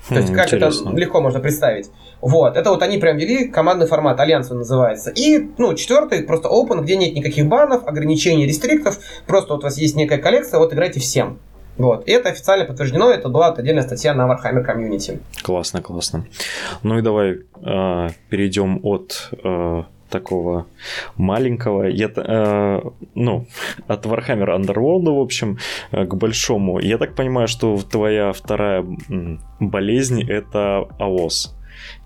То 0.08 0.16
есть, 0.16 0.32
как 0.32 0.52
Интересно. 0.52 0.88
это 0.88 0.98
легко 0.98 1.20
можно 1.20 1.38
представить. 1.38 1.90
Вот, 2.20 2.56
это 2.56 2.70
вот 2.70 2.82
они 2.82 2.98
прям 2.98 3.16
вели 3.16 3.46
командный 3.46 3.86
формат, 3.86 4.18
альянс 4.18 4.50
он 4.50 4.58
называется. 4.58 5.10
И, 5.10 5.50
ну, 5.56 5.74
четвертый, 5.74 6.24
просто 6.24 6.48
open, 6.48 6.82
где 6.82 6.96
нет 6.96 7.14
никаких 7.14 7.46
банов, 7.46 7.86
ограничений, 7.86 8.44
рестриктов, 8.44 8.98
просто 9.28 9.52
вот 9.52 9.60
у 9.60 9.66
вас 9.66 9.78
есть 9.78 9.94
некая 9.94 10.18
коллекция, 10.18 10.58
вот 10.58 10.72
играйте 10.72 10.98
всем. 10.98 11.38
Вот. 11.78 12.08
И 12.08 12.12
это 12.12 12.30
официально 12.30 12.64
подтверждено, 12.64 13.10
это 13.10 13.28
была 13.28 13.52
отдельная 13.52 13.82
статья 13.82 14.14
на 14.14 14.26
Warhammer 14.26 14.66
Community. 14.66 15.20
Классно, 15.42 15.80
классно. 15.80 16.26
Ну 16.82 16.98
и 16.98 17.02
давай 17.02 17.38
э, 17.62 18.08
перейдем 18.28 18.80
от 18.82 19.30
э, 19.44 19.82
такого 20.10 20.66
маленького, 21.16 21.84
я, 21.84 22.10
э, 22.14 22.80
ну, 23.14 23.46
от 23.86 24.06
Warhammer 24.06 24.58
Underworld, 24.58 25.14
в 25.14 25.20
общем, 25.20 25.58
э, 25.92 26.04
к 26.04 26.14
большому. 26.14 26.80
Я 26.80 26.98
так 26.98 27.14
понимаю, 27.14 27.48
что 27.48 27.78
твоя 27.78 28.32
вторая 28.32 28.84
болезнь 29.60 30.22
это 30.28 30.88
АОС. 30.98 31.54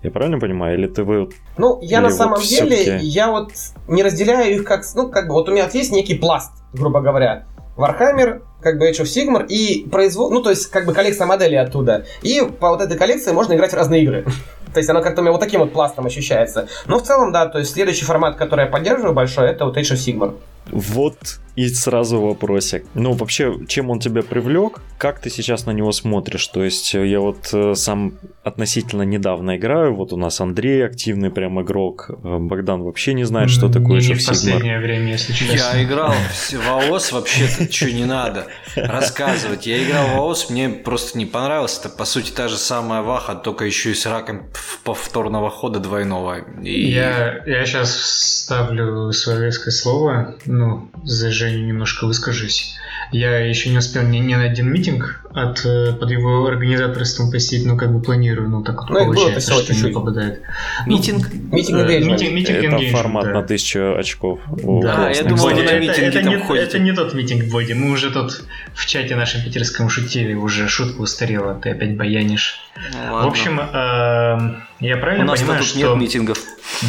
Я 0.03 0.11
правильно 0.11 0.39
понимаю? 0.39 0.77
Или 0.77 0.87
ты 0.87 1.03
вы... 1.03 1.29
Ну, 1.57 1.79
я 1.81 2.01
на 2.01 2.11
самом 2.11 2.35
вот 2.35 2.47
деле, 2.47 2.99
я 3.01 3.31
вот 3.31 3.51
не 3.87 4.03
разделяю 4.03 4.53
их 4.53 4.65
как... 4.65 4.83
Ну, 4.95 5.09
как 5.09 5.27
бы, 5.27 5.33
вот 5.33 5.49
у 5.49 5.51
меня 5.51 5.63
вот 5.63 5.73
есть 5.73 5.91
некий 5.91 6.15
пласт, 6.15 6.51
грубо 6.73 7.01
говоря. 7.01 7.47
Warhammer, 7.75 8.41
как 8.61 8.77
бы 8.77 8.89
Age 8.89 9.01
of 9.01 9.05
Sigmar 9.05 9.47
и 9.47 9.87
производ... 9.89 10.31
Ну, 10.31 10.41
то 10.41 10.49
есть, 10.49 10.67
как 10.67 10.85
бы 10.85 10.93
коллекция 10.93 11.27
моделей 11.27 11.57
оттуда. 11.57 12.05
И 12.21 12.41
по 12.41 12.69
вот 12.69 12.81
этой 12.81 12.97
коллекции 12.97 13.31
можно 13.31 13.53
играть 13.53 13.71
в 13.71 13.75
разные 13.75 14.03
игры. 14.03 14.23
то 14.73 14.77
есть, 14.79 14.89
она 14.89 15.01
как-то 15.01 15.21
у 15.21 15.23
меня 15.23 15.31
вот 15.31 15.41
таким 15.41 15.61
вот 15.61 15.73
пластом 15.73 16.05
ощущается. 16.05 16.67
Но 16.85 16.99
в 16.99 17.03
целом, 17.03 17.31
да, 17.31 17.47
то 17.47 17.59
есть, 17.59 17.71
следующий 17.73 18.05
формат, 18.05 18.35
который 18.35 18.65
я 18.65 18.71
поддерживаю 18.71 19.13
большой, 19.13 19.49
это 19.49 19.65
вот 19.65 19.77
Age 19.77 19.93
of 19.93 19.97
Sigmar. 19.97 20.35
Вот 20.71 21.39
и 21.55 21.69
сразу 21.69 22.19
вопросик. 22.19 22.83
Ну, 22.95 23.13
вообще, 23.13 23.59
чем 23.67 23.91
он 23.91 23.99
тебя 23.99 24.23
привлек? 24.23 24.81
Как 24.97 25.19
ты 25.19 25.29
сейчас 25.29 25.65
на 25.65 25.71
него 25.71 25.91
смотришь? 25.91 26.47
То 26.47 26.63
есть, 26.63 26.95
э, 26.95 27.07
я 27.07 27.19
вот 27.19 27.49
э, 27.53 27.75
сам 27.75 28.13
относительно 28.43 29.03
недавно 29.03 29.57
играю. 29.57 29.93
Вот 29.93 30.13
у 30.13 30.17
нас 30.17 30.41
Андрей 30.41 30.83
активный 30.83 31.29
прям 31.29 31.61
игрок. 31.61 32.09
Э, 32.09 32.37
Богдан 32.39 32.81
вообще 32.81 33.13
не 33.13 33.23
знает, 33.25 33.51
что 33.51 33.69
такое 33.69 34.01
Не 34.01 34.07
Age 34.07 34.13
of 34.13 34.19
в 34.19 34.27
последнее 34.27 34.79
время, 34.79 35.11
если 35.11 35.33
честно. 35.33 35.53
Я 35.53 35.83
играл 35.83 36.13
в 36.13 36.69
АОС, 36.69 37.11
вообще-то 37.11 37.71
что 37.71 37.91
не 37.91 38.05
надо 38.05 38.47
рассказывать. 38.75 39.67
Я 39.67 39.83
играл 39.83 40.07
в 40.07 40.19
АОС, 40.21 40.49
мне 40.49 40.69
просто 40.69 41.19
не 41.19 41.27
понравилось. 41.27 41.77
Это, 41.79 41.89
по 41.89 42.05
сути, 42.05 42.31
та 42.31 42.47
же 42.47 42.57
самая 42.57 43.03
Ваха, 43.03 43.35
только 43.35 43.65
еще 43.65 43.91
и 43.91 43.93
с 43.93 44.07
раком 44.07 44.47
повторного 44.83 45.51
хода 45.51 45.79
двойного. 45.79 46.39
И... 46.63 46.89
Я, 46.89 47.43
я 47.45 47.63
сейчас 47.65 47.95
ставлю 48.43 49.11
свое 49.11 49.45
резкое 49.45 49.71
слово, 49.71 50.35
ну, 50.55 50.91
за 51.03 51.31
Женю 51.31 51.65
немножко 51.65 52.05
выскажусь. 52.05 52.77
Я 53.11 53.39
еще 53.39 53.69
не 53.69 53.79
успел 53.79 54.03
ни, 54.03 54.17
ни 54.17 54.35
на 54.35 54.43
один 54.43 54.71
митинг 54.71 55.22
от, 55.35 55.65
э, 55.65 55.93
под 55.93 56.09
его 56.11 56.45
организаторством 56.45 57.31
посетить, 57.31 57.65
но 57.65 57.75
как 57.75 57.91
бы 57.93 58.01
планирую, 58.01 58.49
ну 58.49 58.63
так 58.63 58.81
вот 58.81 58.89
Ну, 58.89 59.05
было 59.05 59.13
получается, 59.13 59.53
что 59.53 59.61
не 59.61 59.67
чуть-чуть. 59.79 59.93
попадает. 59.93 60.41
Митинг? 60.85 61.31
Митинг 61.33 61.79
Э, 61.79 61.99
митинг, 61.99 62.31
митинг 62.33 62.57
Это 62.59 62.67
engagement, 62.67 62.91
формат 62.91 63.25
да. 63.25 63.31
на 63.33 63.43
тысячу 63.43 63.95
очков. 63.97 64.39
О, 64.63 64.81
Да, 64.81 65.09
я 65.09 65.23
думал, 65.23 65.43
вы 65.45 65.53
на 65.55 65.59
это, 65.61 65.79
митинге 65.79 66.01
это 66.07 66.21
там 66.21 66.29
не, 66.29 66.37
ходите. 66.39 66.65
это 66.65 66.79
не 66.79 66.91
тот 66.93 67.13
митинг, 67.13 67.51
Боди. 67.51 67.73
Мы 67.73 67.91
уже 67.91 68.11
тут 68.11 68.43
в 68.73 68.85
чате 68.85 69.15
нашем 69.15 69.41
питерском 69.43 69.89
шутили, 69.89 70.33
уже 70.33 70.67
шутка 70.67 71.01
устарела, 71.01 71.55
ты 71.55 71.71
опять 71.71 71.95
баянишь. 71.97 72.59
Ну, 72.93 73.23
В 73.23 73.27
общем, 73.27 73.59
эм, 73.59 74.63
я 74.79 74.97
у 74.97 74.99
правильно 74.99 75.25
нас 75.25 75.39
понимаю, 75.39 75.59
тут 75.59 75.67
что... 75.69 75.77
нет 75.77 75.95
митингов. 75.97 76.37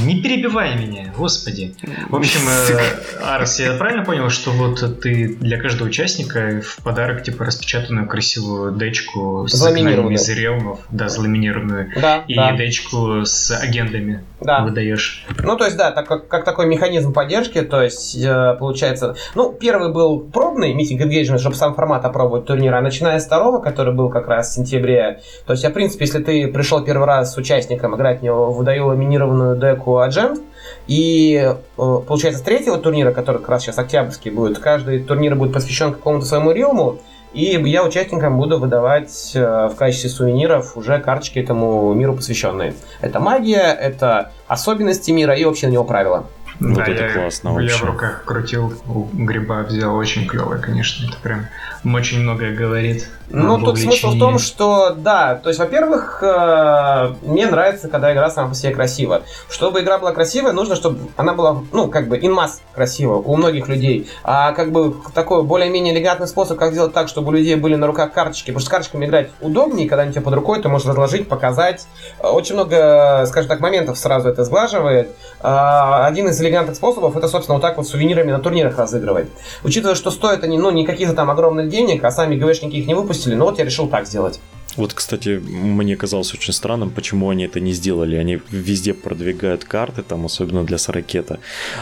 Не 0.04 0.22
перебивай 0.22 0.76
меня, 0.76 1.12
господи. 1.16 1.74
В 2.08 2.16
общем, 2.16 2.40
э, 2.48 3.22
Арс, 3.22 3.60
я 3.60 3.74
правильно 3.74 4.02
понял, 4.04 4.30
что 4.30 4.50
вот 4.52 4.80
ты 5.02 5.36
для 5.40 5.58
каждого 5.60 5.88
участника 5.88 6.62
в 6.64 6.82
подарок 6.82 7.22
типа 7.22 7.44
распечатанную 7.44 8.08
красивую 8.08 8.33
дечку 8.36 9.46
с 9.48 9.54
из 9.54 10.28
реалмов, 10.28 10.80
да, 10.90 11.08
заламинированную, 11.08 11.90
Да, 12.00 12.24
и 12.26 12.34
да, 12.34 12.56
дечку 12.56 13.24
с 13.24 13.50
агендами 13.50 14.24
да. 14.40 14.62
выдаешь. 14.62 15.26
Ну, 15.42 15.56
то 15.56 15.64
есть, 15.64 15.76
да, 15.76 15.90
так 15.90 16.06
как, 16.06 16.28
как 16.28 16.44
такой 16.44 16.66
механизм 16.66 17.12
поддержки, 17.12 17.62
то 17.62 17.82
есть, 17.82 18.16
э, 18.16 18.56
получается, 18.58 19.16
ну, 19.34 19.52
первый 19.52 19.92
был 19.92 20.20
пробный 20.20 20.74
митинг 20.74 21.00
engagement, 21.02 21.38
чтобы 21.38 21.56
сам 21.56 21.74
формат 21.74 22.04
опробовать 22.04 22.46
турнира, 22.46 22.78
а 22.78 22.80
начиная 22.80 23.18
с 23.18 23.26
второго, 23.26 23.60
который 23.60 23.94
был 23.94 24.08
как 24.10 24.28
раз 24.28 24.50
в 24.50 24.54
сентябре, 24.54 25.20
то 25.46 25.52
есть, 25.52 25.62
я, 25.62 25.70
в 25.70 25.72
принципе, 25.72 26.04
если 26.04 26.22
ты 26.22 26.48
пришел 26.48 26.84
первый 26.84 27.06
раз 27.06 27.34
с 27.34 27.36
участником 27.36 27.96
играть 27.96 28.20
в 28.20 28.22
него, 28.22 28.52
выдаю 28.52 28.86
ламинированную 28.86 29.56
деку 29.58 29.98
Agent, 29.98 30.40
и, 30.86 31.34
э, 31.36 31.56
получается, 31.76 32.40
с 32.40 32.42
третьего 32.42 32.78
турнира, 32.78 33.12
который 33.12 33.38
как 33.38 33.48
раз 33.48 33.62
сейчас 33.62 33.78
октябрьский 33.78 34.30
будет, 34.30 34.58
каждый 34.58 35.00
турнир 35.00 35.34
будет 35.34 35.52
посвящен 35.52 35.92
какому-то 35.92 36.26
своему 36.26 36.52
реалму, 36.52 36.98
и 37.34 37.60
я 37.68 37.84
участникам 37.84 38.38
буду 38.38 38.58
выдавать 38.58 39.32
э, 39.34 39.68
в 39.68 39.74
качестве 39.74 40.08
сувениров 40.08 40.76
уже 40.76 41.00
карточки 41.00 41.40
этому 41.40 41.92
миру 41.92 42.14
посвященные. 42.14 42.74
Это 43.00 43.18
магия, 43.18 43.72
это 43.72 44.30
особенности 44.46 45.10
мира 45.10 45.34
и 45.34 45.44
вообще 45.44 45.66
на 45.66 45.72
него 45.72 45.84
правила. 45.84 46.26
Вот 46.60 46.74
да, 46.74 46.84
это 46.84 47.04
я, 47.04 47.12
классно 47.12 47.48
я 47.48 47.54
вообще. 47.54 47.76
в 47.76 47.84
руках 47.84 48.24
крутил, 48.24 48.72
у 48.86 49.04
гриба 49.12 49.62
взял, 49.62 49.96
очень 49.96 50.26
клевое, 50.26 50.60
конечно, 50.60 51.06
это 51.08 51.16
прям 51.22 51.46
очень 51.84 52.20
многое 52.20 52.54
говорит. 52.54 53.08
Ну, 53.28 53.58
тут 53.58 53.78
смысл 53.78 54.10
в 54.10 54.18
том, 54.18 54.38
что, 54.38 54.94
да, 54.96 55.34
то 55.34 55.48
есть, 55.48 55.58
во-первых, 55.58 56.22
э, 56.22 57.14
мне 57.22 57.46
нравится, 57.46 57.88
когда 57.88 58.12
игра 58.12 58.30
сама 58.30 58.50
по 58.50 58.54
себе 58.54 58.72
красива. 58.72 59.22
Чтобы 59.48 59.80
игра 59.80 59.98
была 59.98 60.12
красивая, 60.12 60.52
нужно, 60.52 60.76
чтобы 60.76 61.08
она 61.16 61.32
была, 61.34 61.62
ну, 61.72 61.88
как 61.88 62.08
бы, 62.08 62.18
инмасс 62.18 62.62
красива 62.74 63.14
у 63.14 63.36
многих 63.36 63.68
людей. 63.68 64.08
А 64.22 64.52
как 64.52 64.72
бы 64.72 64.94
такой 65.14 65.42
более-менее 65.42 65.94
элегантный 65.94 66.28
способ, 66.28 66.58
как 66.58 66.72
сделать 66.72 66.92
так, 66.92 67.08
чтобы 67.08 67.28
у 67.28 67.32
людей 67.32 67.56
были 67.56 67.74
на 67.74 67.86
руках 67.86 68.12
карточки. 68.12 68.46
Потому 68.46 68.60
что 68.60 68.68
с 68.68 68.70
карточками 68.70 69.06
играть 69.06 69.30
удобнее, 69.40 69.88
когда 69.88 70.02
они 70.02 70.10
у 70.10 70.12
тебя 70.12 70.22
под 70.22 70.34
рукой, 70.34 70.60
ты 70.60 70.68
можешь 70.68 70.86
разложить, 70.86 71.28
показать. 71.28 71.86
Очень 72.20 72.54
много, 72.54 73.24
скажем 73.26 73.48
так, 73.48 73.60
моментов 73.60 73.98
сразу 73.98 74.28
это 74.28 74.44
сглаживает. 74.44 75.10
А, 75.40 76.06
Один 76.06 76.28
из 76.28 76.40
элегантных 76.44 76.76
способов 76.76 77.16
это, 77.16 77.28
собственно, 77.28 77.56
вот 77.56 77.62
так 77.62 77.76
вот 77.76 77.88
сувенирами 77.88 78.30
на 78.30 78.38
турнирах 78.38 78.78
разыгрывать. 78.78 79.28
Учитывая, 79.62 79.94
что 79.94 80.10
стоят 80.10 80.44
они, 80.44 80.58
ну, 80.58 80.70
не 80.70 80.84
каких-то 80.84 81.14
там 81.14 81.30
огромных 81.30 81.68
денег, 81.68 82.04
а 82.04 82.10
сами 82.10 82.36
ГВшники 82.36 82.76
их 82.76 82.86
не 82.86 82.94
выпустили, 82.94 83.34
ну 83.34 83.46
вот 83.46 83.58
я 83.58 83.64
решил 83.64 83.88
так 83.88 84.06
сделать. 84.06 84.40
Вот, 84.76 84.92
кстати, 84.92 85.40
мне 85.40 85.96
казалось 85.96 86.34
очень 86.34 86.52
странным, 86.52 86.90
почему 86.90 87.30
они 87.30 87.44
это 87.44 87.60
не 87.60 87.72
сделали. 87.72 88.16
Они 88.16 88.40
везде 88.50 88.92
продвигают 88.92 89.64
карты, 89.64 90.02
там, 90.02 90.26
особенно 90.26 90.64
для 90.64 90.78
Сорокета. 90.78 91.38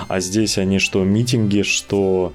А 0.09 0.21
здесь 0.21 0.59
они 0.59 0.79
что 0.79 1.03
митинги, 1.05 1.63
что 1.63 2.33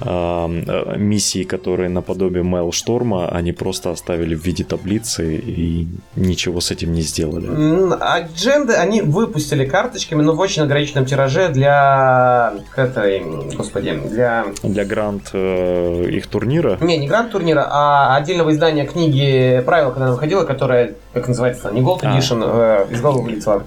эм, 0.00 0.64
э, 0.66 0.96
миссии, 0.96 1.44
которые 1.44 1.88
наподобие 1.88 2.42
Майлшторма, 2.42 3.28
они 3.28 3.52
просто 3.52 3.90
оставили 3.90 4.34
в 4.34 4.44
виде 4.44 4.64
таблицы 4.64 5.36
и 5.36 5.86
ничего 6.16 6.60
с 6.60 6.70
этим 6.70 6.92
не 6.92 7.02
сделали. 7.02 7.48
Адженды 8.00 8.74
они 8.74 9.02
выпустили 9.02 9.64
карточками, 9.64 10.22
но 10.22 10.34
в 10.34 10.40
очень 10.40 10.62
ограниченном 10.62 11.06
тираже 11.06 11.48
для 11.48 12.54
этой, 12.76 13.22
господи, 13.56 13.98
для 14.10 14.46
Для 14.62 14.84
грант 14.84 15.30
э, 15.32 16.10
их 16.10 16.26
турнира 16.26 16.78
не, 16.90 16.98
не 16.98 17.08
гранд 17.08 17.30
турнира, 17.30 17.66
а 17.70 18.16
отдельного 18.16 18.50
издания 18.50 18.84
книги 18.84 19.62
правил, 19.64 19.92
когда 20.00 20.12
выходила, 20.12 20.44
которая, 20.44 20.94
как 21.12 21.28
называется, 21.28 21.70
не 21.70 21.82
Gold 21.82 22.00
А. 22.02 22.16
Edition, 22.16 22.42
э, 22.42 22.92
из 22.92 23.00
головы 23.00 23.22
вылетела. 23.22 23.64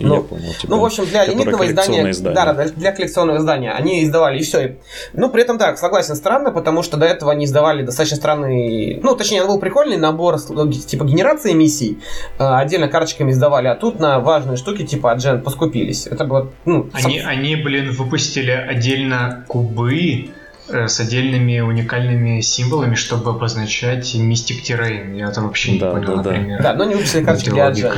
Ну, 0.00 0.22
понял 0.22 0.54
тебя. 0.58 0.70
Ну, 0.74 0.80
в 0.80 0.84
общем, 0.86 1.04
для 1.04 1.26
лимитного 1.26 1.66
издания, 1.66 2.10
издание. 2.10 2.34
Да, 2.34 2.64
для 2.74 2.92
коллекционного 2.92 3.36
издания 3.36 3.70
они 3.70 4.02
издавали, 4.02 4.38
и 4.38 4.42
все. 4.42 4.78
Ну, 5.12 5.28
при 5.28 5.42
этом, 5.42 5.58
да, 5.58 5.76
согласен, 5.76 6.14
странно, 6.16 6.52
потому 6.52 6.82
что 6.82 6.96
до 6.96 7.04
этого 7.04 7.32
они 7.32 7.44
издавали 7.44 7.82
достаточно 7.82 8.16
странный, 8.16 8.98
ну, 9.02 9.14
точнее, 9.14 9.44
был 9.44 9.60
прикольный 9.60 9.98
набор, 9.98 10.38
ну, 10.48 10.72
типа, 10.72 11.04
генерации 11.04 11.52
миссий, 11.52 11.98
э, 12.38 12.44
отдельно 12.46 12.88
карточками 12.88 13.32
издавали, 13.32 13.68
а 13.68 13.74
тут 13.74 14.00
на 14.00 14.20
важные 14.20 14.56
штуки, 14.56 14.86
типа, 14.86 15.12
Аджен, 15.12 15.42
поскупились. 15.42 16.06
Это 16.06 16.24
было, 16.24 16.50
ну, 16.64 16.88
Они, 16.94 17.20
сам- 17.20 17.28
они, 17.28 17.56
блин, 17.56 17.90
выпустили 17.92 18.52
отдельно 18.52 19.44
кубы 19.48 20.30
с 20.68 20.98
отдельными 21.00 21.60
уникальными 21.60 22.40
символами, 22.40 22.94
чтобы 22.94 23.30
обозначать 23.30 24.14
Mystic 24.14 24.62
Terrain. 24.62 25.16
Я 25.16 25.28
это 25.28 25.42
вообще 25.42 25.72
не 25.72 25.78
Да, 25.78 25.90
понял, 25.92 26.16
да, 26.16 26.22
да. 26.22 26.30
например. 26.30 26.62
Да, 26.62 26.72
но 26.74 26.84
не 26.84 26.94
выпустили 26.94 27.24
карточки 27.24 27.50
для. 27.50 27.66
Аджен. 27.66 27.92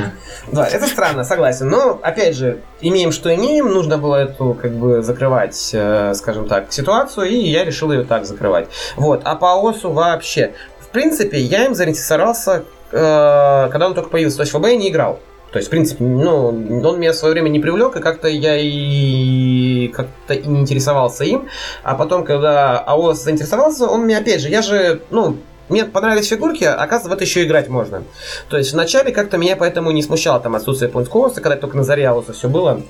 Да, 0.50 0.66
это 0.66 0.86
странно, 0.86 1.24
согласен. 1.24 1.68
Но, 1.68 2.00
опять 2.02 2.34
же, 2.36 2.60
имеем, 2.80 3.12
что 3.12 3.32
имеем, 3.34 3.72
нужно 3.72 3.98
было 3.98 4.16
эту, 4.16 4.58
как 4.60 4.72
бы, 4.72 5.02
закрывать, 5.02 5.70
э, 5.72 6.12
скажем 6.14 6.48
так, 6.48 6.72
ситуацию, 6.72 7.26
и 7.28 7.36
я 7.36 7.64
решил 7.64 7.92
ее 7.92 8.04
так 8.04 8.26
закрывать. 8.26 8.68
Вот, 8.96 9.22
а 9.24 9.36
по 9.36 9.54
ОСу 9.60 9.92
вообще, 9.92 10.52
в 10.80 10.88
принципе, 10.88 11.38
я 11.40 11.66
им 11.66 11.74
заинтересовался, 11.74 12.64
э, 12.90 13.68
когда 13.70 13.86
он 13.86 13.94
только 13.94 14.10
появился, 14.10 14.38
то 14.38 14.42
есть 14.42 14.52
в 14.52 14.58
ФБ 14.58 14.66
я 14.66 14.76
не 14.76 14.88
играл. 14.90 15.20
То 15.52 15.58
есть, 15.58 15.68
в 15.68 15.70
принципе, 15.70 16.04
ну, 16.04 16.48
он 16.48 17.00
меня 17.00 17.12
в 17.12 17.16
свое 17.16 17.32
время 17.32 17.48
не 17.48 17.60
привлек, 17.60 17.96
и 17.96 18.00
как-то 18.00 18.28
я 18.28 18.56
и 18.58 19.88
как-то 19.88 20.34
и 20.34 20.46
не 20.46 20.60
интересовался 20.60 21.24
им. 21.24 21.48
А 21.82 21.94
потом, 21.94 22.24
когда 22.24 22.78
АОС 22.78 23.22
заинтересовался, 23.22 23.86
он 23.86 24.02
мне, 24.02 24.18
опять 24.18 24.40
же, 24.40 24.48
я 24.48 24.60
же, 24.60 25.00
ну, 25.10 25.38
мне 25.68 25.84
понравились 25.84 26.28
фигурки, 26.28 26.64
а 26.64 26.74
оказывается, 26.74 27.08
в 27.08 27.12
это 27.12 27.24
еще 27.24 27.44
играть 27.44 27.68
можно. 27.68 28.04
То 28.48 28.56
есть 28.56 28.72
вначале 28.72 29.12
как-то 29.12 29.36
меня 29.36 29.56
поэтому 29.56 29.90
не 29.90 30.02
смущало 30.02 30.40
там 30.40 30.54
отсутствие 30.54 30.90
поинт-коуса, 30.90 31.40
когда 31.40 31.56
только 31.56 31.76
на 31.76 31.82
заре 31.82 32.08
Ауса 32.08 32.32
все 32.32 32.48
было. 32.48 32.82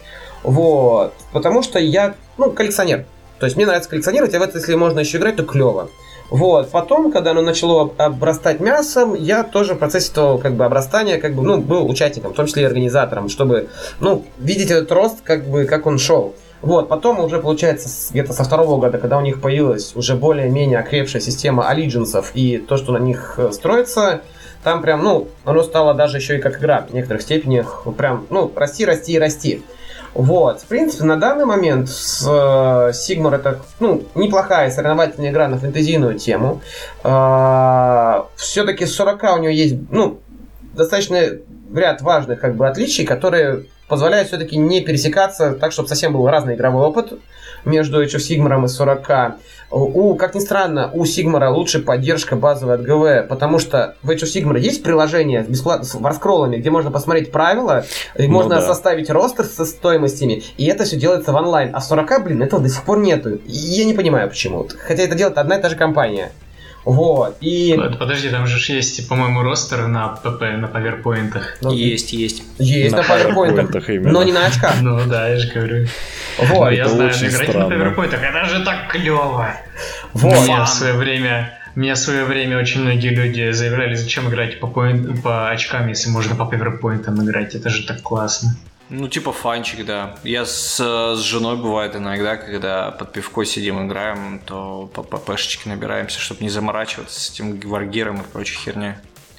Вот. 0.43 1.15
Потому 1.33 1.63
что 1.63 1.79
я, 1.79 2.15
ну, 2.37 2.51
коллекционер. 2.53 3.07
То 3.39 3.47
есть 3.47 3.57
мне 3.57 3.67
нравится 3.67 3.91
коллекционировать, 3.91 4.35
а 4.35 4.39
в 4.39 4.43
это, 4.43 4.59
если 4.59 4.75
можно 4.75 5.01
еще 5.01 5.19
играть, 5.19 5.37
то 5.37 5.45
клево. 5.45 5.89
Вот. 6.31 6.71
Потом, 6.71 7.13
когда 7.13 7.31
оно 7.31 7.43
начало 7.43 7.83
об- 7.83 8.01
обрастать 8.01 8.61
мясом, 8.61 9.15
я 9.15 9.45
тоже 9.45 9.75
в 9.75 9.79
процессе 9.79 10.11
этого 10.11 10.39
как 10.39 10.55
бы 10.55 10.65
обрастания 10.65 11.19
как 11.19 11.35
бы, 11.35 11.43
ну, 11.43 11.59
был 11.59 11.89
участником, 11.89 12.33
в 12.33 12.37
том 12.37 12.47
числе 12.47 12.63
и 12.63 12.67
организатором, 12.67 13.29
чтобы, 13.29 13.69
ну, 14.01 14.25
видеть 14.39 14.71
этот 14.71 14.91
рост, 14.93 15.19
как 15.23 15.47
бы, 15.47 15.65
как 15.65 15.87
он 15.87 15.99
шел. 15.99 16.35
Вот, 16.63 16.89
потом 16.89 17.21
уже, 17.21 17.39
получается, 17.39 17.89
где-то 18.11 18.33
со 18.33 18.43
второго 18.43 18.81
года, 18.81 18.99
когда 18.99 19.19
у 19.19 19.21
них 19.21 19.41
появилась 19.41 19.95
уже 19.95 20.17
более-менее 20.17 20.79
окрепшая 20.79 21.21
система 21.21 21.69
аллидженсов 21.69 22.33
и 22.35 22.59
то, 22.59 22.77
что 22.77 22.93
на 22.93 22.99
них 22.99 23.35
э, 23.37 23.53
строится, 23.53 24.23
там 24.65 24.83
прям, 24.83 25.05
ну, 25.05 25.29
оно 25.45 25.63
стало 25.63 25.95
даже 25.95 26.17
еще 26.17 26.39
и 26.39 26.41
как 26.41 26.59
игра 26.59 26.87
в 26.89 26.95
некоторых 26.95 27.23
степенях, 27.23 27.87
прям, 27.97 28.27
ну, 28.31 28.51
расти, 28.57 28.85
расти 28.85 29.13
и 29.13 29.19
расти. 29.19 29.63
Вот, 30.17 30.63
в 30.63 30.67
принципе, 30.67 31.05
на 31.05 31.17
данный 31.17 31.45
момент 31.45 31.91
с, 31.91 32.27
э, 32.27 32.93
Sigmar 32.93 33.35
это, 33.35 33.61
ну, 33.81 34.03
неплохая 34.15 34.71
соревновательная 34.71 35.31
игра 35.31 35.47
на 35.47 35.59
фэнтезийную 35.59 36.19
тему. 36.19 36.63
Все-таки 38.37 38.87
с 38.87 38.95
40 38.95 39.23
у 39.35 39.39
нее 39.43 39.55
есть, 39.55 39.77
ну, 39.91 40.19
достаточно 40.73 41.21
ряд 41.75 42.01
важных 42.01 42.41
как 42.41 42.57
бы 42.57 42.67
отличий, 42.67 43.05
которые 43.05 43.67
позволяет 43.89 44.29
все-таки 44.29 44.57
не 44.57 44.81
пересекаться 44.81 45.53
так, 45.53 45.73
чтобы 45.73 45.89
совсем 45.89 46.13
был 46.13 46.27
разный 46.29 46.55
игровой 46.55 46.87
опыт 46.87 47.15
между 47.65 48.03
Age 48.03 48.17
of 48.17 48.21
Sigmar 48.21 48.65
и 48.65 48.69
40 48.69 49.39
у, 49.71 50.15
как 50.15 50.35
ни 50.35 50.41
странно, 50.41 50.91
у 50.93 51.05
Sigmar 51.05 51.49
лучше 51.49 51.81
поддержка 51.81 52.37
базовой 52.37 52.77
от 52.77 52.83
ГВ, 52.83 53.29
потому 53.29 53.59
что 53.59 53.97
в 54.03 54.11
Age 54.11 54.23
of 54.23 54.33
Sigmar 54.33 54.59
есть 54.59 54.83
приложение 54.83 55.43
бесплатно 55.43 55.85
с 55.85 55.95
раскроллами, 56.01 56.59
где 56.59 56.71
можно 56.71 56.91
посмотреть 56.91 57.33
правила, 57.33 57.85
и 58.17 58.29
ну, 58.29 58.33
можно 58.33 58.57
да. 58.57 58.63
составить 58.63 59.11
ростер 59.11 59.45
со 59.45 59.65
стоимостями, 59.65 60.45
и 60.57 60.67
это 60.67 60.85
все 60.85 60.97
делается 60.97 61.33
в 61.33 61.35
онлайн. 61.35 61.71
А 61.75 61.81
в 61.81 61.85
40, 61.85 62.25
блин, 62.25 62.43
этого 62.43 62.63
до 62.63 62.69
сих 62.69 62.85
пор 62.85 63.01
нету. 63.01 63.35
И 63.35 63.53
я 63.53 63.85
не 63.85 63.95
понимаю 63.95 64.29
почему. 64.29 64.67
Хотя 64.87 65.03
это 65.03 65.17
делает 65.17 65.39
одна 65.39 65.59
и 65.59 65.63
та 65.63 65.69
же 65.69 65.77
компания. 65.77 66.31
Вот, 66.87 67.37
и... 67.41 67.77
Подожди, 67.99 68.29
там 68.29 68.47
же 68.47 68.73
есть, 68.73 69.09
по-моему, 69.09 69.43
ростер 69.43 69.89
на 69.89 70.09
ПП, 70.09 70.43
на 70.57 70.69
паверпоинтах. 70.69 71.59
Ну, 71.61 71.73
есть, 71.73 72.13
есть. 72.13 72.45
Есть 72.59 72.93
на, 72.93 73.03
на 73.03 73.09
паверпоинтах, 73.09 73.89
но 73.89 74.23
не 74.23 74.33
на 74.33 74.47
очках. 74.47 74.77
Ну 74.81 75.01
да, 75.05 75.29
я 75.29 75.37
же 75.37 75.53
говорю. 75.53 75.89
Вот. 76.39 76.71
я 76.71 76.89
знаю, 76.89 77.11
играть 77.11 77.55
на 77.55 77.67
паверпоинтах, 77.67 78.23
это 78.23 78.45
же 78.47 78.65
так 78.65 78.89
клево. 78.93 79.51
Вот. 80.13 80.45
Меня 80.45 80.65
в 80.65 80.69
свое 80.69 80.93
время 80.95 81.59
меня 81.75 81.95
в 81.95 81.99
свое 81.99 82.25
время 82.25 82.57
очень 82.57 82.83
многие 82.83 83.09
люди 83.09 83.51
заявляли, 83.51 83.97
зачем 83.97 84.29
играть 84.31 84.61
по, 84.61 84.67
поинт, 84.67 85.23
по 85.23 85.51
очкам, 85.51 85.89
если 85.89 86.09
можно 86.09 86.35
по 86.35 86.47
паверпоинтам 86.47 87.23
играть. 87.23 87.55
Это 87.55 87.69
же 87.69 87.87
так 87.87 88.01
классно. 88.01 88.57
Ну, 88.89 89.09
типа 89.09 89.33
фанчик, 89.33 89.85
да. 89.85 90.17
Я 90.23 90.45
с, 90.45 90.79
с 90.79 91.21
женой 91.21 91.57
бывает 91.57 91.97
иногда, 91.97 92.37
когда 92.37 92.93
под 92.93 93.13
пивко 93.13 93.45
сидим, 93.45 93.87
играем, 93.87 94.41
то 94.45 94.89
по 94.95 95.03
ППшечке 95.03 95.69
набираемся, 95.69 96.21
чтобы 96.21 96.43
не 96.43 96.49
заморачиваться 96.49 97.21
с 97.21 97.31
этим 97.31 97.59
wargear 97.61 98.08
ом 98.08 98.21
и 98.21 98.25
прочей 98.25 98.57
херней. 98.57 98.95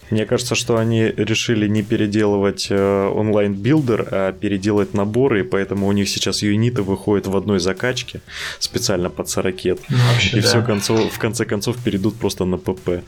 Мне 0.09 0.25
кажется, 0.25 0.55
что 0.55 0.77
они 0.77 1.03
решили 1.03 1.67
не 1.67 1.83
переделывать 1.83 2.67
э, 2.69 3.07
онлайн-билдер, 3.07 4.07
а 4.09 4.31
переделать 4.31 4.93
наборы, 4.93 5.41
и 5.41 5.43
поэтому 5.43 5.87
у 5.87 5.91
них 5.91 6.07
сейчас 6.07 6.41
юниты 6.41 6.81
выходят 6.81 7.27
в 7.27 7.35
одной 7.35 7.59
закачке 7.59 8.21
специально 8.59 9.09
под 9.09 9.27
40 9.29 9.55
ну, 9.65 9.97
вообще, 10.11 10.37
и 10.37 10.41
да. 10.41 10.47
все 10.47 10.61
концов, 10.61 11.13
в 11.13 11.19
конце 11.19 11.43
концов 11.43 11.77
перейдут 11.83 12.15
просто 12.15 12.45
на 12.45 12.57
ПП. 12.57 13.03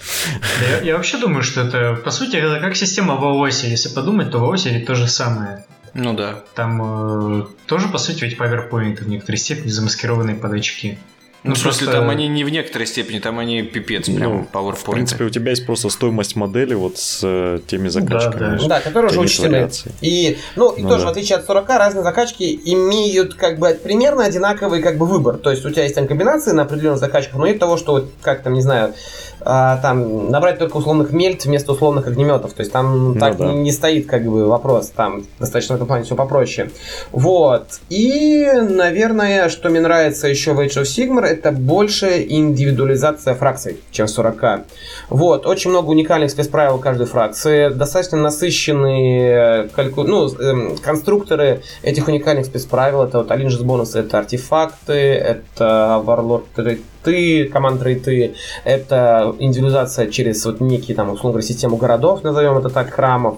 Я, 0.69 0.81
я 0.83 0.97
вообще 0.97 1.17
думаю, 1.17 1.43
что 1.43 1.61
это, 1.61 1.95
по 2.03 2.11
сути, 2.11 2.35
это 2.35 2.59
как 2.59 2.75
система 2.75 3.15
в. 3.15 3.45
Если 3.45 3.89
подумать, 3.89 4.31
то 4.31 4.39
в 4.39 4.85
то 4.85 4.95
же 4.95 5.07
самое. 5.07 5.65
Ну 5.93 6.13
да. 6.13 6.43
Там 6.55 7.41
э, 7.41 7.45
тоже, 7.65 7.87
по 7.87 7.97
сути, 7.97 8.23
ведь 8.23 8.37
PowerPoint 8.37 9.03
в 9.03 9.07
некоторой 9.07 9.37
степени 9.37 9.69
замаскированные 9.69 10.35
под 10.35 10.53
очки. 10.53 10.97
Ну, 11.43 11.51
ну 11.51 11.55
в 11.55 11.57
смысле, 11.57 11.85
просто... 11.85 12.01
там 12.01 12.09
они 12.09 12.27
не 12.27 12.43
в 12.43 12.49
некоторой 12.49 12.85
степени, 12.85 13.19
там 13.19 13.39
они 13.39 13.61
пипец, 13.61 14.07
прям 14.07 14.19
ну, 14.19 14.47
PowerPoint. 14.51 14.75
В 14.75 14.91
принципе, 14.91 15.23
у 15.23 15.29
тебя 15.29 15.51
есть 15.51 15.65
просто 15.65 15.89
стоимость 15.89 16.35
модели 16.35 16.73
вот 16.73 16.97
с 16.97 17.21
э, 17.23 17.59
теми 17.65 17.87
закачками. 17.87 18.57
Да, 18.57 18.57
да. 18.57 18.67
да 18.67 18.79
которые 18.81 19.11
уже 19.11 19.21
учтены. 19.21 19.69
И, 20.01 20.37
ну, 20.57 20.71
и 20.71 20.81
ну, 20.81 20.89
тоже, 20.89 21.03
да. 21.03 21.07
в 21.07 21.11
отличие 21.11 21.37
от 21.37 21.45
40, 21.45 21.69
разные 21.69 22.03
закачки 22.03 22.59
имеют 22.65 23.35
как 23.35 23.57
бы 23.57 23.69
примерно 23.81 24.25
одинаковый 24.25 24.81
как 24.81 24.97
бы 24.97 25.05
выбор. 25.05 25.37
То 25.37 25.51
есть 25.51 25.65
у 25.65 25.69
тебя 25.69 25.83
есть 25.83 25.95
там 25.95 26.07
комбинации 26.07 26.51
на 26.51 26.63
определенных 26.63 26.99
закачках, 26.99 27.37
но 27.37 27.47
нет 27.47 27.59
того, 27.59 27.77
что 27.77 27.93
вот, 27.93 28.11
как 28.21 28.43
там, 28.43 28.53
не 28.53 28.61
знаю, 28.61 28.93
а, 29.41 29.77
там 29.77 30.29
набрать 30.29 30.59
только 30.59 30.77
условных 30.77 31.11
мельт 31.11 31.45
вместо 31.45 31.71
условных 31.71 32.07
огнеметов. 32.07 32.53
То 32.53 32.61
есть 32.61 32.71
там 32.71 33.13
ну, 33.13 33.19
так 33.19 33.37
да. 33.37 33.45
не, 33.45 33.59
не 33.59 33.71
стоит 33.71 34.07
как 34.07 34.25
бы 34.25 34.45
вопрос. 34.47 34.89
Там 34.89 35.25
достаточно 35.39 35.75
в 35.75 35.77
этом 35.77 35.87
плане 35.87 36.03
все 36.03 36.15
попроще. 36.15 36.69
Вот. 37.11 37.79
И, 37.89 38.45
наверное, 38.51 39.49
что 39.49 39.69
мне 39.69 39.79
нравится 39.79 40.27
еще 40.27 40.53
в 40.53 40.59
Age 40.59 40.81
of 40.81 40.83
Sigmar, 40.83 41.28
это 41.29 41.51
больше 41.51 42.25
индивидуализация 42.27 43.35
фракций, 43.35 43.79
чем 43.91 44.07
в 44.07 44.09
40. 44.09 44.65
Вот. 45.09 45.45
Очень 45.45 45.71
много 45.71 45.89
уникальных 45.89 46.31
спецправил 46.31 46.79
каждой 46.79 47.05
фракции. 47.05 47.69
Достаточно 47.69 48.17
насыщенные 48.17 49.69
кальку... 49.69 50.03
ну, 50.03 50.27
э, 50.27 50.75
конструкторы 50.81 51.61
этих 51.83 52.07
уникальных 52.07 52.45
спецправил. 52.45 53.03
Это 53.03 53.19
вот 53.19 53.31
Alinges 53.31 53.63
бонусы, 53.63 53.99
это 53.99 54.19
артефакты, 54.19 54.93
это 54.93 56.01
Warlord 56.05 56.77
ты, 57.03 57.45
команд 57.45 57.81
рейты, 57.83 58.35
это 58.63 59.35
индивидуализация 59.39 60.09
через 60.09 60.45
вот 60.45 60.59
некие 60.59 60.95
там, 60.95 61.09
условно 61.09 61.39
говоря, 61.39 61.47
систему 61.47 61.77
городов, 61.77 62.23
назовем 62.23 62.57
это 62.57 62.69
так, 62.69 62.91
храмов. 62.91 63.37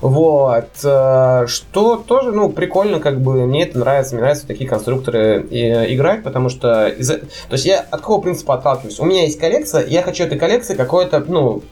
Вот. 0.00 0.70
Э, 0.84 1.46
что 1.46 1.96
тоже, 1.96 2.32
ну, 2.32 2.50
прикольно, 2.50 3.00
как 3.00 3.20
бы, 3.20 3.46
мне 3.46 3.64
это 3.64 3.78
нравится, 3.78 4.14
мне 4.14 4.22
нравятся 4.22 4.46
такие 4.46 4.68
конструкторы 4.68 5.46
играть, 5.50 6.22
потому 6.22 6.48
что... 6.48 6.88
Из... 6.88 7.08
То 7.08 7.22
есть 7.52 7.66
я 7.66 7.80
от 7.80 8.00
какого 8.00 8.20
принципа 8.20 8.54
отталкиваюсь? 8.54 9.00
У 9.00 9.04
меня 9.04 9.22
есть 9.22 9.38
коллекция, 9.38 9.86
я 9.86 10.02
хочу 10.02 10.24
этой 10.24 10.38
коллекции 10.38 10.74
какое-то, 10.74 11.20
ну, 11.26 11.62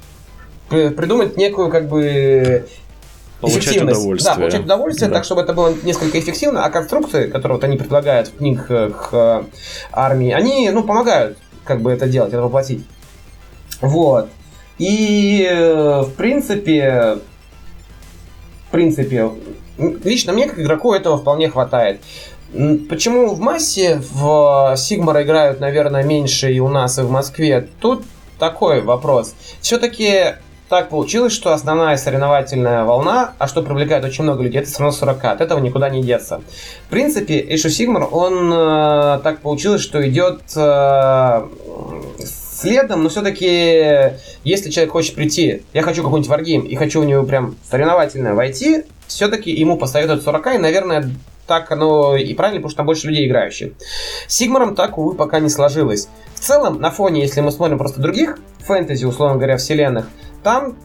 придумать 0.69 1.37
некую, 1.37 1.71
как 1.71 1.89
бы, 1.89 2.67
Получать 3.43 3.83
удовольствие. 3.83 4.35
Да, 4.35 4.41
получать 4.41 4.61
удовольствие, 4.61 5.09
да. 5.11 5.17
так, 5.17 5.25
чтобы 5.25 5.43
это 5.43 5.53
было 5.53 5.75
несколько 5.83 6.21
эффективно, 6.21 6.65
а 6.65 6.71
конструкции, 6.71 7.27
которые 7.27 7.57
вот 7.57 7.65
они 7.65 7.77
предлагают 7.77 8.29
в 8.29 8.37
книгах 8.37 9.09
э, 9.13 9.43
армии, 9.91 10.31
они, 10.31 10.71
ну, 10.71 10.85
помогают 10.85 11.37
как 11.65 11.83
бы 11.83 11.91
это 11.91 12.07
делать, 12.07 12.33
это 12.33 12.43
воплотить. 12.43 12.87
Вот. 13.81 14.29
И, 14.79 15.45
э, 15.51 16.03
в 16.03 16.13
принципе, 16.13 17.19
в 18.69 18.71
принципе, 18.71 19.31
лично 19.77 20.33
мне, 20.33 20.47
как 20.47 20.61
игроку, 20.61 20.93
этого 20.93 21.19
вполне 21.19 21.51
хватает. 21.51 22.01
Почему 22.89 23.35
в 23.35 23.41
массе 23.41 24.01
в 24.13 24.75
Сигмара 24.77 25.25
играют, 25.25 25.59
наверное, 25.59 26.05
меньше 26.05 26.53
и 26.53 26.61
у 26.61 26.69
нас, 26.69 26.99
и 26.99 27.03
в 27.03 27.11
Москве? 27.11 27.69
Тут 27.81 28.05
такой 28.39 28.83
вопрос. 28.83 29.35
Все-таки 29.61 30.35
так 30.73 30.89
получилось, 30.89 31.35
что 31.35 31.53
основная 31.53 31.99
соревновательная 31.99 32.85
волна, 32.85 33.35
а 33.37 33.47
что 33.47 33.61
привлекает 33.61 34.07
очень 34.07 34.25
много 34.25 34.43
людей, 34.43 34.63
это 34.63 34.71
все 34.71 34.79
равно 34.79 34.97
40. 34.97 35.25
От 35.27 35.41
этого 35.43 35.59
никуда 35.59 35.91
не 35.91 36.03
деться. 36.03 36.41
В 36.87 36.89
принципе, 36.89 37.43
of 37.43 37.67
Sigmar, 37.67 38.09
он 38.11 38.51
э, 38.51 39.21
так 39.23 39.41
получилось, 39.41 39.83
что 39.83 40.01
идет 40.09 40.41
э, 40.57 41.47
следом, 42.25 43.03
но 43.03 43.11
все-таки, 43.11 44.15
если 44.45 44.71
человек 44.71 44.93
хочет 44.93 45.15
прийти, 45.15 45.63
я 45.75 45.83
хочу 45.83 46.03
какой-нибудь 46.03 46.31
варгейм 46.31 46.63
и 46.63 46.75
хочу 46.75 47.03
в 47.03 47.05
него 47.05 47.25
прям 47.25 47.57
соревновательно 47.71 48.35
войти, 48.35 48.85
все-таки 49.07 49.51
ему 49.51 49.77
посоветуют 49.77 50.23
40, 50.23 50.55
и, 50.55 50.57
наверное, 50.59 51.11
так 51.47 51.71
оно 51.71 52.17
и 52.17 52.33
правильно, 52.33 52.61
потому 52.61 52.71
что 52.71 52.77
там 52.79 52.87
больше 52.87 53.09
людей 53.09 53.29
играющих. 53.29 53.73
С 54.27 54.37
Сигмаром 54.37 54.75
так, 54.75 54.97
увы, 54.97 55.17
пока 55.17 55.39
не 55.39 55.51
сложилось. 55.51 56.09
В 56.35 56.41
целом, 56.41 56.81
на 56.81 56.91
фоне, 56.91 57.21
если 57.21 57.43
мы 57.43 57.53
смотрим 57.53 57.77
просто 57.77 58.01
других 58.01 58.39
фэнтези, 58.61 59.05
условно 59.05 59.37
говоря, 59.37 59.59
вселенных, 59.59 60.07
там 60.43 60.77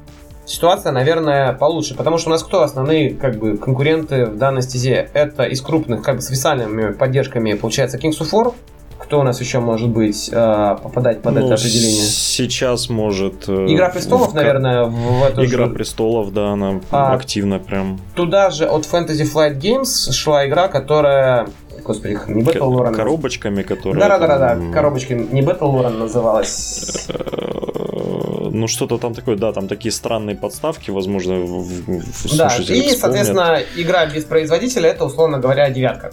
ситуация, 0.46 0.92
наверное, 0.92 1.54
получше, 1.54 1.96
потому 1.96 2.18
что 2.18 2.30
у 2.30 2.32
нас 2.32 2.44
кто 2.44 2.64
основные 2.64 3.14
как 3.14 3.38
бы 3.38 3.58
конкуренты 3.58 4.26
в 4.26 4.38
данной 4.38 4.62
стезе? 4.62 5.10
Это 5.14 5.44
из 5.44 5.62
крупных, 5.62 6.02
как 6.02 6.18
бы 6.18 6.22
с 6.22 6.30
официальными 6.30 6.94
поддержками, 6.94 7.54
получается, 7.54 7.98
Kings 7.98 8.20
of 8.20 8.32
War, 8.32 8.54
кто 8.98 9.20
у 9.20 9.24
нас 9.24 9.40
еще 9.40 9.60
может 9.60 9.90
быть 9.90 10.30
э, 10.32 10.78
попадать 10.82 11.22
под 11.22 11.36
ну, 11.36 11.46
это 11.46 11.54
определение? 11.54 12.04
Сейчас 12.04 12.90
может. 12.90 13.48
Э, 13.48 13.66
Игра 13.68 13.90
престолов, 13.90 14.32
в, 14.32 14.34
наверное, 14.34 14.86
в 14.86 15.24
эту 15.24 15.46
Игра 15.46 15.68
же... 15.68 15.74
престолов, 15.74 16.34
да, 16.34 16.50
она 16.50 16.82
а, 16.92 17.14
активно 17.14 17.60
прям. 17.60 18.00
Туда 18.16 18.50
же 18.50 18.66
от 18.66 18.86
Fantasy 18.86 19.32
Flight 19.32 19.60
Games 19.60 20.12
шла 20.12 20.48
игра, 20.48 20.68
которая 20.68 21.48
господи, 21.88 22.20
не 22.28 22.44
Battle 22.44 22.70
Lore. 22.70 22.96
Коробочками, 22.96 23.64
которые. 23.64 24.00
Да, 24.00 24.20
да, 24.20 24.28
да, 24.28 24.38
да, 24.38 24.74
коробочками. 24.74 25.28
Не 25.32 25.42
Battle 25.42 25.72
Lore 25.72 25.90
называлась. 25.90 27.08
Э, 27.10 28.50
ну, 28.52 28.68
что-то 28.68 28.98
там 28.98 29.14
такое, 29.14 29.36
да, 29.36 29.54
там 29.54 29.68
такие 29.68 29.92
странные 29.92 30.36
подставки, 30.36 30.92
возможно, 30.92 31.40
в, 31.40 32.38
Да, 32.38 32.56
и, 32.58 32.92
соответственно, 32.92 33.60
игра 33.76 34.06
без 34.06 34.26
производителя 34.26 34.90
это, 34.90 35.06
условно 35.06 35.40
говоря, 35.40 35.70
девятка. 35.70 36.12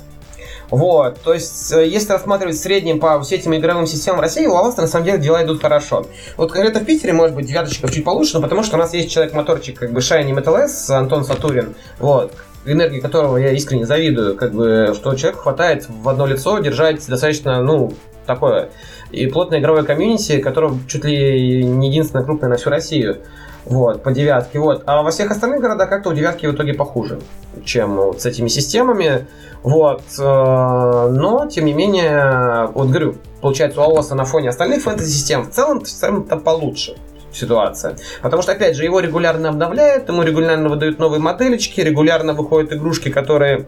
Вот, 0.70 1.20
то 1.20 1.34
есть, 1.34 1.72
э, 1.72 1.86
если 1.86 2.12
рассматривать 2.12 2.56
в 2.56 2.58
среднем 2.58 2.98
по 2.98 3.22
сетям 3.22 3.54
игровым 3.54 3.86
системам 3.86 4.20
России, 4.20 4.46
у 4.46 4.56
Аласта 4.56 4.82
на 4.82 4.88
самом 4.88 5.04
деле 5.04 5.18
дела 5.18 5.44
идут 5.44 5.60
хорошо. 5.60 6.06
Вот 6.36 6.52
конкретно 6.52 6.80
в 6.80 6.84
Питере, 6.84 7.12
может 7.12 7.36
быть, 7.36 7.46
девяточка 7.46 7.88
чуть 7.88 8.04
получше, 8.04 8.38
но 8.38 8.42
потому 8.42 8.62
что 8.62 8.76
у 8.76 8.78
нас 8.78 8.94
есть 8.94 9.10
человек-моторчик, 9.10 9.78
как 9.78 9.92
бы 9.92 10.00
Shiny 10.00 10.30
Metal 10.30 10.56
S, 10.56 10.90
Антон 10.90 11.24
Сатурин, 11.24 11.74
вот, 11.98 12.32
энергии 12.66 13.00
которого 13.00 13.36
я 13.36 13.52
искренне 13.52 13.86
завидую, 13.86 14.36
как 14.36 14.52
бы, 14.52 14.92
что 14.94 15.14
человек 15.14 15.40
хватает 15.40 15.86
в 15.88 16.08
одно 16.08 16.26
лицо 16.26 16.58
держать 16.58 17.06
достаточно, 17.06 17.62
ну, 17.62 17.92
такое 18.26 18.70
и 19.10 19.26
плотное 19.26 19.60
игровое 19.60 19.84
комьюнити, 19.84 20.38
которое 20.38 20.72
чуть 20.88 21.04
ли 21.04 21.64
не 21.64 21.88
единственное 21.88 22.24
крупное 22.24 22.50
на 22.50 22.56
всю 22.56 22.70
Россию. 22.70 23.18
Вот, 23.64 24.02
по 24.02 24.12
девятке. 24.12 24.58
Вот. 24.58 24.82
А 24.84 25.02
во 25.02 25.10
всех 25.10 25.30
остальных 25.30 25.60
городах 25.60 25.88
как-то 25.88 26.10
у 26.10 26.12
девятки 26.12 26.44
в 26.44 26.52
итоге 26.52 26.74
похуже, 26.74 27.20
чем 27.64 27.96
вот 27.96 28.20
с 28.20 28.26
этими 28.26 28.48
системами. 28.48 29.26
Вот. 29.62 30.02
Э, 30.18 31.08
но, 31.10 31.46
тем 31.50 31.64
не 31.64 31.72
менее, 31.72 32.68
вот 32.74 32.88
говорю, 32.88 33.14
получается, 33.40 33.80
у 33.80 33.84
АОСа 33.84 34.14
на 34.14 34.26
фоне 34.26 34.50
остальных 34.50 34.82
фэнтези-систем 34.82 35.44
в 35.44 35.50
целом, 35.50 35.80
в 35.80 35.84
целом-то 35.84 36.36
получше 36.36 36.96
ситуация. 37.34 37.96
Потому 38.22 38.42
что, 38.42 38.52
опять 38.52 38.76
же, 38.76 38.84
его 38.84 39.00
регулярно 39.00 39.48
обновляют, 39.48 40.08
ему 40.08 40.22
регулярно 40.22 40.68
выдают 40.68 40.98
новые 40.98 41.20
моделечки, 41.20 41.80
регулярно 41.80 42.32
выходят 42.32 42.72
игрушки, 42.72 43.10
которые 43.10 43.66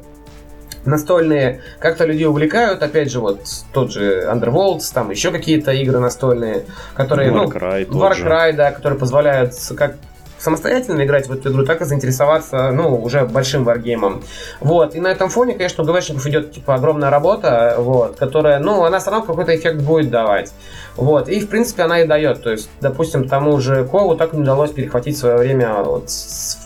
настольные 0.84 1.60
как-то 1.78 2.04
людей 2.04 2.26
увлекают. 2.26 2.82
Опять 2.82 3.10
же, 3.10 3.20
вот 3.20 3.40
тот 3.72 3.92
же 3.92 4.28
Underworlds, 4.30 4.92
там 4.94 5.10
еще 5.10 5.30
какие-то 5.30 5.72
игры 5.72 5.98
настольные, 5.98 6.64
которые... 6.94 7.30
Warcry 7.30 7.86
ну, 7.90 8.00
Warcry, 8.00 8.52
да, 8.52 8.70
которые 8.70 8.98
позволяют 8.98 9.54
как 9.76 9.96
самостоятельно 10.38 11.04
играть 11.04 11.28
в 11.28 11.32
эту 11.32 11.50
игру, 11.50 11.64
так 11.64 11.80
и 11.80 11.84
заинтересоваться, 11.84 12.70
ну, 12.70 13.02
уже 13.02 13.24
большим 13.24 13.64
варгеймом. 13.64 14.22
Вот, 14.60 14.94
и 14.94 15.00
на 15.00 15.08
этом 15.08 15.28
фоне, 15.28 15.54
конечно, 15.54 15.82
у 15.82 15.86
ГВшников 15.86 16.26
идет, 16.26 16.52
типа, 16.52 16.74
огромная 16.74 17.10
работа, 17.10 17.76
вот, 17.78 18.16
которая, 18.16 18.58
ну, 18.58 18.84
она 18.84 18.98
все 18.98 19.10
равно 19.10 19.26
какой-то 19.26 19.56
эффект 19.56 19.80
будет 19.80 20.10
давать. 20.10 20.52
Вот, 20.96 21.28
и, 21.28 21.40
в 21.40 21.48
принципе, 21.48 21.82
она 21.82 22.00
и 22.00 22.06
дает. 22.06 22.42
То 22.42 22.50
есть, 22.50 22.70
допустим, 22.80 23.28
тому 23.28 23.60
же 23.60 23.84
Кову 23.84 24.16
так 24.16 24.32
не 24.32 24.40
удалось 24.40 24.70
перехватить 24.70 25.18
свое 25.18 25.36
время, 25.36 25.82
вот, 25.82 26.10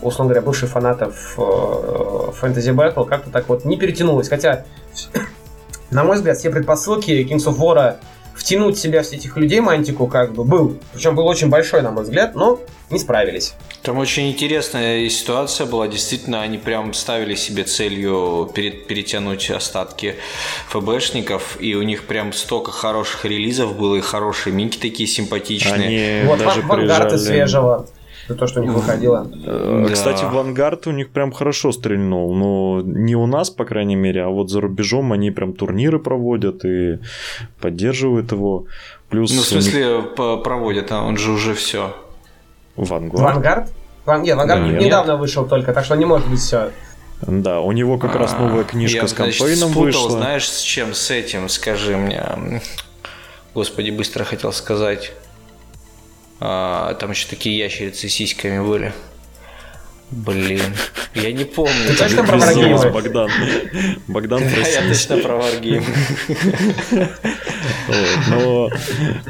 условно 0.03 0.33
говоря, 0.33 0.43
бывших 0.43 0.71
фанатов 0.71 1.35
Fantasy 1.37 2.75
Battle, 2.75 3.07
как-то 3.07 3.31
так 3.31 3.49
вот 3.49 3.65
не 3.65 3.77
перетянулось. 3.77 4.29
Хотя, 4.29 4.65
на 5.91 6.05
мой 6.05 6.17
взгляд, 6.17 6.39
все 6.39 6.51
предпосылки 6.51 7.11
Kings 7.29 7.47
of 7.47 7.59
War 7.59 7.97
втянуть 8.35 8.77
в 8.77 8.81
себя 8.81 9.03
всех 9.03 9.21
этих 9.21 9.37
людей 9.37 9.61
Мантику 9.61 10.07
как 10.07 10.33
бы 10.33 10.45
был. 10.45 10.79
Причем 10.93 11.15
был 11.15 11.27
очень 11.27 11.51
большой, 11.51 11.83
на 11.83 11.91
мой 11.91 12.05
взгляд, 12.05 12.35
но 12.35 12.59
не 12.91 12.99
справились. 12.99 13.55
Там 13.83 13.99
очень 13.99 14.31
интересная 14.31 15.09
ситуация 15.09 15.67
была. 15.67 15.89
Действительно, 15.89 16.43
они 16.43 16.59
прям 16.59 16.93
ставили 16.93 17.35
себе 17.35 17.65
целью 17.65 18.51
перетянуть 18.55 19.51
остатки 19.51 20.17
ФБшников, 20.69 21.57
и 21.61 21.75
у 21.75 21.83
них 21.83 22.05
прям 22.05 22.33
столько 22.33 22.73
хороших 22.73 23.25
релизов 23.25 23.79
было, 23.79 23.97
и 23.97 24.01
хорошие 24.01 24.53
минки 24.53 24.79
такие 24.79 25.09
симпатичные. 25.09 26.21
Они 26.21 26.29
вот 26.29 26.39
даже 26.39 26.63
приезжали... 26.63 27.17
свежего 27.17 27.87
то, 28.35 28.47
что 28.47 28.61
у 28.61 28.63
них 28.63 28.73
выходило. 28.73 29.29
Э, 29.45 29.85
да. 29.89 29.93
Кстати, 29.93 30.25
Вангард 30.25 30.87
у 30.87 30.93
них 30.93 31.11
прям 31.11 31.33
хорошо 31.33 31.73
стрельнул. 31.73 32.35
Но 32.35 32.81
не 32.83 33.17
у 33.17 33.27
нас, 33.27 33.51
по 33.51 33.65
крайней 33.65 33.97
мере, 33.97 34.23
а 34.23 34.29
вот 34.29 34.51
за 34.51 34.61
рубежом 34.61 35.13
они 35.13 35.31
прям 35.31 35.53
турниры 35.53 35.99
проводят 35.99 36.65
и 36.65 36.99
поддерживают 37.61 38.33
его. 38.33 38.67
Плюс 39.09 39.35
ну, 39.35 39.43
в 39.43 39.45
смысле, 39.45 39.97
них... 39.97 40.15
проводят, 40.15 40.93
а 40.93 41.03
он 41.03 41.17
же 41.17 41.33
уже 41.33 41.55
все. 41.55 41.95
Vanguard? 42.85 43.21
Vanguard? 43.21 43.73
Ван... 44.05 44.23
Нет, 44.23 44.37
Vanguard 44.37 44.63
да, 44.63 44.69
недавно 44.69 45.13
нет. 45.13 45.21
вышел 45.21 45.47
только, 45.47 45.73
так 45.73 45.85
что 45.85 45.95
не 45.97 46.05
может 46.05 46.29
быть 46.29 46.41
все. 46.41 46.71
Да, 47.23 47.61
у 47.61 47.73
него 47.73 47.99
как 47.99 48.15
раз 48.17 48.33
новая 48.33 48.65
книжка 48.65 49.03
Я, 49.03 49.09
с 49.09 49.13
campaign 49.13 49.61
ом 49.61 49.73
вышла. 49.73 50.11
знаешь, 50.11 50.49
с 50.49 50.61
чем, 50.61 50.95
с 50.95 51.11
этим, 51.11 51.49
скажи 51.49 51.97
мне. 51.97 52.25
Господи, 53.55 53.91
быстро 53.91 54.25
хотел 54.25 54.53
сказать. 54.53 55.13
А, 56.41 56.95
там 56.95 57.11
еще 57.11 57.27
такие 57.29 57.59
ящерицы 57.59 58.09
с 58.09 58.13
сиськами 58.13 58.67
были. 58.67 58.95
Блин, 60.11 60.75
я 61.15 61.33
не 61.33 61.45
помню. 61.45 61.73
Ты 61.87 61.97
точно 61.97 62.25
про 62.25 62.37
wargame? 62.37 62.93
Богдан. 62.93 63.31
Богдан, 64.09 64.41
Да, 64.41 64.69
я 64.69 64.89
точно 64.89 65.19
про 65.19 65.37
wargame. 65.37 65.85
Но 68.29 68.71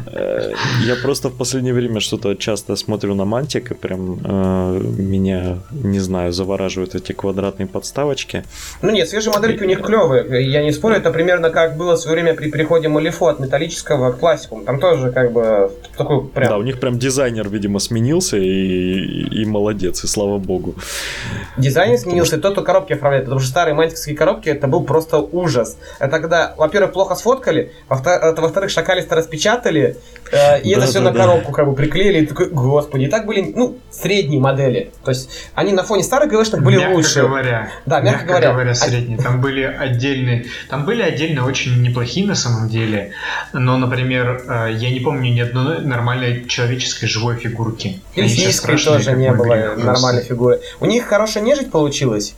э, 0.07 0.53
я 0.87 0.97
просто 0.97 1.29
в 1.29 1.37
последнее 1.37 1.75
время 1.75 2.01
что-то 2.01 2.35
часто 2.35 2.77
смотрю 2.77 3.15
на 3.15 3.25
Мантик, 3.27 3.73
и 3.73 3.75
прям 3.75 4.21
э, 4.25 4.81
меня, 4.99 5.59
не 5.71 5.99
знаю, 5.99 6.33
завораживают 6.33 6.95
эти 6.95 7.13
квадратные 7.13 7.67
подставочки. 7.67 8.45
Ну 8.81 8.91
нет, 8.91 9.09
свежие 9.09 9.35
модельки 9.35 9.63
у 9.63 9.67
них 9.67 9.83
клевые. 9.83 10.51
Я 10.51 10.63
не 10.63 10.73
спорю, 10.73 10.97
это 10.97 11.11
примерно 11.11 11.51
как 11.51 11.77
было 11.77 11.97
в 11.97 12.01
свое 12.01 12.21
время 12.21 12.35
при 12.35 12.51
переходе 12.51 12.89
Малифо 12.89 13.27
от 13.27 13.41
металлического 13.41 14.13
к 14.13 14.19
классику. 14.19 14.63
Там 14.65 14.81
тоже 14.81 15.13
как 15.13 15.33
бы 15.33 15.71
такой 15.97 16.27
прям... 16.29 16.49
Да, 16.49 16.59
у 16.59 16.63
них 16.63 16.81
прям 16.81 16.99
дизайнер, 16.99 17.49
видимо, 17.51 17.81
сменился, 17.81 18.39
и, 18.39 19.43
и 19.43 19.45
молодец, 19.45 20.05
и 20.05 20.07
слава 20.07 20.39
богу 20.39 20.70
богу. 20.71 20.81
Дизайн 21.57 21.99
сменился, 21.99 22.37
что... 22.37 22.43
тот, 22.43 22.53
кто 22.53 22.63
коробки 22.63 22.93
оформляет, 22.93 23.25
потому 23.25 23.41
что 23.41 23.51
старые 23.51 23.75
мантикские 23.75 24.17
коробки 24.17 24.49
это 24.49 24.67
был 24.67 24.85
просто 24.85 25.19
ужас. 25.19 25.77
Это 25.99 26.19
когда, 26.19 26.55
во-первых, 26.57 26.93
плохо 26.93 27.15
сфоткали, 27.15 27.73
во-вторых, 27.89 28.71
шакалисто 28.71 29.15
распечатали, 29.15 29.97
э, 30.33 30.61
и 30.63 30.75
да, 30.75 30.81
это 30.81 30.87
все 30.91 31.01
да, 31.01 31.13
на 31.13 31.19
коробку 31.19 31.53
как 31.53 31.67
бы 31.67 31.75
приклеили, 31.75 32.23
и 32.23 32.27
такой, 32.27 32.51
господи, 32.51 33.05
и 33.05 33.09
так 33.09 33.27
были, 33.27 33.53
ну, 33.55 33.79
средние 33.91 34.41
модели. 34.41 34.93
То 35.05 35.11
есть 35.11 35.31
они 35.55 35.73
на 35.73 35.83
фоне 35.83 36.03
старых 36.03 36.31
ГВшных 36.31 36.63
были 36.63 36.79
мягко 36.79 36.95
лучше. 36.95 37.21
Говоря, 37.23 37.71
да, 37.87 38.01
мягко, 38.01 38.11
мягко 38.11 38.27
говоря. 38.27 38.53
говоря, 38.53 38.75
средние. 38.75 39.19
Там 39.19 39.41
были 39.41 39.63
отдельные, 39.63 40.47
там 40.69 40.85
были 40.85 41.03
отдельно 41.03 41.47
очень 41.47 41.83
неплохие 41.83 42.27
на 42.27 42.35
самом 42.35 42.69
деле, 42.69 43.13
но, 43.53 43.77
например, 43.77 44.43
э, 44.47 44.73
я 44.75 44.91
не 44.91 45.01
помню 45.01 45.33
ни 45.33 45.41
одной 45.41 45.81
нормальной 45.81 46.47
человеческой 46.47 47.07
живой 47.07 47.37
фигурки. 47.37 48.01
Или 48.15 48.29
физической 48.29 48.79
тоже 48.79 49.13
не 49.13 49.33
было 49.33 49.75
нормальной 49.77 50.23
фигуры. 50.23 50.60
У 50.81 50.87
них 50.87 51.07
хорошая 51.07 51.43
нежить 51.43 51.71
получилась. 51.71 52.35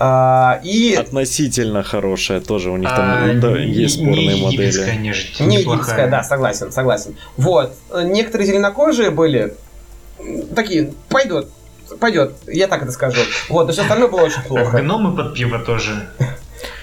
А, 0.00 0.60
и... 0.62 0.94
Относительно 0.94 1.82
хорошая 1.82 2.40
тоже, 2.40 2.70
у 2.70 2.76
них 2.76 2.88
там 2.88 3.00
а, 3.00 3.34
да, 3.34 3.58
есть 3.58 3.96
спорные 3.96 4.36
не 4.36 4.42
модели. 4.42 4.96
Нежить, 4.96 5.40
не 5.40 5.56
египетская, 5.58 6.08
да, 6.08 6.22
согласен, 6.22 6.70
согласен. 6.70 7.16
Вот, 7.36 7.74
некоторые 7.92 8.46
зеленокожие 8.46 9.10
были 9.10 9.54
такие, 10.54 10.92
пойдет, 11.08 11.48
пойдет, 11.98 12.36
я 12.46 12.68
так 12.68 12.82
это 12.82 12.92
скажу. 12.92 13.20
Вот, 13.48 13.66
но 13.66 13.72
все 13.72 13.82
остальное 13.82 14.08
было 14.08 14.20
очень 14.20 14.42
плохо. 14.42 14.78
Гномы 14.78 15.16
под 15.16 15.34
пиво 15.34 15.58
тоже. 15.58 16.08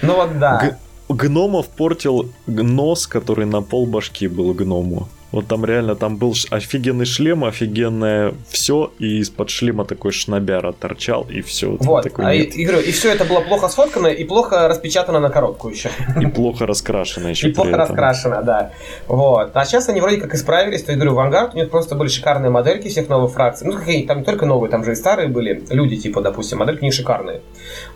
Ну 0.02 0.16
вот 0.16 0.38
да. 0.38 0.76
Гномов 1.08 1.68
портил 1.68 2.32
нос, 2.46 3.06
который 3.06 3.46
на 3.46 3.62
пол 3.62 3.86
башки 3.86 4.28
был 4.28 4.52
гному. 4.52 5.08
Вот 5.36 5.48
там 5.48 5.66
реально, 5.66 5.96
там 5.96 6.16
был 6.16 6.34
офигенный 6.50 7.04
шлем, 7.04 7.44
офигенное 7.44 8.32
все, 8.48 8.90
и 8.98 9.18
из-под 9.18 9.50
шлема 9.50 9.84
такой 9.84 10.10
шнобяра 10.10 10.72
торчал, 10.72 11.26
и 11.28 11.42
все. 11.42 11.76
Вот, 11.78 12.04
такой 12.04 12.24
а 12.24 12.32
и, 12.32 12.44
и, 12.44 12.64
говорю, 12.64 12.82
и 12.82 12.90
все 12.90 13.12
это 13.12 13.26
было 13.26 13.40
плохо 13.40 13.68
сфоткано 13.68 14.06
и 14.06 14.24
плохо 14.24 14.66
распечатано 14.66 15.20
на 15.20 15.28
коробку 15.28 15.68
еще. 15.68 15.90
И 16.18 16.24
плохо 16.24 16.64
раскрашено 16.64 17.28
еще 17.28 17.50
И 17.50 17.52
плохо 17.52 17.76
раскрашено, 17.76 18.42
да. 18.42 18.72
Вот. 19.08 19.50
А 19.52 19.64
сейчас 19.66 19.90
они 19.90 20.00
вроде 20.00 20.16
как 20.16 20.34
исправились, 20.34 20.84
то 20.84 20.92
я 20.92 20.96
говорю, 20.96 21.14
Vanguard, 21.14 21.50
у 21.52 21.56
них 21.58 21.68
просто 21.68 21.96
были 21.96 22.08
шикарные 22.08 22.48
модельки 22.48 22.88
всех 22.88 23.10
новых 23.10 23.32
фракций. 23.32 23.66
Ну, 23.66 23.74
какие 23.74 24.06
там 24.06 24.20
не 24.20 24.24
только 24.24 24.46
новые, 24.46 24.70
там 24.70 24.84
же 24.84 24.92
и 24.92 24.94
старые 24.94 25.28
были. 25.28 25.62
Люди, 25.68 25.96
типа, 25.96 26.22
допустим, 26.22 26.60
модельки 26.60 26.82
не 26.82 26.92
шикарные. 26.92 27.42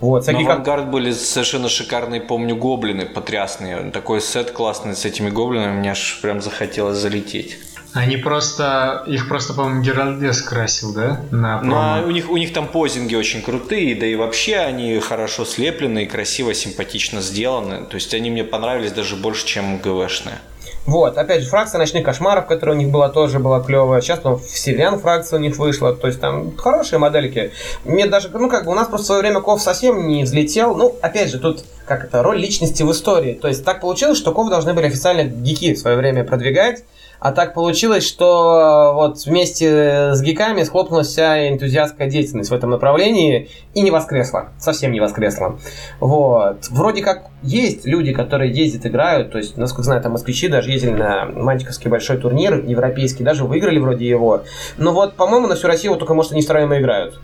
Вот. 0.01 0.25
Всякие 0.25 0.49
На 0.49 0.55
Vanguard 0.55 0.65
как... 0.65 0.91
были 0.91 1.13
совершенно 1.13 1.69
шикарные, 1.69 2.21
помню, 2.21 2.57
гоблины 2.57 3.07
потрясные. 3.07 3.91
Такой 3.91 4.21
сет 4.21 4.51
классный 4.51 4.97
с 4.97 5.05
этими 5.05 5.31
гоблинами, 5.31 5.79
мне 5.79 5.93
аж 5.93 6.21
прям 6.23 6.41
захотелось 6.41 6.99
залить 6.99 7.21
лететь. 7.21 7.59
Они 7.93 8.17
просто, 8.17 9.03
их 9.09 9.29
просто, 9.29 9.53
по-моему, 9.53 9.83
Геральдес 9.83 10.43
красил, 10.43 10.95
да? 10.95 11.23
На 11.33 11.61
ну, 11.61 11.75
а 11.75 12.03
у 12.07 12.11
них, 12.13 12.31
у 12.31 12.37
них 12.37 12.53
там 12.53 12.69
позинги 12.69 13.17
очень 13.17 13.43
крутые, 13.43 13.97
да 13.97 14.07
и 14.07 14.15
вообще 14.15 14.59
они 14.59 15.01
хорошо 15.01 15.45
слеплены, 15.45 16.07
красиво, 16.07 16.55
симпатично 16.55 17.21
сделаны. 17.21 17.87
То 17.87 17.97
есть 17.97 18.15
они 18.15 18.31
мне 18.31 18.45
понравились 18.45 18.93
даже 18.93 19.17
больше, 19.17 19.45
чем 19.45 19.79
ГВшные. 19.79 20.39
Вот, 20.87 21.19
опять 21.19 21.43
же, 21.43 21.49
фракция 21.49 21.79
ночных 21.79 22.05
кошмаров, 22.05 22.47
которая 22.47 22.77
у 22.77 22.79
них 22.79 22.89
была, 22.89 23.09
тоже 23.09 23.39
была 23.39 23.61
клевая. 23.61 24.01
Сейчас 24.01 24.21
там 24.21 24.39
Вселен 24.39 24.99
фракция 24.99 25.39
у 25.39 25.43
них 25.43 25.57
вышла. 25.57 25.95
То 25.95 26.07
есть 26.07 26.21
там 26.21 26.57
хорошие 26.57 26.99
модельки. 26.99 27.53
Мне 27.85 28.07
даже, 28.07 28.29
ну 28.31 28.49
как 28.49 28.65
бы 28.65 28.73
у 28.73 28.75
нас 28.75 28.89
просто 28.89 29.05
в 29.05 29.07
свое 29.07 29.21
время 29.21 29.41
Ков 29.41 29.61
совсем 29.61 30.09
не 30.09 30.25
взлетел. 30.25 30.75
Ну, 30.75 30.97
опять 31.03 31.31
же, 31.31 31.39
тут 31.39 31.65
как 31.87 32.05
это, 32.05 32.23
роль 32.23 32.39
личности 32.39 32.83
в 32.83 32.91
истории. 32.93 33.35
То 33.35 33.49
есть 33.49 33.65
так 33.65 33.81
получилось, 33.81 34.19
что 34.19 34.33
Ков 34.33 34.49
должны 34.49 34.75
были 34.75 34.87
официально 34.87 35.25
гики 35.25 35.75
в 35.75 35.79
свое 35.79 35.97
время 35.97 36.25
продвигать. 36.25 36.85
А 37.21 37.33
так 37.33 37.53
получилось, 37.53 38.07
что 38.07 38.93
вот 38.95 39.19
вместе 39.27 40.15
с 40.15 40.23
гиками 40.23 40.63
схлопнулась 40.63 41.09
вся 41.09 41.51
энтузиастская 41.51 42.09
деятельность 42.09 42.51
в 42.51 42.55
этом 42.55 42.71
направлении 42.71 43.51
и 43.75 43.83
не 43.83 43.91
воскресла. 43.91 44.49
Совсем 44.59 44.91
не 44.91 45.01
воскресла. 45.01 45.59
Вот. 46.01 46.69
Вроде 46.71 47.03
как 47.03 47.27
есть 47.43 47.85
люди, 47.85 48.15
которые 48.15 48.51
ездят, 48.51 48.87
играют. 48.87 49.33
То 49.33 49.39
есть, 49.39 49.59
насколько 49.59 49.83
знаю, 49.83 50.03
там 50.03 50.13
москвичи 50.13 50.49
даже 50.49 50.71
ездили 50.71 50.93
на 50.93 51.27
Мантиковский 51.27 51.91
большой 51.91 52.17
турнир 52.17 52.65
европейский, 52.65 53.23
даже 53.23 53.45
выиграли 53.45 53.79
вроде 53.79 54.09
его. 54.09 54.43
Но 54.79 54.93
вот, 54.93 55.15
по-моему, 55.15 55.47
на 55.47 55.57
всю 55.57 55.67
Россию 55.67 55.93
вот 55.93 55.99
только, 55.99 56.15
может, 56.15 56.33
они 56.33 56.41
втроем 56.41 56.75
играют. 56.75 57.21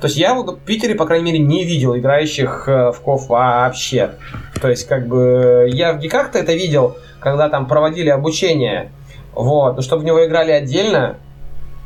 То 0.00 0.06
есть 0.06 0.16
я 0.16 0.34
в 0.34 0.56
Питере, 0.58 0.94
по 0.94 1.06
крайней 1.06 1.32
мере, 1.32 1.38
не 1.38 1.64
видел 1.64 1.96
играющих 1.96 2.64
э, 2.68 2.92
в 2.92 3.00
КОФ 3.00 3.28
вообще. 3.28 4.12
То 4.60 4.68
есть, 4.68 4.86
как 4.86 5.06
бы, 5.06 5.68
я 5.72 5.92
в 5.92 5.98
гиках-то 5.98 6.38
это 6.38 6.52
видел, 6.52 6.96
когда 7.20 7.48
там 7.48 7.66
проводили 7.66 8.10
обучение, 8.10 8.90
вот, 9.34 9.76
но 9.76 9.82
чтобы 9.82 10.02
в 10.02 10.04
него 10.04 10.24
играли 10.24 10.52
отдельно, 10.52 11.16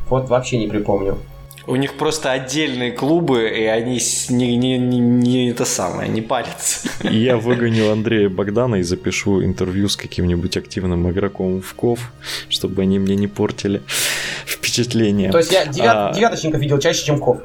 вот 0.09 0.28
вообще 0.28 0.59
не 0.59 0.66
припомню. 0.66 1.18
У 1.67 1.77
них 1.77 1.95
просто 1.95 2.31
отдельные 2.31 2.93
клубы, 2.93 3.49
и 3.49 3.64
они 3.64 4.01
не, 4.29 4.57
не, 4.57 4.79
не, 4.79 4.99
не 4.99 5.51
это 5.51 5.64
самое, 5.64 6.09
не 6.09 6.23
парятся. 6.23 6.89
Я 7.03 7.37
выгоню 7.37 7.91
Андрея 7.91 8.29
Богдана 8.29 8.77
и 8.77 8.83
запишу 8.83 9.43
интервью 9.43 9.89
с 9.89 9.97
каким-нибудь 9.97 10.57
активным 10.57 11.11
игроком 11.11 11.61
в 11.61 11.75
КОВ, 11.75 12.12
чтобы 12.49 12.83
они 12.83 13.01
мне 13.01 13.17
не 13.17 13.27
портили 13.27 13.83
впечатление. 14.47 15.33
То 15.33 15.39
есть 15.39 15.53
я 15.53 15.67
девят, 15.67 15.97
а... 15.97 16.12
девяточников 16.14 16.61
видел 16.61 16.79
чаще, 16.79 17.05
чем 17.05 17.19
КОВ. 17.19 17.43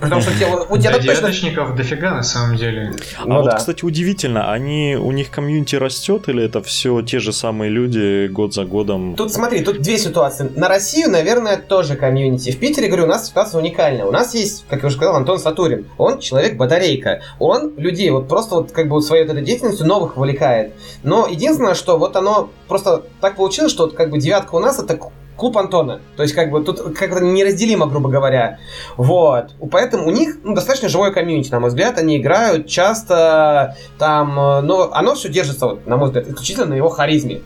Потому 0.00 0.20
что 0.20 0.30
у 0.68 0.76
тебя, 0.76 0.92
да, 0.92 0.98
девяточников 0.98 1.68
точно... 1.70 1.76
дофига 1.76 2.14
на 2.14 2.22
самом 2.22 2.56
деле. 2.56 2.92
А 3.18 3.26
ну, 3.26 3.36
вот, 3.36 3.46
да. 3.46 3.56
кстати, 3.56 3.84
удивительно, 3.84 4.52
они 4.52 4.96
у 5.00 5.10
них 5.10 5.30
комьюнити 5.30 5.76
растет 5.76 6.28
или 6.28 6.44
это 6.44 6.62
все 6.62 7.00
те 7.00 7.18
же 7.18 7.32
самые 7.32 7.70
люди 7.70 8.26
год 8.26 8.52
за 8.52 8.64
годом? 8.64 9.14
Тут 9.16 9.32
смотри, 9.32 9.62
тут 9.62 9.80
две 9.80 9.96
ситуации. 9.96 10.50
На 10.54 10.68
Россию, 10.68 11.10
наверное, 11.10 11.56
тоже 11.56 11.96
комьюнити. 11.96 12.50
В 12.50 12.58
Питере, 12.58 12.88
говорю, 12.88 13.04
у 13.04 13.08
нас 13.08 13.28
ситуация 13.28 13.58
уникальная. 13.58 14.04
У 14.04 14.10
нас 14.10 14.34
есть, 14.34 14.66
как 14.68 14.82
я 14.82 14.88
уже 14.88 14.96
сказал, 14.96 15.16
Антон 15.16 15.38
Сатурин. 15.38 15.86
Он 15.96 16.18
человек-батарейка. 16.18 17.22
Он 17.38 17.72
людей 17.78 18.10
вот 18.10 18.28
просто 18.28 18.56
вот 18.56 18.72
как 18.72 18.88
бы 18.88 19.00
своей 19.00 19.24
вот 19.24 19.32
этой 19.32 19.44
деятельностью 19.44 19.86
новых 19.86 20.16
вовлекает. 20.16 20.74
Но 21.04 21.26
единственное, 21.26 21.74
что 21.74 21.96
вот 21.98 22.16
оно 22.16 22.50
просто 22.68 23.04
так 23.20 23.36
получилось, 23.36 23.72
что 23.72 23.84
вот 23.84 23.94
как 23.94 24.10
бы 24.10 24.18
девятка 24.18 24.54
у 24.56 24.60
нас 24.60 24.78
это 24.78 24.98
клуб 25.36 25.56
Антона. 25.58 26.00
То 26.16 26.22
есть, 26.22 26.34
как 26.34 26.50
бы, 26.50 26.62
тут 26.62 26.80
как-то 26.96 27.20
неразделимо, 27.20 27.86
грубо 27.86 28.08
говоря. 28.08 28.58
Вот. 28.96 29.54
Поэтому 29.70 30.06
у 30.06 30.10
них 30.10 30.38
ну, 30.42 30.54
достаточно 30.54 30.88
живое 30.88 31.10
комьюнити, 31.10 31.50
на 31.50 31.60
мой 31.60 31.68
взгляд. 31.68 31.98
Они 31.98 32.16
играют 32.18 32.66
часто 32.66 33.76
там... 33.98 34.38
э, 34.38 34.60
Но 34.62 34.90
оно 34.92 35.14
все 35.14 35.28
держится, 35.28 35.66
вот, 35.66 35.86
на 35.86 35.96
мой 35.96 36.08
взгляд, 36.08 36.28
исключительно 36.28 36.66
на 36.66 36.74
его 36.74 36.88
харизме. 36.88 37.42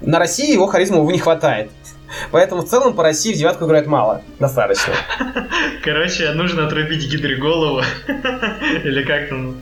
На 0.00 0.18
России 0.18 0.52
его 0.52 0.66
харизмы, 0.66 1.00
увы, 1.00 1.12
не 1.12 1.18
хватает. 1.18 1.70
Поэтому 2.30 2.62
в 2.62 2.68
целом 2.68 2.94
по 2.94 3.02
России 3.02 3.32
в 3.32 3.36
девятку 3.36 3.66
играет 3.66 3.86
мало. 3.86 4.22
Достаточно. 4.38 4.92
Короче, 5.82 6.32
нужно 6.32 6.66
отрубить 6.66 7.08
гидре 7.10 7.36
голову. 7.36 7.82
Или 8.84 9.02
как 9.02 9.28
там 9.28 9.56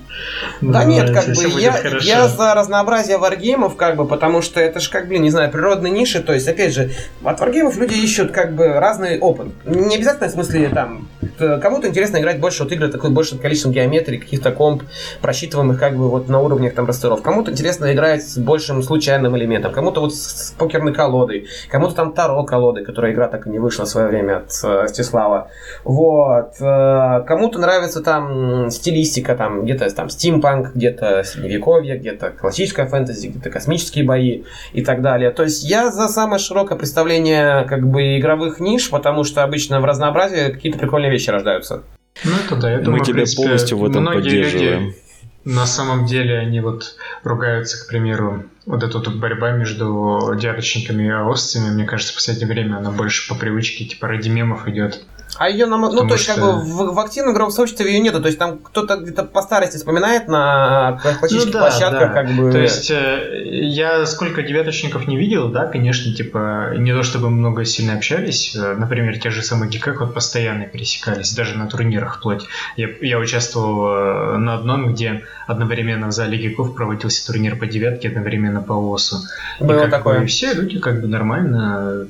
Да 0.60 0.84
нет, 0.84 1.10
как 1.12 1.26
бы 1.26 1.48
я, 1.60 1.76
я 2.00 2.28
за 2.28 2.54
разнообразие 2.54 3.18
варгеймов, 3.18 3.76
как 3.76 3.96
бы, 3.96 4.06
потому 4.06 4.42
что 4.42 4.60
это 4.60 4.80
же, 4.80 4.90
как, 4.90 5.08
блин, 5.08 5.22
не 5.22 5.30
знаю, 5.30 5.50
природные 5.50 5.92
ниши, 5.92 6.20
то 6.20 6.32
есть, 6.32 6.48
опять 6.48 6.74
же, 6.74 6.90
от 7.22 7.40
варгеймов 7.40 7.76
люди 7.76 7.94
ищут, 7.94 8.32
как 8.32 8.54
бы, 8.54 8.68
разный 8.68 9.18
опыт. 9.18 9.48
Не 9.64 9.96
обязательно, 9.96 10.28
в 10.28 10.32
смысле, 10.32 10.68
там, 10.68 11.08
кому-то 11.38 11.88
интересно 11.88 12.18
играть 12.18 12.40
больше 12.40 12.62
вот 12.62 12.72
игры, 12.72 12.88
такой 12.88 13.10
большим 13.10 13.38
количеством 13.38 13.72
геометрии, 13.72 14.18
каких-то 14.18 14.52
комп, 14.52 14.84
просчитываемых, 15.20 15.78
как 15.78 15.96
бы, 15.96 16.08
вот 16.08 16.28
на 16.28 16.40
уровнях 16.40 16.74
там 16.74 16.86
растеров. 16.86 17.22
Кому-то 17.22 17.50
интересно 17.50 17.92
играть 17.92 18.22
с 18.22 18.38
большим 18.38 18.82
случайным 18.82 19.36
элементом, 19.36 19.72
кому-то 19.72 20.00
вот 20.00 20.14
с, 20.14 20.48
с 20.48 20.50
покерной 20.52 20.92
колодой, 20.92 21.48
кому-то 21.68 21.94
там 21.94 22.12
Таро 22.12 22.44
колоды, 22.44 22.84
которая 22.84 23.12
игра 23.12 23.28
так 23.28 23.46
и 23.46 23.50
не 23.50 23.58
вышла 23.58 23.84
в 23.84 23.88
свое 23.88 24.08
время 24.08 24.38
от 24.38 24.50
э, 24.64 24.88
Стеслава. 24.88 25.48
Вот. 25.84 26.54
Э, 26.60 27.22
Кому-то 27.26 27.58
нравится 27.58 28.00
там 28.00 28.70
стилистика, 28.70 29.34
там 29.34 29.64
где-то 29.64 29.88
там 29.94 30.08
стимпанк, 30.08 30.74
где-то 30.74 31.22
средневековье, 31.24 31.96
где-то 31.98 32.30
классическая 32.30 32.86
фэнтези, 32.86 33.28
где-то 33.28 33.50
космические 33.50 34.04
бои 34.04 34.44
и 34.72 34.84
так 34.84 35.02
далее. 35.02 35.30
То 35.30 35.42
есть 35.42 35.64
я 35.64 35.90
за 35.90 36.08
самое 36.08 36.38
широкое 36.38 36.78
представление 36.78 37.64
как 37.64 37.86
бы 37.86 38.18
игровых 38.18 38.60
ниш, 38.60 38.90
потому 38.90 39.24
что 39.24 39.42
обычно 39.42 39.80
в 39.80 39.84
разнообразии 39.84 40.52
какие-то 40.52 40.78
прикольные 40.78 41.10
вещи 41.10 41.23
рождаются. 41.30 41.82
Ну, 42.24 42.32
это 42.44 42.56
да, 42.56 42.70
я 42.70 42.78
Мы 42.78 42.84
думаю, 42.84 43.02
в 43.02 43.06
тебя 43.06 43.14
принципе, 43.16 43.42
полностью 43.42 43.78
в 43.78 43.84
этом 43.84 44.02
многие 44.02 44.22
поддерживаем. 44.22 44.82
люди 44.84 44.96
на 45.44 45.66
самом 45.66 46.06
деле 46.06 46.38
они 46.38 46.60
вот 46.60 46.96
ругаются, 47.22 47.84
к 47.84 47.88
примеру, 47.88 48.44
вот 48.66 48.82
эта 48.82 48.98
вот 48.98 49.14
борьба 49.14 49.52
между 49.52 50.34
девочниками 50.38 51.04
и 51.04 51.10
овцами, 51.10 51.70
мне 51.70 51.84
кажется, 51.84 52.12
в 52.12 52.16
последнее 52.16 52.48
время 52.48 52.76
она 52.76 52.90
больше 52.90 53.28
по 53.28 53.34
привычке, 53.34 53.84
типа 53.84 54.08
ради 54.08 54.28
мемов 54.30 54.66
идет. 54.68 55.04
А 55.36 55.48
ее, 55.48 55.66
ну, 55.66 55.80
Потому 55.80 56.08
то 56.08 56.14
есть, 56.14 56.26
как 56.26 56.38
бы 56.38 56.52
в, 56.52 56.94
в 56.94 56.98
активном 57.00 57.34
игровом 57.34 57.50
сообществе 57.50 57.92
ее 57.92 58.00
нету. 58.00 58.20
То 58.20 58.26
есть 58.28 58.38
там 58.38 58.58
кто-то 58.58 58.96
где-то 58.96 59.24
по 59.24 59.42
старости 59.42 59.76
вспоминает 59.76 60.28
на 60.28 60.98
классических 61.18 61.46
Ну 61.46 61.52
да, 61.52 61.58
площадках, 61.60 62.00
да. 62.00 62.22
как 62.22 62.30
бы. 62.32 62.52
То 62.52 62.58
есть 62.58 62.90
э, 62.90 63.42
я 63.44 64.06
сколько 64.06 64.42
девяточников 64.42 65.08
не 65.08 65.16
видел, 65.16 65.48
да, 65.48 65.66
конечно, 65.66 66.12
типа 66.12 66.74
не 66.76 66.92
то 66.92 67.02
чтобы 67.02 67.30
много 67.30 67.64
сильно 67.64 67.94
общались, 67.94 68.54
э, 68.54 68.74
например, 68.74 69.18
те 69.18 69.30
же 69.30 69.42
самые 69.42 69.70
Гикак 69.70 70.00
вот 70.00 70.14
постоянно 70.14 70.66
пересекались, 70.66 71.34
даже 71.34 71.58
на 71.58 71.66
турнирах 71.66 72.18
вплоть. 72.18 72.46
Я, 72.76 72.88
я 73.00 73.18
участвовал 73.18 74.34
э, 74.34 74.36
на 74.38 74.54
одном, 74.54 74.92
где 74.92 75.22
одновременно 75.46 76.08
в 76.08 76.12
зале 76.12 76.38
Гиков 76.38 76.74
проводился 76.74 77.26
турнир 77.26 77.56
по 77.56 77.66
девятке, 77.66 78.08
одновременно 78.08 78.62
по 78.62 78.72
ОСу. 78.72 79.16
И 79.58 79.64
было 79.64 79.80
как 79.80 79.90
такое. 79.90 80.20
бы 80.20 80.26
все 80.26 80.54
люди 80.54 80.78
как 80.78 81.00
бы 81.00 81.08
нормально 81.08 82.06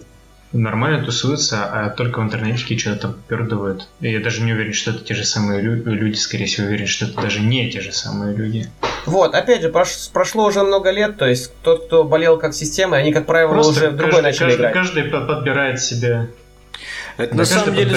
нормально 0.58 1.04
тусуются, 1.04 1.64
а 1.64 1.90
только 1.90 2.20
в 2.20 2.22
интернете 2.22 2.76
что-то 2.78 3.00
там 3.00 3.16
пердывают. 3.28 3.88
И 4.00 4.10
я 4.10 4.20
даже 4.20 4.42
не 4.42 4.52
уверен, 4.52 4.72
что 4.72 4.92
это 4.92 5.00
те 5.04 5.14
же 5.14 5.24
самые 5.24 5.60
лю- 5.60 5.82
люди, 5.84 6.16
скорее 6.16 6.46
всего, 6.46 6.66
уверен, 6.66 6.86
что 6.86 7.06
это 7.06 7.20
даже 7.20 7.40
не 7.40 7.70
те 7.70 7.80
же 7.80 7.92
самые 7.92 8.34
люди. 8.36 8.68
Вот, 9.06 9.34
опять 9.34 9.62
же, 9.62 9.68
прош- 9.68 10.10
прошло 10.12 10.46
уже 10.46 10.62
много 10.62 10.90
лет, 10.90 11.18
то 11.18 11.26
есть 11.26 11.52
тот, 11.62 11.86
кто 11.86 12.04
болел 12.04 12.38
как 12.38 12.54
система, 12.54 12.96
они, 12.96 13.12
как 13.12 13.26
правило, 13.26 13.50
Просто 13.52 13.72
уже 13.72 13.90
в 13.90 13.96
другой 13.96 14.22
каждый, 14.22 14.24
начали 14.24 14.44
каждый, 14.48 14.56
играть. 14.60 14.72
каждый 14.74 15.04
по- 15.04 15.20
подбирает 15.26 15.80
себе. 15.80 16.28
Это 17.16 17.34
на 17.36 17.44
самом 17.44 17.76
деле 17.76 17.96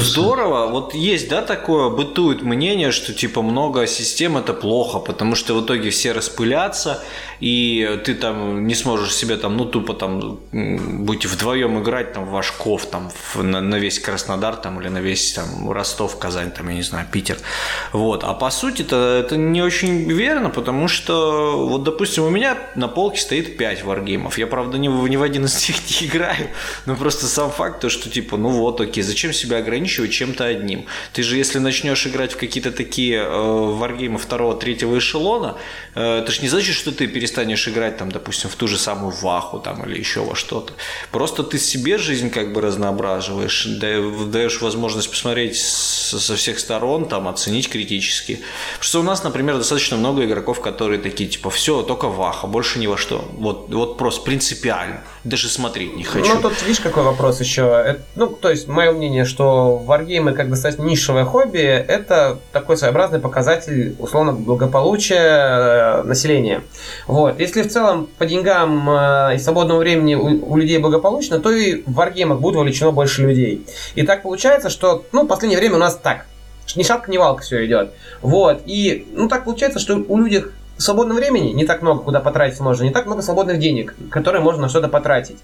здорово. 0.00 0.66
Вот 0.68 0.94
есть, 0.94 1.28
да, 1.28 1.42
такое, 1.42 1.88
бытует 1.90 2.42
мнение, 2.42 2.90
что 2.90 3.12
типа 3.12 3.42
много 3.42 3.86
систем 3.86 4.36
это 4.36 4.52
плохо, 4.54 4.98
потому 4.98 5.34
что 5.34 5.54
в 5.54 5.64
итоге 5.64 5.90
все 5.90 6.12
распылятся, 6.12 7.02
и 7.40 8.00
ты 8.04 8.14
там 8.14 8.66
не 8.66 8.74
сможешь 8.74 9.14
себе 9.14 9.36
там, 9.36 9.56
ну, 9.56 9.64
тупо 9.64 9.94
там 9.94 10.38
будете 10.52 11.28
вдвоем 11.28 11.80
играть 11.82 12.12
там 12.12 12.24
в 12.26 12.30
Вашков, 12.30 12.86
там, 12.86 13.10
в- 13.34 13.42
на, 13.42 13.60
на 13.60 13.76
весь 13.76 13.98
Краснодар 13.98 14.56
там 14.56 14.80
или 14.80 14.88
на 14.88 14.98
весь 14.98 15.32
там 15.32 15.70
Ростов, 15.70 16.18
Казань, 16.18 16.50
там, 16.50 16.68
я 16.68 16.74
не 16.74 16.82
знаю, 16.82 17.06
Питер. 17.10 17.38
Вот. 17.92 18.24
А 18.24 18.34
по 18.34 18.50
сути 18.50 18.82
это, 18.82 19.36
не 19.36 19.62
очень 19.62 20.10
верно, 20.10 20.50
потому 20.50 20.88
что, 20.88 21.66
вот, 21.68 21.82
допустим, 21.84 22.24
у 22.24 22.30
меня 22.30 22.58
на 22.74 22.88
полке 22.88 23.20
стоит 23.20 23.56
5 23.56 23.84
варгеймов. 23.84 24.38
Я, 24.38 24.46
правда, 24.46 24.76
в- 24.78 25.08
ни 25.08 25.16
в 25.16 25.22
один 25.22 25.44
из 25.44 25.68
них 25.68 26.00
не 26.00 26.06
играю, 26.08 26.48
но 26.86 26.96
просто 26.96 27.26
сам 27.26 27.50
факт, 27.50 27.80
то, 27.80 27.88
что, 27.88 28.10
типа, 28.10 28.36
ну 28.40 28.48
вот, 28.50 28.80
окей, 28.80 29.02
зачем 29.02 29.32
себя 29.32 29.58
ограничивать 29.58 30.12
чем-то 30.12 30.44
одним? 30.44 30.86
Ты 31.12 31.22
же, 31.22 31.36
если 31.36 31.58
начнешь 31.58 32.06
играть 32.06 32.32
в 32.32 32.36
какие-то 32.36 32.72
такие 32.72 33.16
э, 33.22 33.28
варгеймы 33.28 34.18
второго, 34.18 34.56
третьего 34.56 34.98
эшелона, 34.98 35.56
э, 35.94 36.18
это 36.18 36.32
же 36.32 36.42
не 36.42 36.48
значит, 36.48 36.74
что 36.74 36.92
ты 36.92 37.06
перестанешь 37.06 37.68
играть, 37.68 37.96
там, 37.98 38.10
допустим, 38.10 38.50
в 38.50 38.54
ту 38.56 38.66
же 38.68 38.78
самую 38.78 39.12
ваху 39.20 39.58
там, 39.58 39.84
или 39.84 39.98
еще 39.98 40.20
во 40.24 40.34
что-то. 40.34 40.72
Просто 41.10 41.42
ты 41.42 41.58
себе 41.58 41.98
жизнь 41.98 42.30
как 42.30 42.52
бы 42.52 42.60
разноображиваешь, 42.60 43.66
да- 43.66 44.26
даешь 44.26 44.60
возможность 44.60 45.10
посмотреть 45.10 45.56
со 45.58 46.36
всех 46.36 46.58
сторон, 46.58 47.08
там, 47.08 47.28
оценить 47.28 47.68
критически. 47.68 48.40
Потому 48.74 48.82
что 48.84 49.00
у 49.00 49.02
нас, 49.02 49.22
например, 49.24 49.56
достаточно 49.56 49.96
много 49.96 50.24
игроков, 50.24 50.60
которые 50.60 51.00
такие, 51.00 51.28
типа, 51.28 51.50
все, 51.50 51.82
только 51.82 52.08
ваха, 52.08 52.46
больше 52.46 52.78
ни 52.78 52.86
во 52.86 52.96
что. 52.96 53.28
Вот, 53.32 53.68
вот 53.72 53.98
просто 53.98 54.22
принципиально. 54.22 55.02
Даже 55.24 55.48
смотреть 55.48 55.96
не 55.96 56.04
хочу. 56.04 56.34
Ну, 56.34 56.40
тут 56.40 56.62
видишь, 56.62 56.80
какой 56.80 57.02
вопрос 57.02 57.40
еще. 57.40 57.62
Это- 57.62 58.02
ну, 58.16 58.29
то 58.36 58.50
есть, 58.50 58.68
мое 58.68 58.92
мнение, 58.92 59.24
что 59.24 59.76
варгеймы, 59.76 60.32
как 60.32 60.50
достаточно 60.50 60.82
нишевое 60.82 61.24
хобби, 61.24 61.60
это 61.60 62.38
такой 62.52 62.76
своеобразный 62.76 63.18
показатель, 63.18 63.96
условно, 63.98 64.32
благополучия 64.32 66.00
э, 66.00 66.02
населения. 66.04 66.62
Вот. 67.06 67.40
Если 67.40 67.62
в 67.62 67.68
целом 67.68 68.08
по 68.18 68.26
деньгам 68.26 68.88
э, 68.90 69.36
и 69.36 69.38
свободному 69.38 69.80
времени 69.80 70.14
у, 70.14 70.52
у 70.52 70.56
людей 70.56 70.78
благополучно, 70.78 71.40
то 71.40 71.50
и 71.50 71.82
в 71.82 71.92
варгеймах 71.94 72.40
будет 72.40 72.56
вовлечено 72.56 72.92
больше 72.92 73.22
людей. 73.22 73.66
И 73.94 74.02
так 74.02 74.22
получается, 74.22 74.70
что, 74.70 75.04
ну, 75.12 75.24
в 75.24 75.26
последнее 75.26 75.58
время 75.58 75.76
у 75.76 75.80
нас 75.80 75.96
так. 75.96 76.26
Ни 76.76 76.82
шатка, 76.82 77.10
ни 77.10 77.18
валка 77.18 77.42
все 77.42 77.64
идет. 77.66 77.92
Вот. 78.22 78.62
И, 78.66 79.06
ну, 79.14 79.28
так 79.28 79.44
получается, 79.44 79.78
что 79.78 79.96
у 79.96 80.18
людей 80.18 80.44
свободного 80.80 81.18
времени 81.18 81.52
не 81.52 81.66
так 81.66 81.82
много, 81.82 82.02
куда 82.02 82.20
потратить 82.20 82.60
можно, 82.60 82.84
не 82.84 82.90
так 82.90 83.06
много 83.06 83.22
свободных 83.22 83.58
денег, 83.58 83.94
которые 84.10 84.42
можно 84.42 84.62
на 84.62 84.68
что-то 84.68 84.88
потратить. 84.88 85.38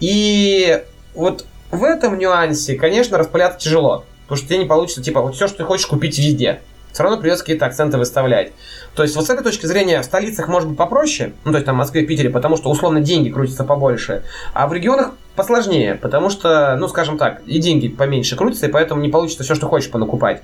И 0.00 0.82
вот 1.14 1.44
в 1.70 1.84
этом 1.84 2.18
нюансе, 2.18 2.74
конечно, 2.74 3.18
распыляться 3.18 3.58
тяжело. 3.58 4.04
Потому 4.24 4.38
что 4.38 4.48
тебе 4.48 4.58
не 4.58 4.66
получится, 4.66 5.02
типа, 5.02 5.20
вот 5.22 5.34
все, 5.34 5.48
что 5.48 5.58
ты 5.58 5.64
хочешь 5.64 5.86
купить 5.86 6.18
везде. 6.18 6.60
Все 6.92 7.02
равно 7.02 7.18
придется 7.18 7.44
какие-то 7.44 7.66
акценты 7.66 7.98
выставлять. 7.98 8.52
То 8.94 9.02
есть 9.02 9.14
вот 9.14 9.26
с 9.26 9.30
этой 9.30 9.44
точки 9.44 9.66
зрения 9.66 10.00
в 10.00 10.04
столицах 10.04 10.48
может 10.48 10.68
быть 10.68 10.76
попроще, 10.76 11.32
ну 11.44 11.52
то 11.52 11.58
есть 11.58 11.66
там 11.66 11.76
в 11.76 11.78
Москве, 11.78 12.04
Питере, 12.04 12.30
потому 12.30 12.56
что 12.56 12.70
условно 12.70 13.00
деньги 13.00 13.30
крутятся 13.30 13.64
побольше, 13.64 14.24
а 14.52 14.66
в 14.66 14.72
регионах 14.72 15.12
посложнее, 15.36 15.94
потому 15.94 16.30
что, 16.30 16.76
ну 16.76 16.88
скажем 16.88 17.16
так, 17.16 17.42
и 17.46 17.60
деньги 17.60 17.88
поменьше 17.88 18.36
крутятся, 18.36 18.66
и 18.66 18.70
поэтому 18.70 19.00
не 19.00 19.08
получится 19.08 19.44
все, 19.44 19.54
что 19.54 19.68
хочешь 19.68 19.90
понакупать. 19.90 20.42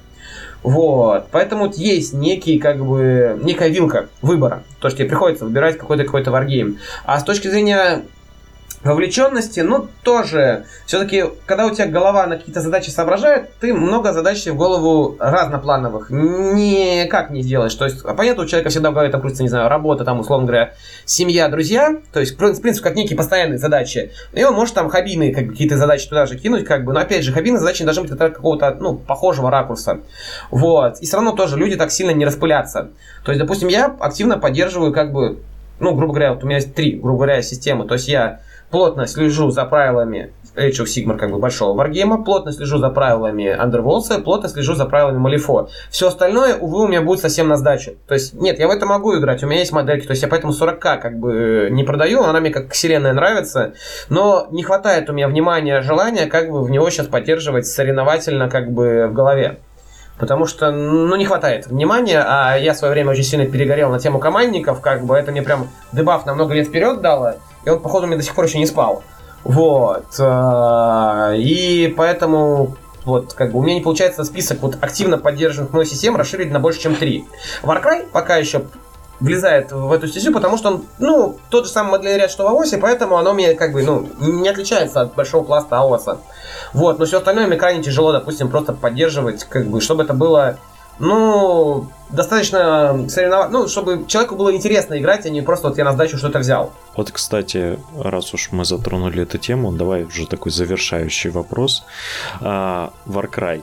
Вот, 0.62 1.26
поэтому 1.32 1.70
есть 1.74 2.12
некий, 2.12 2.58
как 2.58 2.84
бы, 2.84 3.38
некая 3.42 3.68
вилка 3.68 4.08
выбора, 4.22 4.62
то, 4.80 4.88
что 4.88 4.98
тебе 4.98 5.08
приходится 5.08 5.44
выбирать 5.44 5.78
какой-то 5.78 6.04
какой-то 6.04 6.30
варгейм. 6.30 6.78
А 7.04 7.20
с 7.20 7.24
точки 7.24 7.48
зрения 7.48 8.02
вовлеченности, 8.84 9.60
ну, 9.60 9.88
тоже, 10.02 10.64
все-таки, 10.86 11.24
когда 11.46 11.66
у 11.66 11.70
тебя 11.70 11.86
голова 11.86 12.26
на 12.26 12.36
какие-то 12.36 12.60
задачи 12.60 12.90
соображает, 12.90 13.50
ты 13.58 13.74
много 13.74 14.12
задач 14.12 14.46
в 14.46 14.54
голову 14.54 15.16
разноплановых 15.18 16.10
никак 16.10 17.30
не 17.30 17.42
сделаешь. 17.42 17.74
То 17.74 17.84
есть, 17.84 18.04
а 18.04 18.14
понятно, 18.14 18.44
у 18.44 18.46
человека 18.46 18.70
всегда 18.70 18.90
в 18.90 18.94
голове 18.94 19.10
там 19.10 19.20
крутится, 19.20 19.42
не 19.42 19.48
знаю, 19.48 19.68
работа, 19.68 20.04
там, 20.04 20.20
условно 20.20 20.46
говоря, 20.46 20.72
семья, 21.04 21.48
друзья, 21.48 21.96
то 22.12 22.20
есть, 22.20 22.34
в 22.34 22.36
принципе, 22.36 22.80
как 22.80 22.94
некие 22.94 23.16
постоянные 23.16 23.58
задачи. 23.58 24.12
И 24.32 24.44
он 24.44 24.54
может 24.54 24.74
там 24.74 24.88
хоббийные 24.88 25.34
как 25.34 25.46
бы, 25.46 25.52
какие-то 25.52 25.76
задачи 25.76 26.08
туда 26.08 26.26
же 26.26 26.36
кинуть, 26.38 26.64
как 26.64 26.84
бы, 26.84 26.92
но 26.92 27.00
опять 27.00 27.24
же, 27.24 27.32
хоббийные 27.32 27.60
задачи 27.60 27.84
должны 27.84 28.02
быть 28.02 28.12
от 28.12 28.34
какого-то, 28.34 28.76
ну, 28.78 28.94
похожего 28.94 29.50
ракурса. 29.50 30.00
Вот. 30.50 30.98
И 31.00 31.06
все 31.06 31.16
равно 31.16 31.32
тоже 31.32 31.56
люди 31.56 31.76
так 31.76 31.90
сильно 31.90 32.10
не 32.10 32.24
распылятся. 32.24 32.90
То 33.24 33.32
есть, 33.32 33.40
допустим, 33.40 33.68
я 33.68 33.96
активно 33.98 34.38
поддерживаю, 34.38 34.92
как 34.92 35.12
бы, 35.12 35.38
ну, 35.80 35.94
грубо 35.94 36.12
говоря, 36.12 36.32
вот 36.32 36.44
у 36.44 36.46
меня 36.46 36.56
есть 36.56 36.74
три, 36.74 36.92
грубо 36.92 37.24
говоря, 37.24 37.42
системы. 37.42 37.86
То 37.86 37.94
есть 37.94 38.08
я 38.08 38.40
плотно 38.70 39.06
слежу 39.06 39.50
за 39.50 39.64
правилами 39.64 40.32
Age 40.56 40.82
of 40.82 40.86
Sigmar, 40.86 41.18
как 41.18 41.30
бы 41.30 41.38
большого 41.38 41.76
варгейма, 41.76 42.24
плотно 42.24 42.52
слежу 42.52 42.78
за 42.78 42.88
правилами 42.88 43.54
Underworlds, 43.56 44.22
плотно 44.22 44.48
слежу 44.48 44.74
за 44.74 44.86
правилами 44.86 45.18
Малифо. 45.18 45.68
Все 45.90 46.08
остальное, 46.08 46.56
увы, 46.56 46.84
у 46.84 46.88
меня 46.88 47.02
будет 47.02 47.20
совсем 47.20 47.48
на 47.48 47.56
сдачу. 47.56 47.92
То 48.08 48.14
есть, 48.14 48.34
нет, 48.34 48.58
я 48.58 48.66
в 48.66 48.70
это 48.70 48.86
могу 48.86 49.16
играть, 49.18 49.42
у 49.44 49.46
меня 49.46 49.60
есть 49.60 49.72
модельки, 49.72 50.06
то 50.06 50.12
есть 50.12 50.22
я 50.22 50.28
поэтому 50.28 50.52
40к 50.52 50.98
как 50.98 51.18
бы 51.18 51.68
не 51.70 51.84
продаю, 51.84 52.22
она 52.22 52.40
мне 52.40 52.50
как 52.50 52.72
вселенная 52.72 53.12
нравится, 53.12 53.74
но 54.08 54.46
не 54.50 54.62
хватает 54.62 55.10
у 55.10 55.12
меня 55.12 55.28
внимания, 55.28 55.82
желания 55.82 56.26
как 56.26 56.50
бы 56.50 56.62
в 56.62 56.70
него 56.70 56.88
сейчас 56.90 57.06
поддерживать 57.06 57.66
соревновательно 57.66 58.48
как 58.48 58.72
бы 58.72 59.08
в 59.08 59.12
голове. 59.12 59.58
Потому 60.18 60.46
что, 60.46 60.70
ну, 60.70 61.14
не 61.16 61.26
хватает 61.26 61.66
внимания, 61.66 62.24
а 62.26 62.56
я 62.56 62.72
в 62.72 62.78
свое 62.78 62.94
время 62.94 63.10
очень 63.10 63.22
сильно 63.22 63.44
перегорел 63.44 63.90
на 63.90 63.98
тему 63.98 64.18
командников, 64.18 64.80
как 64.80 65.04
бы 65.04 65.14
это 65.14 65.30
мне 65.30 65.42
прям 65.42 65.68
дебаф 65.92 66.24
на 66.24 66.32
много 66.32 66.54
лет 66.54 66.68
вперед 66.68 67.02
дало, 67.02 67.34
и 67.66 67.70
он, 67.70 67.80
походу, 67.80 68.06
мне 68.06 68.16
до 68.16 68.22
сих 68.22 68.34
пор 68.34 68.46
еще 68.46 68.58
не 68.58 68.66
спал. 68.66 69.02
Вот. 69.44 70.06
э, 70.18 71.34
И 71.36 71.92
поэтому 71.96 72.76
вот, 73.04 73.34
как 73.34 73.52
бы 73.52 73.58
у 73.58 73.62
меня 73.62 73.74
не 73.74 73.80
получается 73.80 74.24
список 74.24 74.60
вот 74.62 74.78
активно 74.80 75.18
поддержанных 75.18 75.72
мной 75.72 75.84
систем 75.84 76.16
расширить 76.16 76.50
на 76.50 76.60
больше, 76.60 76.80
чем 76.80 76.96
три. 76.96 77.26
Warcry 77.62 78.08
пока 78.12 78.36
еще 78.36 78.64
влезает 79.20 79.72
в 79.72 79.92
эту 79.92 80.08
стезю, 80.08 80.32
потому 80.32 80.58
что 80.58 80.68
он, 80.68 80.84
ну, 80.98 81.38
тот 81.48 81.66
же 81.66 81.72
самый 81.72 81.92
модельный 81.92 82.18
ряд, 82.18 82.30
что 82.30 82.44
в 82.44 82.48
АОСе, 82.48 82.78
поэтому 82.78 83.16
оно 83.16 83.32
мне, 83.32 83.54
как 83.54 83.72
бы, 83.72 83.82
ну, 83.82 84.08
не 84.20 84.48
отличается 84.48 85.00
от 85.02 85.14
большого 85.14 85.42
пласта 85.42 85.78
АОСа. 85.78 86.18
Вот, 86.72 86.98
но 86.98 87.06
все 87.06 87.18
остальное 87.18 87.46
мне 87.46 87.56
крайне 87.56 87.82
тяжело, 87.82 88.12
допустим, 88.12 88.50
просто 88.50 88.74
поддерживать, 88.74 89.44
как 89.44 89.66
бы, 89.68 89.80
чтобы 89.80 90.02
это 90.02 90.12
было, 90.12 90.58
ну, 90.98 91.88
достаточно 92.10 93.08
соревновать, 93.08 93.50
ну, 93.50 93.68
чтобы 93.68 94.04
человеку 94.06 94.36
было 94.36 94.54
интересно 94.54 94.98
играть, 94.98 95.26
а 95.26 95.30
не 95.30 95.42
просто 95.42 95.68
вот 95.68 95.78
я 95.78 95.84
на 95.84 95.92
сдачу 95.92 96.18
что-то 96.18 96.38
взял. 96.38 96.72
Вот, 96.96 97.10
кстати, 97.10 97.78
раз 97.98 98.34
уж 98.34 98.52
мы 98.52 98.64
затронули 98.64 99.22
эту 99.22 99.38
тему, 99.38 99.72
давай 99.72 100.04
уже 100.04 100.26
такой 100.26 100.52
завершающий 100.52 101.30
вопрос. 101.30 101.84
А, 102.40 102.92
Warcry. 103.06 103.62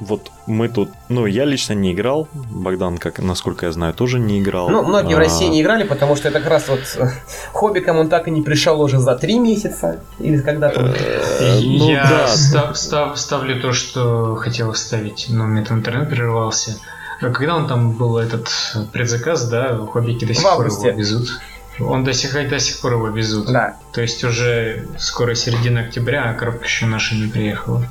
Вот 0.00 0.30
мы 0.46 0.68
тут, 0.68 0.88
ну, 1.08 1.26
я 1.26 1.44
лично 1.44 1.74
не 1.74 1.92
играл, 1.92 2.26
Богдан, 2.32 2.98
как, 2.98 3.18
насколько 3.18 3.66
я 3.66 3.72
знаю, 3.72 3.92
тоже 3.94 4.18
не 4.18 4.40
играл. 4.40 4.70
Ну, 4.70 4.82
многие 4.82 5.14
в 5.14 5.18
А, 5.18 5.20
России 5.20 5.46
не 5.46 5.60
играли, 5.62 5.84
потому 5.84 6.16
что 6.16 6.28
это 6.28 6.40
как 6.40 6.48
раз 6.48 6.68
вот 6.68 6.80
э, 6.96 7.10
хоббиком 7.52 7.98
он 7.98 8.08
так 8.08 8.26
и 8.26 8.30
не 8.30 8.40
пришел 8.42 8.80
уже 8.80 8.98
за 8.98 9.14
три 9.16 9.38
месяца, 9.38 10.00
или 10.18 10.38
когда-то. 10.38 10.80
э, 10.80 11.60
ну 11.62 11.90
я 11.90 12.04
да. 12.08 12.28
став- 12.28 12.76
став- 12.78 13.18
ставлю 13.18 13.60
то, 13.60 13.72
что 13.72 14.36
хотел 14.36 14.74
ставить, 14.74 15.26
но 15.28 15.44
у 15.44 15.46
меня 15.46 15.64
там 15.64 15.78
интернет 15.78 16.08
прервался. 16.08 16.76
А 17.20 17.30
Когда 17.30 17.54
он 17.56 17.66
там 17.68 17.92
был 17.92 18.16
этот 18.16 18.48
предзаказ, 18.92 19.48
да, 19.48 19.76
хоббики 19.76 20.24
до 20.24 20.32
сих 20.32 20.42
В 20.42 20.56
пор 20.56 20.66
его 20.66 20.88
везут. 20.90 21.28
Он 21.78 22.04
до 22.04 22.12
сих, 22.12 22.32
до 22.48 22.58
сих 22.58 22.80
пор 22.80 22.94
его 22.94 23.08
везут. 23.08 23.46
Да. 23.52 23.76
То 23.92 24.00
есть 24.00 24.24
уже 24.24 24.86
скоро 24.98 25.34
середина 25.34 25.80
октября, 25.80 26.30
а 26.30 26.34
коробка 26.34 26.64
еще 26.64 26.86
наша 26.86 27.14
не 27.14 27.26
приехала. 27.28 27.84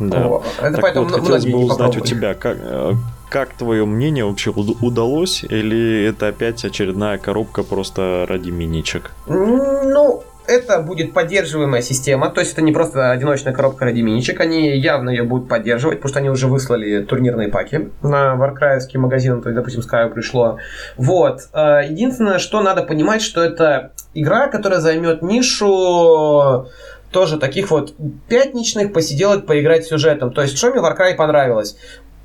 Да. 0.00 0.26
Вот. 0.26 0.44
Это 0.58 0.72
Так 0.72 0.80
поэтому 0.80 1.06
вот, 1.08 1.20
хотелось 1.20 1.46
бы 1.46 1.58
узнать 1.58 1.96
у 1.96 2.00
тебя, 2.00 2.34
как, 2.34 2.56
э, 2.60 2.92
как 3.28 3.50
твое 3.52 3.84
мнение 3.84 4.24
вообще 4.24 4.50
уд- 4.50 4.78
удалось, 4.80 5.44
или 5.44 6.06
это 6.06 6.28
опять 6.28 6.64
очередная 6.64 7.18
коробка 7.18 7.62
просто 7.62 8.24
ради 8.28 8.50
миничек? 8.50 9.12
Ну, 9.26 10.24
это 10.46 10.80
будет 10.80 11.12
поддерживаемая 11.12 11.80
система, 11.82 12.28
то 12.30 12.40
есть 12.40 12.54
это 12.54 12.62
не 12.62 12.72
просто 12.72 13.12
одиночная 13.12 13.52
коробка 13.52 13.84
ради 13.84 14.00
миничек, 14.00 14.40
они 14.40 14.76
явно 14.76 15.10
ее 15.10 15.22
будут 15.22 15.48
поддерживать, 15.48 15.98
потому 15.98 16.08
что 16.10 16.18
они 16.18 16.30
уже 16.30 16.48
выслали 16.48 17.04
турнирные 17.04 17.48
паки 17.48 17.90
на 18.02 18.34
варкраевский 18.34 18.98
магазин, 18.98 19.42
то 19.42 19.50
есть, 19.50 19.56
допустим, 19.56 19.82
Sky 19.82 20.08
пришло. 20.12 20.56
Вот. 20.96 21.42
Э, 21.52 21.82
Единственное, 21.88 22.38
что 22.38 22.62
надо 22.62 22.82
понимать, 22.82 23.22
что 23.22 23.44
это 23.44 23.92
игра, 24.14 24.48
которая 24.48 24.80
займет 24.80 25.22
нишу 25.22 26.66
тоже 27.10 27.38
таких 27.38 27.70
вот 27.70 27.94
пятничных 28.28 28.92
посиделок, 28.92 29.46
поиграть 29.46 29.84
сюжетом. 29.84 30.32
То 30.32 30.42
есть, 30.42 30.56
что 30.56 30.70
мне 30.70 30.80
в 30.80 30.84
Warcry 30.84 31.14
понравилось? 31.14 31.76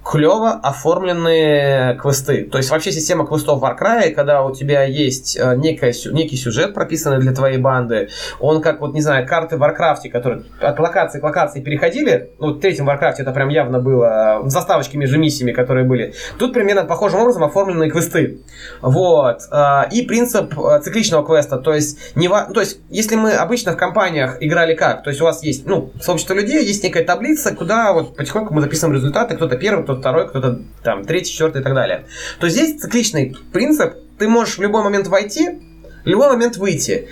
Клево 0.05 0.51
оформленные 0.51 1.95
квесты. 1.95 2.43
То 2.43 2.59
есть 2.59 2.69
вообще 2.69 2.91
система 2.91 3.25
квестов 3.25 3.59
в 3.59 3.63
Warcry, 3.63 4.11
когда 4.11 4.43
у 4.43 4.53
тебя 4.53 4.83
есть 4.83 5.35
э, 5.35 5.55
некая, 5.55 5.93
некий 6.11 6.37
сюжет, 6.37 6.75
прописанный 6.75 7.19
для 7.19 7.33
твоей 7.33 7.57
банды, 7.57 8.09
он 8.39 8.61
как 8.61 8.81
вот, 8.81 8.93
не 8.93 9.01
знаю, 9.01 9.27
карты 9.27 9.57
в 9.57 9.63
Warcraft, 9.63 10.09
которые 10.11 10.43
от 10.61 10.79
локации 10.79 11.19
к 11.19 11.23
локации 11.23 11.61
переходили, 11.61 12.29
ну, 12.39 12.53
в 12.53 12.59
третьем 12.59 12.87
Warcraft 12.87 13.15
это 13.17 13.31
прям 13.31 13.49
явно 13.49 13.79
было, 13.79 14.43
э, 14.45 14.49
заставочки 14.49 14.95
между 14.95 15.17
миссиями, 15.17 15.51
которые 15.51 15.85
были. 15.85 16.13
Тут 16.37 16.53
примерно 16.53 16.85
похожим 16.85 17.21
образом 17.21 17.43
оформленные 17.43 17.89
квесты. 17.89 18.41
Вот. 18.81 19.39
Э, 19.51 19.89
И 19.91 20.03
принцип 20.03 20.53
цикличного 20.83 21.25
квеста, 21.25 21.57
то 21.57 21.73
есть, 21.73 22.15
не 22.15 22.29
то 22.29 22.59
есть, 22.59 22.79
если 22.89 23.15
мы 23.15 23.31
обычно 23.31 23.73
в 23.73 23.77
компаниях 23.77 24.37
играли 24.39 24.75
как, 24.75 25.03
то 25.03 25.09
есть 25.09 25.19
у 25.21 25.25
вас 25.25 25.41
есть, 25.41 25.65
ну, 25.65 25.91
сообщество 25.99 26.35
людей, 26.35 26.63
есть 26.63 26.83
некая 26.83 27.03
таблица, 27.03 27.55
куда 27.55 27.91
вот 27.91 28.15
потихоньку 28.15 28.53
мы 28.53 28.61
записываем 28.61 28.95
результаты, 28.95 29.35
кто-то 29.35 29.57
первый, 29.57 29.83
кто-то 29.95 29.99
второй, 29.99 30.29
кто-то 30.29 30.61
там 30.83 31.03
третий, 31.05 31.31
четвертый 31.31 31.61
и 31.61 31.63
так 31.63 31.73
далее. 31.73 32.05
То 32.39 32.49
здесь 32.49 32.79
цикличный 32.79 33.35
принцип, 33.51 33.93
ты 34.17 34.27
можешь 34.27 34.57
в 34.57 34.61
любой 34.61 34.83
момент 34.83 35.07
войти, 35.07 35.59
в 36.03 36.07
любой 36.07 36.29
момент 36.29 36.57
выйти. 36.57 37.07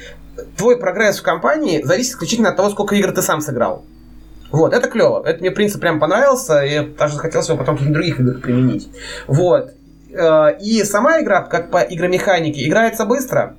Твой 0.57 0.77
прогресс 0.79 1.19
в 1.19 1.23
компании 1.23 1.81
зависит 1.83 2.13
исключительно 2.13 2.49
от 2.49 2.55
того, 2.57 2.69
сколько 2.69 2.95
игр 2.95 3.11
ты 3.11 3.21
сам 3.21 3.41
сыграл. 3.41 3.85
Вот, 4.51 4.73
это 4.73 4.87
клево. 4.87 5.23
Это 5.25 5.39
мне 5.39 5.51
принцип 5.51 5.81
прям 5.81 5.99
понравился, 5.99 6.63
и 6.63 6.73
я 6.73 6.83
даже 6.83 7.15
захотелось 7.15 7.49
его 7.49 7.57
потом 7.57 7.75
в 7.75 7.91
других 7.91 8.19
играх 8.19 8.41
применить. 8.41 8.87
Вот. 9.27 9.73
Э, 10.11 10.57
И 10.61 10.83
сама 10.83 11.21
игра, 11.21 11.41
как 11.41 11.71
по 11.71 11.79
игромеханике, 11.79 12.67
играется 12.67 13.05
быстро. 13.05 13.55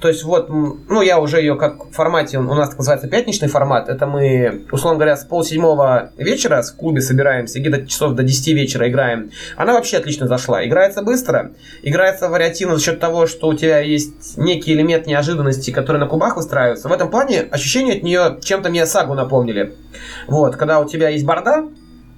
То 0.00 0.08
есть 0.08 0.22
вот, 0.22 0.48
ну 0.48 1.02
я 1.02 1.18
уже 1.18 1.40
ее 1.40 1.56
как 1.56 1.86
в 1.86 1.92
формате, 1.92 2.38
у 2.38 2.42
нас 2.54 2.68
так 2.68 2.78
называется 2.78 3.08
пятничный 3.08 3.48
формат, 3.48 3.88
это 3.88 4.06
мы, 4.06 4.64
условно 4.70 4.98
говоря, 4.98 5.16
с 5.16 5.24
полседьмого 5.24 6.12
вечера 6.16 6.62
в 6.62 6.76
клубе 6.76 7.00
собираемся, 7.00 7.58
где-то 7.58 7.86
часов 7.86 8.14
до 8.14 8.22
10 8.22 8.48
вечера 8.48 8.88
играем. 8.88 9.30
Она 9.56 9.72
вообще 9.72 9.96
отлично 9.96 10.28
зашла. 10.28 10.64
Играется 10.64 11.02
быстро, 11.02 11.50
играется 11.82 12.28
вариативно 12.28 12.76
за 12.76 12.84
счет 12.84 13.00
того, 13.00 13.26
что 13.26 13.48
у 13.48 13.54
тебя 13.54 13.80
есть 13.80 14.38
некий 14.38 14.72
элемент 14.72 15.06
неожиданности, 15.06 15.72
который 15.72 15.98
на 15.98 16.06
кубах 16.06 16.36
выстраивается. 16.36 16.88
В 16.88 16.92
этом 16.92 17.10
плане 17.10 17.42
ощущения 17.50 17.94
от 17.94 18.02
нее 18.04 18.38
чем-то 18.40 18.70
мне 18.70 18.86
сагу 18.86 19.14
напомнили. 19.14 19.74
Вот, 20.28 20.54
когда 20.54 20.78
у 20.78 20.88
тебя 20.88 21.08
есть 21.08 21.26
борда, 21.26 21.64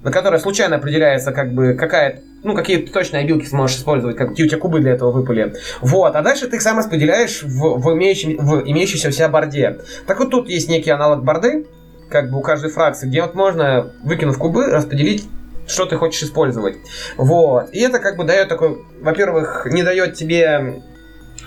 на 0.03 0.11
которой 0.11 0.39
случайно 0.39 0.75
определяется, 0.75 1.31
как 1.31 1.53
бы, 1.53 1.73
какая 1.73 2.21
ну, 2.43 2.55
какие 2.55 2.77
ты 2.77 2.91
точные 2.91 3.23
обилки 3.23 3.45
сможешь 3.45 3.77
использовать, 3.77 4.15
как- 4.15 4.29
какие 4.29 4.45
у 4.45 4.49
тебя 4.49 4.59
кубы 4.59 4.79
для 4.79 4.91
этого 4.91 5.11
выпали. 5.11 5.53
Вот, 5.81 6.15
а 6.15 6.21
дальше 6.21 6.47
ты 6.47 6.55
их 6.55 6.61
сам 6.61 6.77
распределяешь 6.77 7.43
в, 7.43 7.79
в, 7.79 7.93
имеющем- 7.93 8.37
в 8.37 8.63
имеющейся 8.67 9.09
у 9.09 9.11
себя 9.11 9.29
борде. 9.29 9.79
Так 10.07 10.19
вот 10.19 10.31
тут 10.31 10.49
есть 10.49 10.69
некий 10.69 10.89
аналог 10.89 11.23
борды, 11.23 11.67
как 12.09 12.31
бы 12.31 12.39
у 12.39 12.41
каждой 12.41 12.71
фракции, 12.71 13.07
где 13.07 13.21
вот 13.21 13.35
можно, 13.35 13.93
выкинув 14.03 14.37
кубы, 14.37 14.67
распределить 14.67 15.27
что 15.67 15.85
ты 15.85 15.95
хочешь 15.95 16.23
использовать. 16.23 16.75
Вот. 17.17 17.69
И 17.71 17.79
это 17.79 17.99
как 17.99 18.17
бы 18.17 18.25
дает 18.25 18.49
такой, 18.49 18.83
во-первых, 18.99 19.65
не 19.71 19.83
дает 19.83 20.15
тебе 20.15 20.81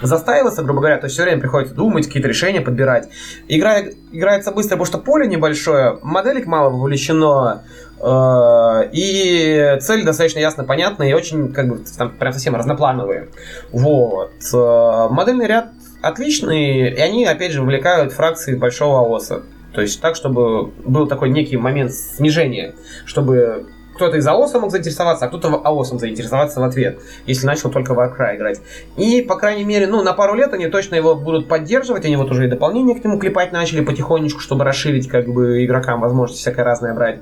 застаиваться, 0.07 0.63
грубо 0.63 0.81
говоря, 0.81 0.99
то 0.99 1.07
есть 1.07 1.15
все 1.15 1.25
время 1.25 1.41
приходится 1.41 1.75
думать, 1.75 2.07
какие-то 2.07 2.29
решения 2.29 2.61
подбирать. 2.61 3.09
Игра 3.49 3.81
играется 4.13 4.53
быстро, 4.53 4.77
потому 4.77 4.87
что 4.87 4.99
поле 4.99 5.27
небольшое, 5.27 5.99
моделек 6.03 6.47
мало 6.47 6.71
вовлечено, 6.71 7.63
э, 8.01 8.91
и 8.93 9.79
цель 9.81 10.05
достаточно 10.05 10.39
ясно 10.39 10.65
понятна 10.65 11.05
и 11.05 11.13
очень, 11.13 11.53
как 11.53 11.69
бы, 11.69 11.85
там 11.97 12.11
прям 12.11 12.33
совсем 12.33 12.55
разноплановые. 12.55 13.29
Вот. 13.73 14.33
Э, 14.53 15.09
Модельный 15.11 15.47
ряд 15.47 15.69
отличный, 16.03 16.91
и 16.91 17.01
они, 17.01 17.25
опять 17.25 17.53
же, 17.53 17.63
вовлекают 17.63 18.13
фракции 18.13 18.55
большого 18.55 19.01
АОСа. 19.01 19.43
То 19.73 19.81
есть 19.81 20.01
так, 20.01 20.15
чтобы 20.15 20.69
был 20.85 21.09
такой 21.09 21.31
некий 21.31 21.57
момент 21.57 21.93
снижения, 21.93 22.75
чтобы 23.07 23.67
кто-то 23.95 24.17
из 24.17 24.27
АОСа 24.27 24.59
мог 24.59 24.71
заинтересоваться, 24.71 25.25
а 25.25 25.29
кто-то 25.29 25.49
АОСом 25.49 25.99
заинтересоваться 25.99 26.61
в 26.61 26.65
ответ, 26.65 27.01
если 27.27 27.47
начал 27.47 27.71
только 27.71 27.95
в 27.95 27.99
Warcry 27.99 28.37
играть. 28.37 28.61
И, 28.97 29.23
по 29.23 29.37
крайней 29.37 29.65
мере, 29.65 29.87
ну, 29.87 30.03
на 30.03 30.13
пару 30.13 30.35
лет 30.35 30.53
они 30.53 30.67
точно 30.69 30.97
его 30.97 31.15
будут 31.15 31.49
поддерживать, 31.49 32.05
они 32.05 32.17
вот 32.17 32.31
уже 32.31 32.47
и 32.47 32.49
дополнение 32.49 32.99
к 32.99 33.05
нему 33.05 33.19
клепать 33.19 33.53
начали 33.53 33.85
потихонечку, 33.85 34.41
чтобы 34.41 34.65
расширить, 34.65 35.09
как 35.09 35.29
бы, 35.29 35.65
игрокам 35.65 36.01
возможность 36.01 36.41
всякое 36.41 36.65
разное 36.65 36.95
брать. 36.95 37.21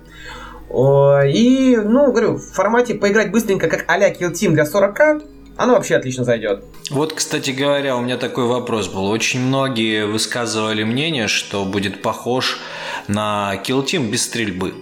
И, 0.75 1.79
ну, 1.83 2.11
говорю, 2.11 2.37
в 2.37 2.53
формате 2.53 2.95
поиграть 2.95 3.31
быстренько, 3.31 3.69
как 3.69 3.85
а-ля 3.89 4.11
Kill 4.11 4.33
Team 4.33 4.53
для 4.53 4.65
40 4.65 5.23
оно 5.59 5.75
вообще 5.75 5.97
отлично 5.97 6.25
зайдет. 6.25 6.65
Вот, 6.91 7.13
кстати 7.13 7.51
говоря, 7.51 7.95
у 7.97 8.01
меня 8.01 8.17
такой 8.17 8.47
вопрос 8.47 8.89
был. 8.89 9.05
Очень 9.07 9.41
многие 9.41 10.07
высказывали 10.07 10.83
мнение, 10.83 11.29
что 11.29 11.67
будет 11.67 12.01
похож 12.01 12.59
на 13.07 13.53
Kill 13.63 13.85
Team 13.85 14.11
без 14.11 14.25
стрельбы. 14.25 14.73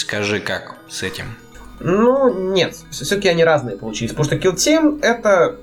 Скажи, 0.00 0.40
как 0.40 0.76
с 0.88 1.02
этим? 1.02 1.26
Ну, 1.78 2.32
нет, 2.52 2.74
все-таки 2.90 3.28
они 3.28 3.44
разные 3.44 3.76
получились, 3.76 4.12
потому 4.12 4.24
что 4.24 4.36
Kill 4.36 4.54
Team 4.54 4.98
это 5.02 5.56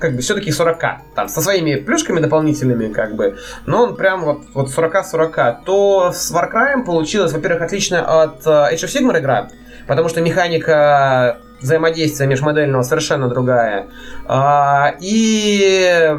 как 0.00 0.16
бы 0.16 0.20
все-таки 0.20 0.50
40 0.50 0.80
там, 1.14 1.28
со 1.28 1.40
своими 1.40 1.76
плюшками 1.76 2.18
дополнительными, 2.18 2.92
как 2.92 3.14
бы, 3.14 3.38
но 3.66 3.84
он 3.84 3.94
прям 3.94 4.24
вот, 4.24 4.42
вот 4.52 4.68
40-40, 4.68 5.58
то 5.64 6.10
с 6.12 6.32
Warcry 6.32 6.84
получилось, 6.84 7.32
во-первых, 7.32 7.62
отлично 7.62 8.22
от 8.22 8.44
э, 8.44 8.50
Age 8.50 8.84
of 8.84 8.88
Sigmar 8.88 9.20
игра, 9.20 9.50
потому 9.86 10.08
что 10.08 10.20
механика 10.20 11.38
взаимодействия 11.60 12.26
межмодельного 12.26 12.82
совершенно 12.82 13.28
другая. 13.28 13.86
А, 14.26 14.96
и 15.00 16.16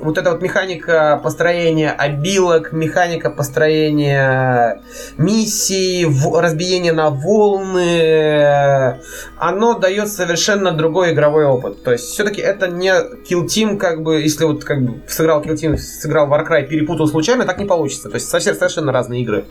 вот 0.00 0.18
эта 0.18 0.30
вот 0.30 0.42
механика 0.42 1.20
построения 1.22 1.90
обилок, 1.90 2.72
механика 2.72 3.30
построения 3.30 4.82
миссий, 5.18 6.06
разбиения 6.34 6.92
на 6.92 7.10
волны, 7.10 9.00
оно 9.36 9.78
дает 9.78 10.08
совершенно 10.08 10.72
другой 10.72 11.12
игровой 11.12 11.44
опыт. 11.44 11.82
То 11.82 11.92
есть 11.92 12.04
все-таки 12.04 12.40
это 12.40 12.68
не 12.68 12.90
Kill 12.90 13.46
Team, 13.46 13.76
как 13.76 14.02
бы, 14.02 14.20
если 14.20 14.44
вот 14.44 14.64
как 14.64 14.82
бы 14.82 15.02
сыграл 15.08 15.42
Kill 15.42 15.54
Team, 15.54 15.76
сыграл 15.76 16.28
Warcry, 16.28 16.66
перепутал 16.66 17.06
случайно, 17.06 17.44
так 17.44 17.58
не 17.58 17.66
получится. 17.66 18.08
То 18.08 18.16
есть 18.16 18.28
совсем 18.28 18.54
совершенно 18.54 18.92
разные 18.92 19.22
игры. 19.22 19.46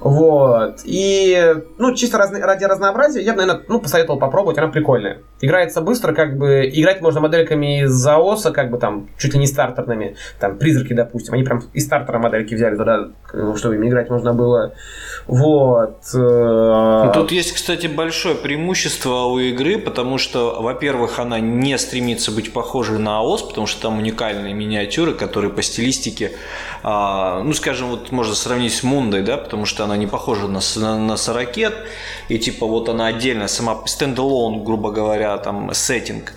Вот. 0.00 0.80
И, 0.84 1.54
ну, 1.78 1.94
чисто 1.94 2.18
раз, 2.18 2.32
ради 2.32 2.64
разнообразия 2.64 3.22
я 3.22 3.32
бы, 3.32 3.42
наверное, 3.42 3.64
ну, 3.68 3.80
посоветовал 3.80 4.18
попробовать, 4.18 4.58
она 4.58 4.68
прикольная. 4.68 5.18
Играется 5.42 5.80
быстро, 5.80 6.14
как 6.14 6.38
бы, 6.38 6.70
играть 6.72 7.00
можно 7.02 7.20
модельками 7.20 7.82
из 7.82 7.90
заоса, 7.90 8.52
как 8.52 8.70
бы 8.70 8.78
там, 8.78 9.08
чуть 9.18 9.34
ли 9.34 9.40
не 9.40 9.46
стартерными, 9.46 10.16
там, 10.38 10.56
призраки, 10.56 10.92
допустим, 10.92 11.34
они 11.34 11.42
прям 11.42 11.64
из 11.72 11.84
стартера 11.84 12.18
модельки 12.18 12.54
взяли 12.54 12.76
туда, 12.76 13.08
чтобы 13.56 13.74
ими 13.74 13.88
играть 13.88 14.08
можно 14.08 14.32
было. 14.32 14.72
Вот. 15.26 15.98
Э, 16.14 17.10
тут 17.14 17.32
есть, 17.32 17.52
кстати, 17.52 17.86
большое 17.86 18.34
преимущество 18.34 19.24
у 19.24 19.38
игры, 19.38 19.78
потому 19.78 20.18
что, 20.18 20.60
во-первых, 20.60 21.18
она 21.18 21.38
не 21.40 21.76
стремится 21.78 22.32
быть 22.32 22.52
похожей 22.52 22.98
на 22.98 23.18
АОС, 23.18 23.42
потому 23.42 23.66
что 23.66 23.82
там 23.82 23.98
уникальные 23.98 24.54
миниатюры, 24.54 25.14
которые 25.14 25.50
по 25.50 25.62
стилистике, 25.62 26.32
а, 26.82 27.42
ну, 27.42 27.52
скажем, 27.52 27.88
вот 27.88 28.10
можно 28.12 28.34
сравнить 28.34 28.74
с 28.74 28.82
Мундой, 28.82 29.22
да, 29.22 29.36
потому 29.36 29.66
что 29.66 29.84
она 29.84 29.96
не 29.96 30.06
похожа 30.06 30.48
на, 30.48 30.60
на, 30.76 30.98
на 30.98 31.16
Сорокет, 31.16 31.74
и 32.28 32.38
типа 32.38 32.66
вот 32.66 32.88
она 32.88 33.06
отдельно, 33.06 33.48
сама 33.48 33.80
стендалон, 33.86 34.64
грубо 34.64 34.90
говоря, 34.90 35.31
там, 35.38 35.72
сеттинг. 35.74 36.32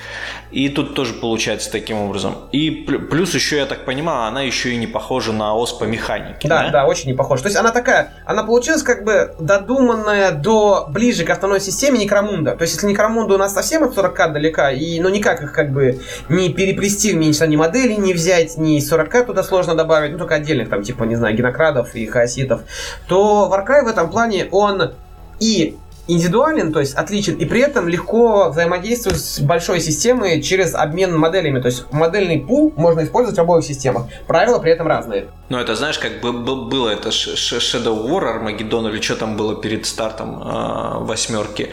И 0.52 0.70
тут 0.70 0.96
тоже 0.96 1.14
получается 1.14 1.72
таким 1.72 1.98
образом. 1.98 2.36
И 2.52 2.72
плюс 2.72 3.34
еще, 3.34 3.58
я 3.58 3.66
так 3.66 3.84
понимаю, 3.84 4.28
она 4.28 4.41
еще 4.41 4.72
и 4.72 4.78
не 4.78 4.88
похожа 4.88 5.34
на 5.34 5.54
ОС 5.54 5.74
по 5.74 5.84
механике. 5.84 6.48
Да, 6.48 6.64
да, 6.64 6.70
да, 6.70 6.86
очень 6.86 7.08
не 7.08 7.14
похожа. 7.14 7.43
То 7.43 7.48
есть 7.48 7.58
она 7.58 7.72
такая, 7.72 8.14
она 8.26 8.43
получилась 8.43 8.84
как 8.84 9.04
бы 9.04 9.36
додуманная 9.39 10.32
до 10.32 10.86
ближе 10.89 11.26
к 11.26 11.30
основной 11.30 11.60
системе 11.60 12.00
Некромунда. 12.00 12.56
То 12.56 12.62
есть 12.62 12.76
если 12.76 12.88
Некромунда 12.88 13.36
у 13.36 13.38
нас 13.38 13.54
совсем 13.54 13.84
от 13.84 13.98
40к 13.98 14.32
далека, 14.32 14.72
и 14.72 15.00
ну 15.00 15.10
никак 15.10 15.43
их 15.43 15.52
как 15.52 15.72
бы 15.72 16.00
не 16.30 16.54
переплести, 16.54 17.14
ни, 17.14 17.48
ни 17.48 17.56
модели 17.56 17.93
не 17.93 18.14
взять, 18.14 18.58
ни 18.58 18.78
40к 18.78 19.26
туда 19.26 19.43
сложно 19.43 19.76
добавить, 19.76 20.14
ну 20.14 20.18
только 20.18 20.36
отдельных 20.36 20.70
там 20.70 20.84
типа, 20.84 21.04
не 21.04 21.16
знаю, 21.16 21.36
генокрадов 21.36 21.96
и 21.96 22.06
хаоситов, 22.06 22.62
то 23.08 23.52
Warcry 23.52 23.84
в 23.84 23.88
этом 23.88 24.10
плане 24.10 24.48
он 24.52 24.93
и 25.39 25.76
индивидуален, 26.08 26.72
то 26.72 26.80
есть 26.80 26.95
отличен, 26.95 27.36
и 27.36 27.45
при 27.45 27.62
этом 27.62 27.88
легко 27.88 28.49
взаимодействует 28.49 29.18
с 29.18 29.39
большой 29.39 29.80
системой 29.80 30.41
через 30.41 30.76
обмен 30.76 31.18
моделями. 31.18 31.60
То 31.60 31.68
есть 31.68 31.86
модельный 31.91 32.39
пул 32.39 32.74
можно 32.76 33.03
использовать 33.03 33.38
в 33.38 33.41
обоих 33.41 33.66
системах. 33.66 34.08
Правила 34.28 34.60
при 34.60 34.72
этом 34.72 34.88
разные. 34.88 35.28
Ну, 35.49 35.58
это 35.58 35.76
знаешь, 35.76 35.99
как 35.99 36.22
бы 36.22 36.32
было 36.34 36.89
это 36.89 37.10
Shadow 37.10 38.08
War, 38.08 38.41
Armageddon 38.41 38.89
или 38.89 39.01
что 39.01 39.16
там 39.16 39.38
было 39.38 39.56
перед 39.62 39.86
стартом 39.86 40.41
э, 40.41 41.06
восьмерки 41.06 41.72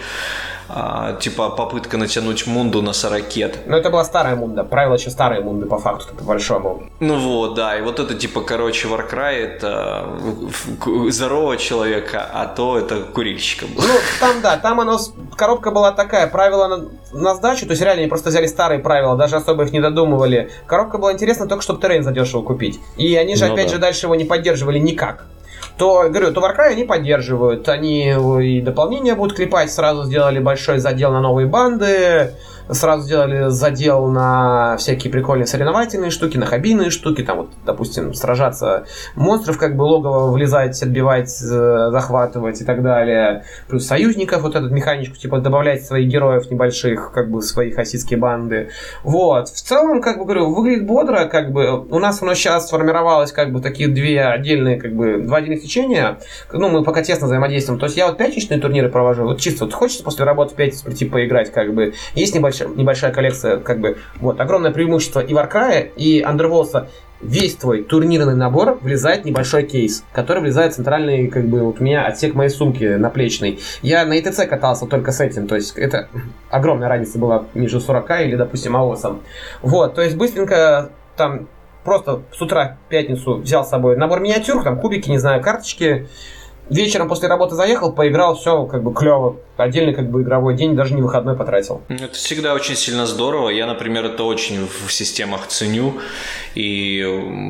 а, 0.75 1.13
типа 1.21 1.51
попытка 1.51 1.99
натянуть 1.99 2.47
Мунду 2.47 2.81
на 2.81 2.95
сорокет. 2.95 3.59
Ну, 3.67 3.77
это 3.77 3.91
была 3.91 4.05
старая 4.05 4.37
Мунда, 4.37 4.65
правила 4.65 4.95
еще 4.95 5.11
старые 5.11 5.43
Мунды 5.43 5.67
по 5.67 5.79
факту, 5.79 6.15
по 6.15 6.25
большому. 6.25 6.85
Ну 6.99 7.19
вот, 7.19 7.55
да, 7.55 7.77
и 7.77 7.83
вот 7.83 8.01
это 8.01 8.15
типа, 8.15 8.41
короче, 8.41 8.89
Warcry 8.89 9.33
это 9.35 10.09
здорового 11.11 11.59
человека, 11.59 12.27
а 12.33 12.47
то 12.47 12.79
это 12.79 13.03
курильщика 13.03 13.67
было. 13.67 13.83
Ну, 13.83 13.95
там, 14.19 14.41
да, 14.41 14.57
там 14.57 14.81
оно, 14.81 14.99
коробка 15.37 15.71
была 15.71 15.93
такая, 15.93 16.27
правила 16.27 16.69
на, 16.69 16.89
на 17.13 17.35
сдачу, 17.35 17.67
то 17.67 17.73
есть 17.73 17.83
реально 17.83 18.03
они 18.03 18.09
просто 18.09 18.31
взяли 18.31 18.47
старые 18.47 18.79
правила, 18.81 19.15
даже 19.15 19.37
особо 19.37 19.65
их 19.65 19.73
не 19.73 19.81
додумывали. 19.81 20.51
Коробка 20.67 20.97
была 20.97 21.13
интересна 21.13 21.47
только, 21.47 21.63
чтобы 21.63 21.83
террейн 21.83 22.03
задешево 22.03 22.43
купить. 22.43 22.81
И 22.97 23.15
они 23.17 23.37
же, 23.37 23.47
ну, 23.47 23.53
опять 23.53 23.67
да. 23.67 23.75
же, 23.75 23.79
дальше 23.79 24.07
его 24.07 24.15
не 24.15 24.25
поддерживали 24.25 24.79
никак 24.79 25.27
то, 25.77 26.09
говорю, 26.09 26.33
то 26.33 26.41
Warcry 26.41 26.73
они 26.73 26.85
поддерживают. 26.85 27.69
Они 27.69 28.11
и 28.43 28.61
дополнения 28.61 29.15
будут 29.15 29.37
клепать, 29.37 29.73
сразу 29.73 30.05
сделали 30.05 30.39
большой 30.39 30.79
задел 30.79 31.13
на 31.13 31.21
новые 31.21 31.47
банды, 31.47 32.35
сразу 32.73 33.05
сделали 33.05 33.51
задел 33.51 34.07
на 34.09 34.77
всякие 34.79 35.13
прикольные 35.13 35.47
соревновательные 35.47 36.11
штуки, 36.11 36.37
на 36.37 36.47
хоббийные 36.47 36.91
штуки, 36.91 37.23
там 37.23 37.39
вот, 37.39 37.51
допустим, 37.65 38.15
сражаться 38.15 38.85
монстров, 39.15 39.59
как 39.59 39.77
бы 39.77 39.83
логово 39.83 40.31
влезать, 40.31 40.81
отбивать, 40.83 41.31
э, 41.43 41.89
захватывать 41.91 42.61
и 42.61 42.65
так 42.65 42.83
далее. 42.83 43.45
Плюс 43.69 43.87
союзников, 43.87 44.43
вот 44.43 44.57
эту 44.57 44.69
механичку, 44.71 45.17
типа, 45.17 45.41
добавлять 45.41 45.85
своих 45.85 46.09
героев 46.09 46.51
небольших, 46.51 47.13
как 47.13 47.31
бы, 47.31 47.43
свои 47.43 47.71
хасидские 47.71 48.19
банды. 48.19 48.71
Вот. 49.03 49.49
В 49.49 49.61
целом, 49.61 50.01
как 50.01 50.19
бы, 50.19 50.25
говорю, 50.25 50.55
выглядит 50.55 50.87
бодро, 50.87 51.27
как 51.27 51.53
бы, 51.53 51.81
у 51.81 51.99
нас 51.99 52.23
оно 52.23 52.35
сейчас 52.35 52.69
сформировалось, 52.69 53.33
как 53.33 53.53
бы, 53.53 53.61
такие 53.61 53.89
две 53.89 54.25
отдельные, 54.25 54.81
как 54.81 54.95
бы, 54.95 55.19
два 55.19 55.39
отдельных 55.39 55.63
течения. 55.63 56.19
Ну, 56.53 56.69
мы 56.69 56.85
пока 56.85 57.03
тесно 57.03 57.27
взаимодействуем. 57.27 57.79
То 57.79 57.87
есть 57.87 57.97
я 57.97 58.07
вот 58.07 58.19
пятничные 58.19 58.61
турниры 58.61 58.89
провожу, 58.89 59.25
вот 59.25 59.41
чисто, 59.41 59.65
вот 59.65 59.75
хочется 59.75 60.05
после 60.05 60.25
работы 60.25 60.55
в 60.55 60.57
пятницу 60.57 60.85
прийти 60.85 61.05
поиграть, 61.05 61.53
как 61.53 61.75
бы. 61.75 61.95
Есть 62.15 62.35
небольшой 62.35 62.62
небольшая, 62.65 63.03
небольшая 63.03 63.13
коллекция, 63.13 63.57
как 63.59 63.81
бы, 63.81 63.99
вот, 64.21 64.41
огромное 64.41 64.71
преимущество 64.71 65.21
и 65.21 65.33
Warcry, 65.33 65.93
и 65.97 66.23
Underwolf 66.23 66.87
весь 67.21 67.55
твой 67.55 67.85
турнирный 67.85 68.35
набор 68.35 68.79
влезает 68.81 69.25
небольшой 69.25 69.63
кейс, 69.63 70.05
который 70.13 70.43
влезает 70.43 70.73
в 70.73 70.77
центральный, 70.77 71.29
как 71.29 71.47
бы, 71.47 71.63
вот 71.63 71.81
у 71.81 71.85
меня 71.85 72.05
отсек 72.05 72.35
моей 72.35 72.51
сумки 72.51 72.85
наплечной. 72.85 73.61
Я 73.83 74.05
на 74.05 74.19
ИТЦ 74.19 74.47
катался 74.49 74.87
только 74.87 75.13
с 75.13 75.21
этим, 75.21 75.47
то 75.47 75.55
есть 75.55 75.77
это 75.77 76.09
огромная 76.51 76.89
разница 76.89 77.19
была 77.19 77.45
между 77.55 77.81
40 77.81 78.11
или, 78.23 78.37
допустим, 78.37 78.77
АОСом. 78.77 79.23
Вот, 79.63 79.95
то 79.95 80.03
есть 80.03 80.17
быстренько 80.17 80.91
там 81.17 81.49
просто 81.85 82.23
с 82.33 82.41
утра 82.41 82.79
в 82.87 82.91
пятницу 82.91 83.37
взял 83.37 83.65
с 83.65 83.71
собой 83.71 83.97
набор 83.97 84.21
миниатюр, 84.21 84.63
там 84.63 84.79
кубики, 84.81 85.09
не 85.09 85.19
знаю, 85.19 85.43
карточки, 85.43 86.09
вечером 86.71 87.09
после 87.09 87.29
работы 87.29 87.55
заехал, 87.55 87.93
поиграл, 87.93 88.37
все 88.37 88.65
как 88.67 88.83
бы 88.83 88.93
клево. 88.93 89.37
Отдельный 89.57 89.95
как 89.95 90.11
бы 90.11 90.23
игровой 90.23 90.55
день, 90.55 90.75
даже 90.75 90.95
не 90.95 91.03
выходной 91.03 91.37
потратил. 91.37 91.83
Это 91.89 92.15
всегда 92.15 92.55
очень 92.55 92.75
сильно 92.75 93.07
здорово. 93.07 93.51
Я, 93.51 93.67
например, 93.67 94.07
это 94.07 94.25
очень 94.25 94.67
в 94.67 94.91
системах 94.91 95.47
ценю. 95.47 95.95
И, 96.55 97.05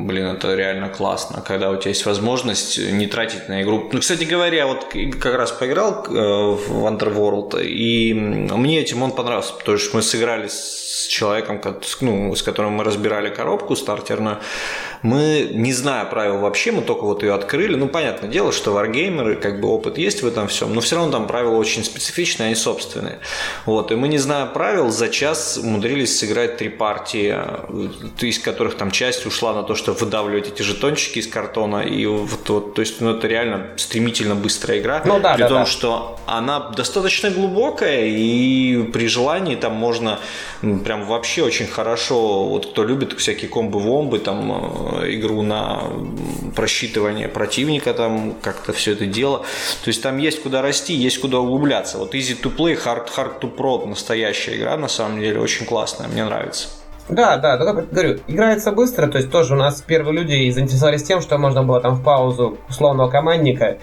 блин, 0.05 0.27
это 0.27 0.53
реально 0.53 0.89
классно, 0.89 1.41
когда 1.41 1.71
у 1.71 1.77
тебя 1.77 1.89
есть 1.89 2.05
возможность 2.05 2.77
не 2.77 3.07
тратить 3.07 3.47
на 3.49 3.63
игру. 3.63 3.89
Ну, 3.91 3.99
кстати 3.99 4.25
говоря, 4.25 4.67
вот 4.67 4.93
как 5.19 5.35
раз 5.35 5.51
поиграл 5.51 6.05
э, 6.05 6.11
в 6.11 6.85
Underworld, 6.85 7.63
и 7.63 8.13
мне 8.13 8.81
этим 8.81 9.01
он 9.01 9.11
понравился, 9.11 9.53
потому 9.53 9.77
что 9.77 9.95
мы 9.95 10.01
сыграли 10.01 10.47
с 10.49 11.07
человеком, 11.07 11.61
ну, 12.01 12.35
с 12.35 12.43
которым 12.43 12.73
мы 12.73 12.83
разбирали 12.83 13.29
коробку 13.29 13.75
стартерную. 13.75 14.39
Мы, 15.03 15.49
не 15.51 15.73
зная 15.73 16.05
правил 16.05 16.39
вообще, 16.39 16.71
мы 16.71 16.81
только 16.81 17.03
вот 17.03 17.23
ее 17.23 17.33
открыли. 17.33 17.75
Ну, 17.75 17.87
понятное 17.87 18.29
дело, 18.29 18.51
что 18.53 18.71
варгеймеры, 18.71 19.35
как 19.35 19.59
бы 19.59 19.67
опыт 19.67 19.97
есть 19.97 20.23
в 20.23 20.27
этом 20.27 20.47
всем, 20.47 20.73
но 20.73 20.81
все 20.81 20.95
равно 20.95 21.11
там 21.11 21.27
правила 21.27 21.55
очень 21.55 21.83
специфичные, 21.83 22.47
они 22.47 22.55
собственные. 22.55 23.19
Вот, 23.65 23.91
и 23.91 23.95
мы, 23.95 24.07
не 24.07 24.17
зная 24.17 24.45
правил, 24.45 24.89
за 24.89 25.09
час 25.09 25.57
умудрились 25.57 26.17
сыграть 26.17 26.57
три 26.57 26.69
партии, 26.69 27.35
из 28.21 28.39
которых 28.39 28.75
там 28.75 28.91
часть 28.91 29.25
ушла 29.25 29.53
на 29.53 29.63
то, 29.63 29.75
чтобы 29.75 29.97
выдавливать 29.99 30.47
эти 30.47 30.61
жетончики 30.61 31.19
из 31.19 31.27
картона. 31.27 31.81
И 31.81 32.05
вот, 32.05 32.49
вот 32.49 32.73
то 32.73 32.81
есть, 32.81 33.01
ну, 33.01 33.11
это 33.11 33.27
реально 33.27 33.67
стремительно 33.75 34.35
быстрая 34.35 34.79
игра. 34.79 35.01
Ну, 35.05 35.19
да, 35.19 35.33
при 35.33 35.41
да, 35.41 35.49
том, 35.49 35.57
да. 35.59 35.65
что 35.65 36.19
она 36.25 36.69
достаточно 36.69 37.29
глубокая, 37.29 38.05
и 38.05 38.83
при 38.93 39.07
желании 39.07 39.55
там 39.55 39.73
можно 39.73 40.19
прям 40.85 41.05
вообще 41.05 41.43
очень 41.43 41.67
хорошо, 41.67 42.45
вот 42.45 42.67
кто 42.67 42.85
любит 42.85 43.19
всякие 43.19 43.49
комбы-вомбы, 43.49 44.19
там 44.19 44.92
игру 45.05 45.41
на 45.41 45.83
просчитывание 46.55 47.27
противника, 47.27 47.93
там 47.93 48.35
как-то 48.41 48.73
все 48.73 48.93
это 48.93 49.05
дело. 49.05 49.39
То 49.83 49.87
есть 49.87 50.01
там 50.01 50.17
есть 50.17 50.41
куда 50.41 50.61
расти, 50.61 50.93
есть 50.93 51.19
куда 51.19 51.39
углубляться. 51.39 51.97
Вот 51.97 52.15
Easy 52.15 52.39
to 52.39 52.55
Play, 52.55 52.77
Hard, 52.83 53.09
hard 53.15 53.39
to 53.41 53.53
Pro, 53.55 53.85
настоящая 53.87 54.57
игра, 54.57 54.77
на 54.77 54.87
самом 54.87 55.19
деле, 55.19 55.39
очень 55.39 55.65
классная, 55.65 56.07
мне 56.07 56.23
нравится. 56.23 56.67
Да, 57.09 57.35
да, 57.35 57.57
да, 57.57 57.73
говорю, 57.73 58.19
играется 58.27 58.71
быстро, 58.71 59.07
то 59.07 59.17
есть 59.17 59.29
тоже 59.29 59.55
у 59.55 59.57
нас 59.57 59.81
первые 59.81 60.17
люди 60.21 60.49
заинтересовались 60.51 61.03
тем, 61.03 61.19
что 61.19 61.37
можно 61.37 61.61
было 61.61 61.81
там 61.81 61.95
в 61.95 62.03
паузу 62.03 62.57
условного 62.69 63.09
командника 63.09 63.79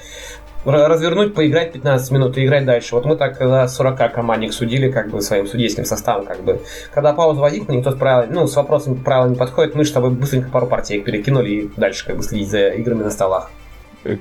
развернуть, 0.65 1.35
поиграть 1.35 1.73
15 1.73 2.11
минут 2.11 2.37
и 2.39 2.45
играть 2.45 2.65
дальше. 2.65 2.95
Вот 2.95 3.05
мы 3.05 3.17
так 3.17 3.39
за 3.39 3.67
40 3.67 4.13
командник 4.13 4.53
судили 4.53 4.91
как 4.91 5.11
бы 5.11 5.21
своим 5.21 5.47
судейским 5.47 5.85
составом. 5.85 6.27
Как 6.27 6.43
бы. 6.43 6.61
Когда 6.93 7.13
пауза 7.13 7.41
возникла, 7.41 7.73
никто 7.73 7.91
с, 7.91 7.95
правил, 7.95 8.31
ну, 8.33 8.47
с 8.47 8.57
вопросом 8.57 8.97
правила 8.97 9.29
не 9.29 9.37
подходит, 9.37 9.75
мы 9.75 9.85
с 9.85 9.93
тобой 9.93 10.11
быстренько 10.11 10.51
пару 10.51 10.67
партий 10.67 11.01
перекинули 11.01 11.51
и 11.51 11.71
дальше 11.77 12.07
как 12.07 12.17
бы 12.17 12.23
следить 12.23 12.51
за 12.51 12.69
играми 12.69 13.03
на 13.03 13.11
столах. 13.11 13.51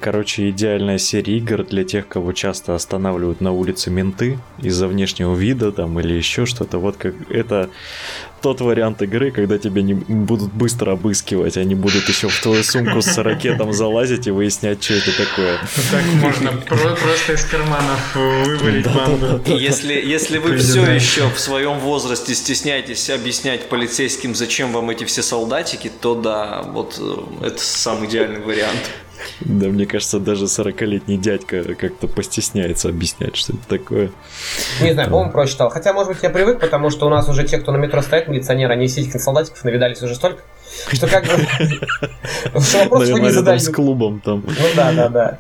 Короче, 0.02 0.50
идеальная 0.50 0.98
серия 0.98 1.38
игр 1.38 1.64
для 1.64 1.86
тех, 1.86 2.08
кого 2.08 2.34
часто 2.34 2.76
останавливают 2.76 3.40
на 3.40 3.54
улице 3.54 3.90
менты 3.90 4.38
из-за 4.58 4.88
внешнего 4.88 5.34
вида 5.34 5.72
там 5.72 5.98
или 6.02 6.14
еще 6.14 6.46
что-то. 6.46 6.80
Вот 6.80 6.98
как 6.98 7.14
это 7.30 7.70
тот 8.42 8.60
вариант 8.60 9.02
игры, 9.02 9.32
когда 9.32 9.58
тебя 9.58 9.82
не 9.82 9.94
будут 9.94 10.52
быстро 10.52 10.94
обыскивать, 10.94 11.58
они 11.58 11.76
будут 11.76 12.08
еще 12.10 12.28
в 12.28 12.42
твою 12.42 12.64
сумку 12.64 13.02
с 13.02 13.18
ракетом 13.18 13.72
залазить 13.74 14.28
и 14.28 14.32
выяснять, 14.32 14.84
что 14.84 14.96
это 14.96 15.18
такое. 15.18 15.60
Так 15.92 16.04
можно 16.22 16.52
просто 16.52 17.34
из 17.34 17.46
карманов 17.46 18.16
вывалить 18.16 18.86
банду. 18.86 19.42
Если, 19.46 19.94
если 19.94 20.40
вы 20.40 20.58
все 20.58 20.86
еще 20.92 21.30
в 21.30 21.40
своем 21.40 21.80
возрасте 21.80 22.36
стесняетесь 22.36 23.10
объяснять 23.10 23.70
полицейским, 23.70 24.36
зачем 24.36 24.74
вам 24.74 24.90
эти 24.90 25.06
все 25.06 25.22
солдатики, 25.22 25.90
то 26.02 26.16
да, 26.16 26.64
вот 26.64 26.98
э, 27.00 27.48
это 27.48 27.60
самый 27.60 28.08
идеальный 28.08 28.40
вариант. 28.40 28.90
Да, 29.42 29.68
мне 29.68 29.86
кажется, 29.86 30.20
даже 30.20 30.46
40-летний 30.46 31.18
дядька 31.18 31.64
как-то 31.76 32.08
постесняется 32.08 32.90
объяснять, 32.90 33.36
что 33.36 33.54
это 33.54 33.68
такое. 33.68 34.12
Не 34.82 34.94
знаю, 34.94 35.10
по-моему, 35.10 35.32
прочитал. 35.32 35.70
Хотя, 35.70 35.94
может 35.94 36.14
быть, 36.14 36.24
я 36.24 36.30
привык, 36.30 36.60
потому 36.60 36.90
что 36.90 37.08
у 37.08 37.10
нас 37.10 37.28
уже 37.30 37.46
те, 37.48 37.58
кто 37.58 37.72
на 37.72 37.78
метро 37.78 38.02
стоят, 38.02 38.28
милиционеры, 38.28 38.74
они 38.74 38.88
сидят 38.88 39.22
солдатиков 39.22 39.64
навидались 39.64 40.02
уже 40.02 40.16
столько, 40.16 40.42
что 40.94 41.08
как 41.08 41.26
бы... 41.26 41.32
Не 43.20 43.32
задают. 43.32 43.62
с 43.62 43.70
клубом 43.70 44.20
там. 44.20 44.44
Ну 44.46 44.66
да, 44.76 44.92
да, 44.94 45.10
да. 45.10 45.40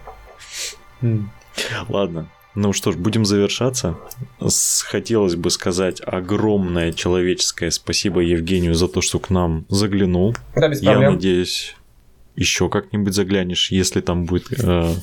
Ладно. 1.87 2.27
Ну 2.55 2.73
что 2.73 2.91
ж, 2.91 2.95
будем 2.95 3.25
завершаться. 3.25 3.95
Хотелось 4.85 5.35
бы 5.35 5.49
сказать 5.51 6.01
огромное 6.05 6.91
человеческое 6.93 7.69
спасибо 7.71 8.21
Евгению 8.21 8.73
за 8.73 8.87
то, 8.87 9.01
что 9.01 9.19
к 9.19 9.29
нам 9.29 9.65
заглянул. 9.69 10.35
Да, 10.55 10.67
без 10.67 10.81
Я 10.81 10.91
проблем. 10.91 11.13
надеюсь, 11.13 11.75
еще 12.39 12.69
как-нибудь 12.69 13.13
заглянешь, 13.13 13.71
если 13.71 14.01
там 14.01 14.25
будет 14.25 14.45
э, 14.63 14.93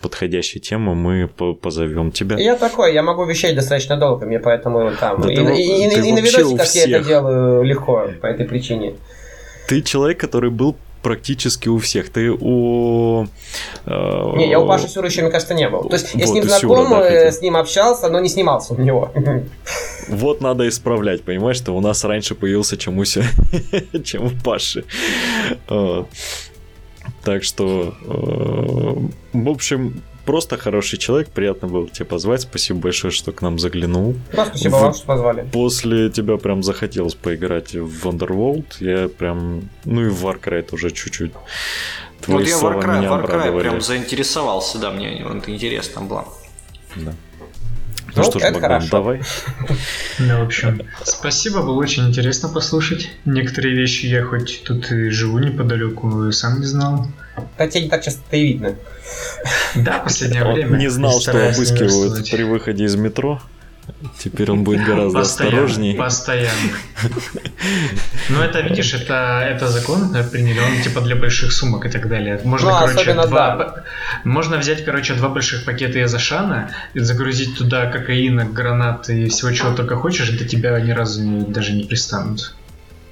подходящая 0.00 0.60
тема, 0.60 0.94
мы 0.94 1.28
по- 1.28 1.54
позовем 1.54 2.10
тебя. 2.12 2.36
Я 2.38 2.56
такой, 2.56 2.92
я 2.94 3.02
могу 3.02 3.24
вещать 3.24 3.54
достаточно 3.54 3.96
долго, 3.96 4.26
мне 4.26 4.38
поэтому 4.38 4.90
там... 5.00 5.20
Да 5.22 5.32
и, 5.32 5.36
ты 5.36 5.42
и- 5.42 5.86
и- 5.86 5.90
ты 5.90 6.08
и 6.08 6.12
на 6.12 6.20
вообще 6.20 6.42
у 6.44 6.50
видосиках 6.52 6.74
я 6.74 6.82
это 6.82 6.90
всех. 6.90 7.06
делаю 7.06 7.62
легко 7.62 8.08
по 8.20 8.26
этой 8.26 8.46
причине. 8.46 8.94
Ты 9.68 9.82
человек, 9.82 10.18
который 10.20 10.50
был 10.50 10.76
практически 11.02 11.68
у 11.68 11.78
всех. 11.78 12.10
Ты 12.10 12.30
у... 12.32 13.26
э, 13.86 14.32
Не, 14.36 14.50
я 14.50 14.58
у 14.58 14.66
Паши 14.66 14.88
Сюра 14.88 15.06
еще, 15.06 15.22
мне 15.22 15.30
кажется, 15.30 15.54
не 15.54 15.68
был. 15.68 15.84
То 15.84 15.94
есть 15.94 16.14
я 16.14 16.26
с 16.26 16.30
Вот, 16.30 16.34
ним 16.34 16.44
у 16.44 16.48
Сюра, 16.48 16.58
знаком, 16.84 16.90
да, 17.00 17.08
э, 17.08 17.30
с 17.32 17.40
ним 17.42 17.56
общался, 17.56 18.08
но 18.08 18.18
не 18.20 18.28
снимался 18.28 18.74
у 18.74 18.80
него. 18.80 19.12
Вот 20.08 20.40
надо 20.40 20.68
исправлять, 20.68 21.22
понимаешь, 21.24 21.56
что 21.56 21.72
у 21.76 21.80
нас 21.80 22.04
раньше 22.04 22.36
появился 22.36 22.76
чем 22.76 22.96
у, 22.98 23.04
чем 24.04 24.24
у 24.26 24.30
Паши. 24.44 24.84
Вот. 25.68 26.08
Так 27.26 27.42
что, 27.42 27.92
э, 28.04 29.36
в 29.36 29.48
общем, 29.48 30.00
просто 30.24 30.56
хороший 30.56 30.96
человек, 30.96 31.28
приятно 31.28 31.66
было 31.66 31.88
тебя 31.88 32.06
позвать. 32.06 32.42
Спасибо 32.42 32.78
большое, 32.78 33.10
что 33.10 33.32
к 33.32 33.42
нам 33.42 33.58
заглянул. 33.58 34.14
Ну, 34.32 34.44
спасибо 34.46 34.72
Вот. 34.74 34.82
вам, 34.82 34.94
что 34.94 35.06
позвали. 35.06 35.48
После 35.52 36.08
тебя 36.08 36.36
прям 36.36 36.62
захотелось 36.62 37.16
поиграть 37.16 37.74
в 37.74 38.06
Underworld. 38.06 38.66
Я 38.78 39.08
прям... 39.08 39.68
Ну 39.84 40.02
и 40.02 40.08
в 40.08 40.24
Warcraft 40.24 40.68
уже 40.74 40.92
чуть-чуть. 40.92 41.32
Твои 42.20 42.36
Вот 42.38 42.46
я 42.46 42.56
слова 42.56 42.74
Warcraft, 42.80 42.98
меня 42.98 43.10
обрадовали. 43.12 43.60
прям 43.60 43.80
заинтересовался, 43.80 44.78
да, 44.78 44.92
мне 44.92 45.26
вот 45.28 45.48
интересно 45.48 46.02
было. 46.02 46.28
Да. 46.94 47.12
Ну, 48.16 48.22
Ну 48.22 48.30
что 48.30 48.38
ж, 48.38 48.42
это 48.42 48.52
Богдан, 48.54 48.70
хорошо. 48.70 48.88
давай. 48.90 49.20
Да, 50.18 50.38
в 50.40 50.42
общем, 50.44 50.82
спасибо, 51.04 51.62
было 51.62 51.74
очень 51.74 52.08
интересно 52.08 52.48
послушать. 52.48 53.10
Некоторые 53.24 53.74
вещи 53.74 54.06
я 54.06 54.22
хоть 54.24 54.62
тут 54.64 54.90
и 54.90 55.10
живу 55.10 55.38
неподалеку, 55.38 56.28
и 56.28 56.32
сам 56.32 56.60
не 56.60 56.66
знал. 56.66 57.06
Да 57.58 57.66
не 57.66 57.88
так 57.88 58.02
часто 58.02 58.36
и 58.36 58.42
видно. 58.46 58.74
Да, 59.74 59.98
последнее 59.98 60.44
Он 60.44 60.54
время. 60.54 60.76
не 60.78 60.88
знал, 60.88 61.20
что 61.20 61.32
обыскивают 61.48 62.30
при 62.30 62.42
выходе 62.44 62.84
из 62.84 62.96
метро. 62.96 63.40
Теперь 64.18 64.50
он 64.50 64.64
будет 64.64 64.84
гораздо 64.84 65.18
Постоянно, 65.20 65.56
осторожней. 65.56 65.94
Постоянно. 65.96 66.72
Ну, 68.28 68.40
это, 68.40 68.60
видишь, 68.60 68.92
это, 68.94 69.40
это 69.48 69.68
закон 69.68 70.10
он 70.12 70.82
типа 70.82 71.00
для 71.00 71.16
больших 71.16 71.52
сумок 71.52 71.86
и 71.86 71.88
так 71.88 72.08
далее. 72.08 72.40
Можно, 72.44 72.70
Ну, 72.70 72.76
короче, 72.86 73.14
два, 73.14 73.56
да. 73.56 73.84
можно 74.24 74.56
взять, 74.58 74.84
короче, 74.84 75.14
два 75.14 75.28
больших 75.28 75.64
пакета 75.64 75.98
из 76.00 76.14
Ашана 76.14 76.70
и 76.94 77.00
загрузить 77.00 77.56
туда 77.56 77.86
кокаина, 77.86 78.44
гранат 78.44 79.08
и 79.08 79.28
всего 79.28 79.52
чего 79.52 79.72
только 79.74 79.96
хочешь, 79.96 80.28
и 80.30 80.38
до 80.38 80.44
тебя 80.44 80.78
ни 80.80 80.90
разу 80.90 81.22
не- 81.22 81.44
даже 81.46 81.72
не 81.72 81.84
пристанут. 81.84 82.54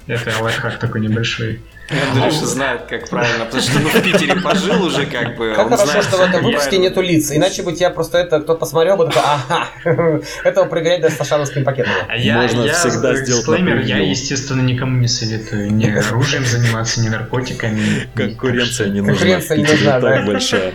Это 0.07 0.31
лайфхак 0.41 0.79
такой 0.79 1.01
небольшой. 1.01 1.61
Андрюша 1.89 2.45
знает, 2.45 2.81
как 2.89 3.09
правильно, 3.09 3.45
потому 3.45 3.61
что 3.61 3.79
ну, 3.79 3.89
в 3.89 4.01
Питере 4.01 4.35
пожил 4.35 4.83
уже 4.83 5.05
как 5.05 5.35
бы. 5.35 5.53
Как 5.55 5.65
он 5.65 5.71
хорошо, 5.71 5.85
знает, 5.85 6.05
что 6.05 6.17
в 6.17 6.21
этом 6.21 6.43
выпуске 6.43 6.77
нету 6.77 7.01
лиц. 7.01 7.31
Иначе 7.31 7.61
бы 7.63 7.73
тебя 7.73 7.91
просто 7.91 8.17
это 8.17 8.39
кто 8.39 8.55
посмотрел 8.55 8.97
бы 8.97 9.05
такой, 9.05 9.21
ага, 9.23 10.21
этого 10.43 10.65
проверять 10.65 11.01
до 11.01 11.09
Сашановским 11.09 11.63
пакетом. 11.63 11.93
А 12.07 12.17
я, 12.17 12.41
Можно 12.41 12.63
я 12.63 12.73
всегда 12.73 13.15
сделать 13.15 13.25
дисклеймер, 13.25 13.79
я, 13.81 13.97
естественно, 13.99 14.61
никому 14.61 14.97
не 14.97 15.07
советую 15.07 15.71
ни 15.73 15.85
оружием 16.09 16.45
заниматься, 16.45 17.01
ни 17.01 17.09
наркотиками. 17.09 18.07
Конкуренция 18.15 18.89
не 18.89 19.01
нужна. 19.01 19.15
Конкуренция 19.15 19.57
не 19.57 19.63
нужна, 19.63 19.99
да. 19.99 20.23
большая. 20.25 20.73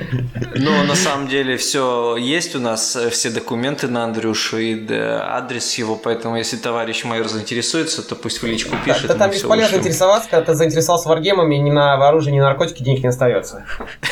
Но 0.55 0.85
на 0.85 0.95
самом 0.95 1.29
деле 1.29 1.57
все 1.57 2.17
есть 2.17 2.55
у 2.55 2.61
нас, 2.61 2.97
все 3.11 3.31
документы 3.31 3.89
на 3.89 4.05
Андрюшу 4.05 4.59
и 4.59 4.93
адрес 4.93 5.75
его, 5.75 5.97
поэтому 5.97 6.37
если 6.37 6.57
товарищ 6.57 7.05
майор 7.05 7.29
заинтересуется, 7.29 8.03
то 8.03 8.15
пусть 8.15 8.43
в 8.43 8.47
личку 8.47 8.77
пишет. 8.85 9.09
да 9.09 9.15
там 9.15 9.31
бесполезно 9.31 9.77
интересоваться, 9.77 10.29
когда 10.31 10.47
ты 10.47 10.55
заинтересовался 10.55 11.00
варгемами, 11.07 11.57
ни 11.57 11.71
на 11.71 11.95
оружие, 11.95 12.33
ни 12.33 12.39
на 12.39 12.47
наркотики 12.47 12.83
денег 12.83 13.03
не 13.03 13.09
остается. 13.09 13.65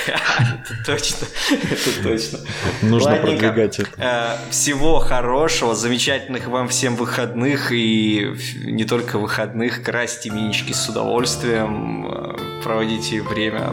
Это 0.07 0.87
точно, 0.87 1.27
это 1.51 2.03
точно. 2.03 2.39
Нужно 2.83 3.17
продвигать 3.17 3.79
это. 3.79 3.91
Э, 3.99 4.51
Всего 4.51 4.99
хорошего, 4.99 5.75
замечательных 5.75 6.47
вам 6.47 6.69
всем 6.69 6.97
выходных 6.97 7.73
и 7.73 8.35
не 8.65 8.85
только 8.85 9.19
выходных. 9.19 9.83
Красьте 9.83 10.31
минички 10.31 10.73
с 10.73 10.89
удовольствием, 10.89 12.07
э, 12.07 12.63
проводите 12.63 13.23
время 13.23 13.73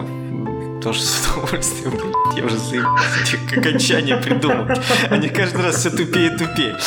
тоже 0.85 1.01
с 1.01 1.27
удовольствием. 1.27 1.97
Блядь, 1.97 2.37
Я 2.37 2.45
уже 2.45 2.59
заебался 2.59 3.19
этих 3.23 3.57
окончания 3.57 4.17
придумал. 4.17 4.67
Они 5.09 5.29
каждый 5.29 5.63
раз 5.63 5.77
все 5.77 5.89
тупее 5.89 6.27
и 6.27 6.37
тупее. 6.37 6.77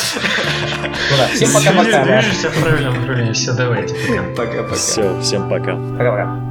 Да, 1.19 1.27
всем 1.35 1.53
пока-пока. 1.53 2.05
да. 2.05 2.21
Движешься 2.21 2.51
в 2.51 2.63
правильном 2.63 2.95
направлении. 2.95 3.33
Все, 3.33 3.53
давайте. 3.55 3.97
пока. 3.97 4.23
Пока-пока. 4.37 4.75
Все, 4.77 5.21
всем 5.21 5.49
пока. 5.49 5.75
Пока-пока. 5.75 6.48